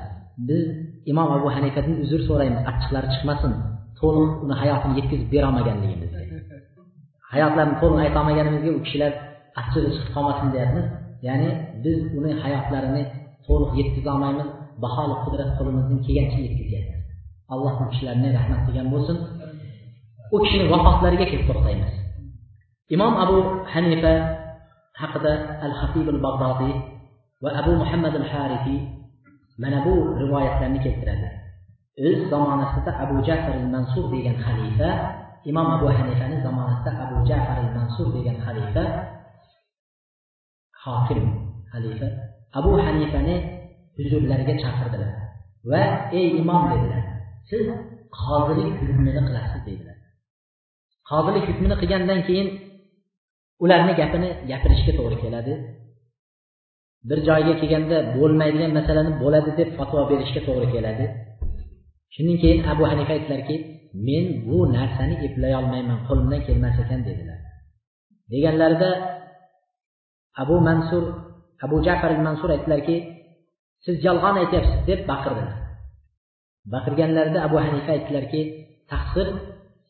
Biz 0.49 0.65
imom 1.12 1.28
abu 1.37 1.49
hanifadan 1.57 1.95
uzr 2.05 2.20
so'raymiz 2.28 2.61
achchiqlari 2.70 3.09
chiqmasin. 3.15 3.53
To'liq 4.01 4.31
uni 4.44 4.55
hayotini 4.60 4.94
yetkazib 4.98 5.28
berolmaganligimizga 5.35 6.20
hayotlarini 7.32 7.77
to'liq 7.82 7.98
aytolmaganimizga 8.06 8.70
u 8.78 8.81
kishilar 8.86 9.12
achchig'i 9.60 9.89
chiqib 9.94 10.10
qolmasin 10.16 10.48
deyapmiz. 10.55 10.86
Ya'ni 11.28 11.48
biz 11.85 11.98
uni 12.18 12.32
hayotlarini 12.43 13.02
to'liq 13.47 13.70
yetkazolmaymiz 13.81 14.48
baholi 14.85 15.14
qudrat 15.24 15.51
qo'limizdan 15.59 15.98
kelgancha 16.06 16.39
yetkazyapmiz. 16.47 17.01
Alloh 17.52 17.74
u 17.82 17.85
kishilarni 17.93 18.28
rahmat 18.39 18.60
qilgan 18.66 18.89
bo'lsin. 18.94 19.16
U 20.35 20.36
kishini 20.44 20.66
vafotlariga 20.73 21.27
kelib 21.31 21.47
to'xtaymiz. 21.51 21.93
Imom 22.94 23.14
abu 23.24 23.36
hanifa 23.73 24.12
haqida 25.01 25.32
al 25.66 25.74
hatib 25.81 26.06
al 26.14 26.20
bag'dodiy 26.27 26.74
va 27.44 27.51
abu 27.60 27.73
muhammad 27.82 28.14
al 28.20 28.27
harifiy 28.32 28.81
mana 29.62 29.78
bu 29.86 29.94
rivoyatlarni 30.23 30.78
keltiradi. 30.86 31.28
O'z 32.05 32.18
zamonasida 32.32 32.90
abu 33.05 33.16
jafar 33.28 33.55
al 33.62 33.68
mansur 33.74 34.05
degan 34.14 34.36
xalifa 34.47 34.90
imom 35.51 35.66
abu 35.77 35.86
hanifani 35.97 36.36
zamonasida 36.47 36.90
abu 37.05 37.16
jafar 37.31 37.56
al 37.64 37.70
mansur 37.78 38.06
degan 38.16 38.36
xalifa 38.47 38.85
hokim 40.85 41.24
xalifa 41.73 42.09
abu 42.59 42.70
hanifani 42.85 43.36
huzurlariga 43.97 44.55
chaqirdilar 44.62 45.12
va 45.70 45.82
ey 46.18 46.27
imom 46.43 46.62
dedilar 46.73 47.05
siz 47.51 47.66
qozilik 48.18 48.74
hukmini 48.81 49.20
qilasiz 49.28 49.60
dedilar. 49.68 49.97
Qozilik 51.10 51.44
hukmini 51.51 51.77
qilgandan 51.82 52.20
keyin 52.28 52.48
ularni 53.64 53.93
gapini 54.01 54.31
gapirishga 54.51 54.93
to'g'ri 54.98 55.16
keladi. 55.24 55.55
Bir 57.09 57.18
joyga 57.28 57.55
kelganda 57.60 57.97
bo'lmaydigan 58.16 58.73
masalani 58.78 59.12
bo'ladi 59.23 59.51
deb 59.60 59.68
fatvo 59.78 60.01
berishga 60.10 60.40
to'g'ri 60.48 60.68
keladi. 60.74 61.05
Shundan 62.15 62.37
keyin 62.43 62.61
abu 62.73 62.83
hanifa 62.91 63.12
aytdilarki 63.16 63.57
men 64.07 64.24
bu 64.47 64.59
narsani 64.77 65.15
eplay 65.27 65.53
olmayman 65.61 65.99
qo'limdan 66.09 66.41
kelmas 66.47 66.77
ekan 66.83 67.01
dedilar. 67.09 67.39
Deganlarida 68.33 68.91
abu 70.43 70.57
mansur 70.69 71.05
abu 71.65 71.77
jafar 71.87 72.12
mansur 72.27 72.51
aytdilarki 72.55 72.97
siz 73.85 73.97
yolg'on 74.07 74.37
aytyapsiz 74.43 74.78
deb 74.89 75.01
baqirdilar. 75.11 75.57
Baqirganlarida 76.73 77.39
abu 77.47 77.57
hanifa 77.65 77.91
aytdilarki 77.97 78.41
taqsir 78.93 79.27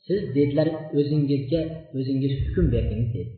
siz 0.06 0.20
dedilar 0.36 0.68
o'zingizga 0.98 1.60
o'zingiz 1.98 2.32
hukm 2.44 2.66
berdingiz 2.74 3.10
dedi. 3.16 3.32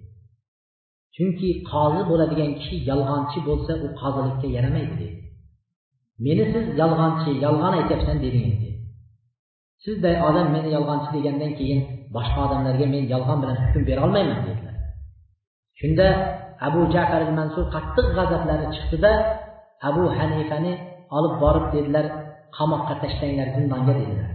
Chunki 1.17 1.49
qozi 1.71 2.03
bo'ladigan 2.11 2.51
kishi 2.59 2.77
yolg'onchi 2.91 3.39
bo'lsa 3.49 3.73
u 3.85 3.87
qozilikka 4.01 4.47
yaramaydi 4.57 4.95
dedi. 5.03 5.17
Meni 6.27 6.45
siz 6.53 6.65
yolg'onchi 6.81 7.31
yolg'on 7.45 7.75
aytyapsan 7.81 8.17
dedingiz 8.25 8.57
dedi. 8.63 8.68
Sizday 9.85 10.17
odam 10.29 10.47
meni 10.55 10.69
yolg'onchi 10.77 11.09
degandan 11.17 11.53
keyin 11.59 11.81
boshqa 12.17 12.39
odamlarga 12.47 12.87
men 12.95 13.05
yolg'on 13.15 13.39
bilan 13.43 13.57
hukm 13.63 13.83
bera 13.89 14.01
olmayman 14.07 14.41
dedilar. 14.47 14.77
Shunda 15.81 16.07
abu 16.67 16.81
jafar 16.95 17.23
mansur 17.39 17.65
qattiq 17.75 18.07
g'azablari 18.17 18.67
chiqdida 18.75 19.13
abu 19.89 20.05
hanifani 20.19 20.73
olib 21.17 21.35
borib 21.43 21.67
dedilar 21.75 22.07
qamoqqa 22.57 22.95
tashlanglar 23.03 23.49
zindonga 23.57 23.93
dedilar. 24.01 24.31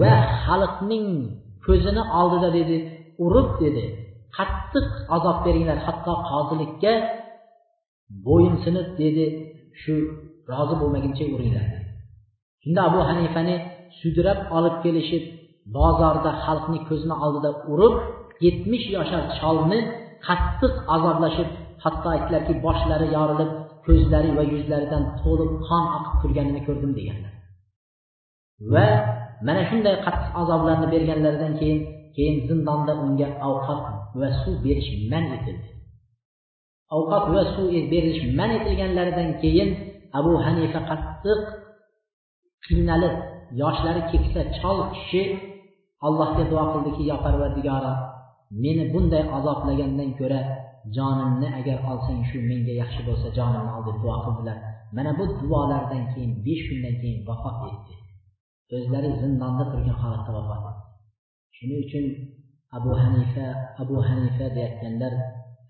Va 0.00 0.14
xalqning 0.44 1.08
ko'zini 1.66 2.02
oldida 2.20 2.48
dedi 2.58 2.76
urib 3.24 3.50
dedi 3.62 3.84
qattiq 4.36 4.88
azob 5.16 5.38
beringlar 5.46 5.78
hatto 5.86 6.12
qozilikka 6.30 6.92
bo'yinsinib 8.26 8.88
dedi 9.02 9.24
shu 9.80 9.94
rozi 10.52 10.74
bo'lmaguncha 10.80 11.24
uringlar 11.34 11.66
shunda 12.62 12.80
abu 12.88 13.00
hanifani 13.08 13.56
sudrab 14.00 14.40
olib 14.56 14.76
kelishib 14.84 15.24
bozorda 15.76 16.30
xalqni 16.44 16.78
ko'zini 16.88 17.16
oldida 17.24 17.50
urib 17.72 17.94
yetmish 18.46 18.86
yashar 18.96 19.22
cholni 19.38 19.80
qattiq 20.26 20.74
azoblashib 20.94 21.48
hatto 21.84 22.06
aytdilarki 22.14 22.54
boshlari 22.66 23.06
yorilib 23.16 23.50
ko'zlari 23.86 24.30
va 24.38 24.44
yuzlaridan 24.52 25.02
to'lib 25.20 25.52
qon 25.66 25.84
oqib 25.96 26.14
turganini 26.22 26.60
ko'rdim 26.66 26.92
deganlar. 26.98 27.32
Va 28.72 28.86
mana 29.46 29.62
shunday 29.68 29.94
qattiq 30.06 30.32
azoblarni 30.42 30.86
berganlaridan 30.94 31.52
keyin 31.60 31.78
keyin 32.16 32.36
zindonda 32.48 32.92
unga 33.04 33.28
ovqat 33.48 33.82
va 34.20 34.28
suv 34.42 34.54
berish 34.66 34.90
man 35.12 35.24
etildi. 35.36 35.68
Ovqat 36.96 37.24
va 37.34 37.42
suv 37.54 37.66
e-, 37.78 37.86
berish 37.92 38.20
man 38.38 38.50
etilganlaridan 38.58 39.30
keyin 39.42 39.68
abu 40.18 40.32
hanifa 40.46 40.80
qattiq 40.90 41.40
qiynalib 42.66 43.14
yoshlari 43.62 44.02
keksa 44.10 44.40
chol 44.58 44.78
kishi 44.94 45.22
allohga 46.06 46.44
duo 46.50 46.64
qildiki 46.72 47.02
yo 47.10 47.16
parvardigoro 47.24 47.92
meni 48.62 48.84
bunday 48.92 49.24
azoblagandan 49.36 50.10
ko'ra 50.18 50.40
jonimni 50.96 51.48
agar 51.58 51.78
olsang 51.90 52.20
shu 52.28 52.38
menga 52.50 52.74
yaxshi 52.82 53.00
bo'lsa 53.08 53.28
jonimni 53.38 53.70
ol 53.76 53.82
deb 53.88 53.96
duo 54.02 54.16
qildilar 54.24 54.58
mana 54.96 55.10
bu 55.18 55.24
duolardan 55.40 56.04
keyin 56.12 56.32
besh 56.46 56.62
kundan 56.68 56.94
keyin 57.02 57.20
vafot 57.28 57.56
etdi. 57.70 57.94
O'zlari 58.76 59.10
zindonda 59.20 59.64
turgan 59.72 59.96
holatda 60.02 60.30
vafot 60.38 60.64
etdi. 60.70 60.84
Shuning 61.56 61.80
uchun 61.84 62.04
abu 62.76 62.90
hanifa 63.02 63.46
abu 63.82 63.96
hanifa 64.08 64.44
deyayotganlar 64.56 65.12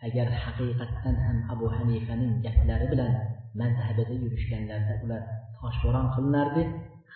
agar 0.07 0.29
haqiqatdan 0.43 1.17
ham 1.27 1.39
abu 1.53 1.67
hanifaning 1.77 2.33
gaplari 2.45 2.87
bilan 2.93 3.13
mazhabida 3.61 4.15
yurishganlarida 4.23 4.95
ular 5.05 5.23
toshbo'ron 5.59 6.07
qilinardi 6.15 6.63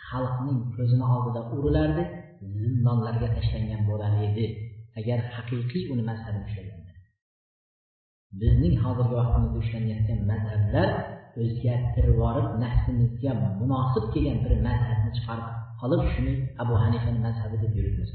xalqning 0.08 0.58
ko'zini 0.76 1.06
oldida 1.14 1.40
urilardi 1.56 2.04
zindonlarga 2.56 3.28
tashlangan 3.36 3.82
bo'lar 3.90 4.12
edi 4.28 4.46
agar 5.00 5.18
haqiqiy 5.34 5.84
uni 5.92 6.02
mazhabini 6.10 6.44
ushlaganda. 6.48 6.92
Bizning 8.40 8.74
hozirgi 8.84 9.14
vaqtimizda 9.20 9.58
ushlanayotgan 9.62 10.20
mazhablar 10.30 10.88
o'zgartirib 11.42 12.14
yuborib 12.14 12.48
nafsimizga 12.62 13.32
munosib 13.60 14.04
kelgan 14.12 14.38
bir 14.44 14.52
mazhabni 14.68 15.10
chiqarib 15.16 15.48
qolib 15.80 16.02
shuni 16.12 16.34
abu 16.62 16.74
hanifani 16.82 17.20
mazhabi 17.26 17.56
deb 17.62 17.72
yuribmiz. 17.78 18.10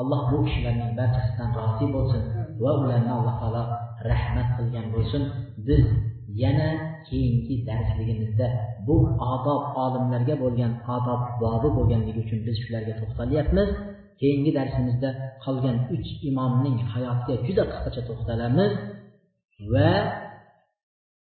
Alloh 0.00 0.20
bu 0.30 0.36
kishilarning 0.46 0.92
barchasidan 0.98 1.50
rozi 1.58 1.86
bo'lsin 1.94 2.22
va 2.62 2.70
ularni 2.82 3.12
alloh 3.18 3.34
taolo 3.40 3.64
rahmat 4.10 4.48
qilgan 4.56 4.86
bo'lsin. 4.94 5.22
Biz 5.66 5.84
yana 6.42 6.68
keyingi 7.08 7.56
darsligimizda 7.68 8.46
bu 8.86 8.96
odob 9.32 9.62
olimlarga 9.84 10.34
bo'lgan 10.42 10.72
odob 10.96 11.22
bobi 11.42 11.68
bo'lganligi 11.76 12.20
uchun 12.24 12.40
biz 12.46 12.56
shularga 12.64 12.94
to'xtalyapmiz. 13.00 13.68
Keyingi 14.20 14.50
darsimizda 14.58 15.10
qolgan 15.44 15.76
uch 15.94 16.08
imomning 16.30 16.78
hayotiga 16.92 17.34
juda 17.46 17.64
qisqacha 17.70 18.02
to'xtalamiz 18.08 18.72
va 19.72 19.92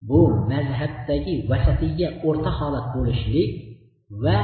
bu 0.08 0.20
mazhabdagi 0.52 1.34
vasatiyga 1.50 2.08
o'rta 2.28 2.50
holat 2.58 2.86
bo'lishlik 2.94 3.50
va 4.24 4.38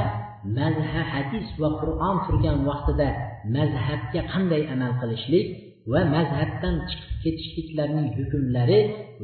mazhab 0.59 1.07
hadis 1.13 1.45
va 1.61 1.69
qur'on 1.81 2.15
turgan 2.25 2.57
vaqtida 2.69 3.07
mazhabga 3.55 4.21
qanday 4.33 4.61
amal 4.73 4.91
qilishlik 5.01 5.45
va 5.91 6.01
mazhabdan 6.15 6.75
chiqib 6.89 7.17
ketishliklarning 7.23 8.07
hukmlari 8.17 8.79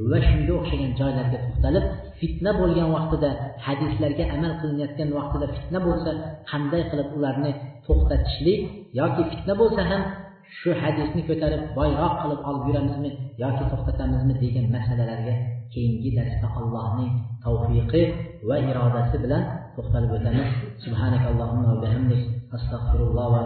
va 0.10 0.18
shunga 0.28 0.54
o'xshagan 0.60 0.92
joylarga 1.00 1.38
to'xtalib 1.46 1.86
fitna 2.20 2.52
bo'lgan 2.60 2.90
vaqtida 2.96 3.30
hadislarga 3.66 4.24
amal 4.36 4.54
qilinayotgan 4.62 5.10
vaqtida 5.18 5.46
fitna 5.56 5.80
bo'lsa 5.88 6.12
qanday 6.52 6.84
qilib 6.92 7.10
ularni 7.18 7.52
to'xtatishlik 7.88 8.60
yoki 9.00 9.22
fitna 9.32 9.54
bo'lsa 9.62 9.82
ham 9.92 10.02
shu 10.60 10.70
hadisni 10.82 11.22
ko'tarib 11.30 11.62
boyroq 11.78 12.14
qilib 12.22 12.42
olib 12.50 12.64
yuramizmi 12.70 13.12
yoki 13.44 13.64
to'xtatamizmi 13.72 14.34
degan 14.44 14.66
masalalarga 14.76 15.34
keyingi 15.74 16.10
darsda 16.18 16.48
allohning 16.60 17.12
tavfiqi 17.44 18.04
va 18.48 18.56
irodasi 18.70 19.18
bilan 19.24 19.44
to'xtalib 19.76 20.12
o'tamiz. 20.18 20.50
Va 20.92 22.58
astag'firulloh 22.58 23.26
va 23.34 23.40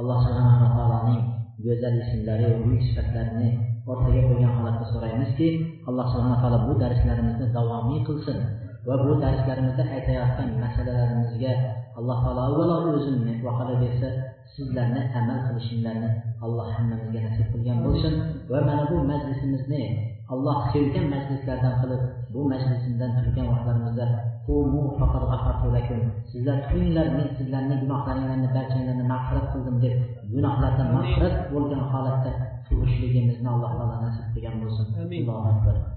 alloh 0.00 0.18
subhanava 0.26 0.68
taoloning 0.76 1.22
go'zal 1.64 1.94
ismlari 2.02 2.46
buyuk 2.62 2.82
sifatlarini 2.88 3.50
o'rtaga 3.88 4.20
qo'ygan 4.28 4.52
holatda 4.58 4.84
so'raymizki 4.92 5.48
alloh 5.88 6.06
subhana 6.12 6.36
taolo 6.42 6.58
bu 6.68 6.72
darslarimizni 6.82 7.46
davomiy 7.56 8.00
qilsin 8.08 8.38
va 8.86 8.94
bu 9.04 9.12
darslarimizda 9.24 9.84
aytayotgan 9.96 10.48
masalalarimizga 10.64 11.52
alloh 11.98 12.18
taolo 12.24 12.40
avvalo 12.48 12.76
o'zimni 12.98 13.34
va 13.44 13.52
qolaversa 13.58 14.08
sizlarni 14.54 15.02
amal 15.20 15.38
qilishinglarni 15.46 16.10
alloh 16.44 16.66
hammamizga 16.76 17.20
nasib 17.26 17.46
qilgan 17.52 17.78
bo'lsin 17.86 18.14
va 18.50 18.58
mana 18.68 18.84
bu 18.90 18.96
majlisimizni 19.12 19.82
alloh 20.32 20.58
sevgan 20.72 21.06
majlislardan 21.14 21.74
qilib 21.82 22.02
bu 22.34 22.40
majlisimdan 22.52 23.10
turgan 23.18 23.46
vaqtlarimizda 23.52 24.06
sizlar 26.32 26.56
turinglar 26.68 27.06
men 27.16 27.28
sizlarni 27.38 27.74
gunohlaringlarni 27.82 28.48
barchanglarni 28.56 29.04
mag'firat 29.12 29.46
qildim 29.52 29.76
deb 29.84 29.94
gunohlardan 30.34 30.88
mag'firat 30.96 31.34
bo'lgan 31.52 31.82
holatda 31.92 32.30
turishligimizni 32.70 33.48
alloh 33.54 33.72
taolo 33.78 33.96
nasib 34.04 34.34
qilgan 34.34 34.60
bo'lsin. 34.64 34.92
Allohu 35.04 35.54
akbar 35.54 35.89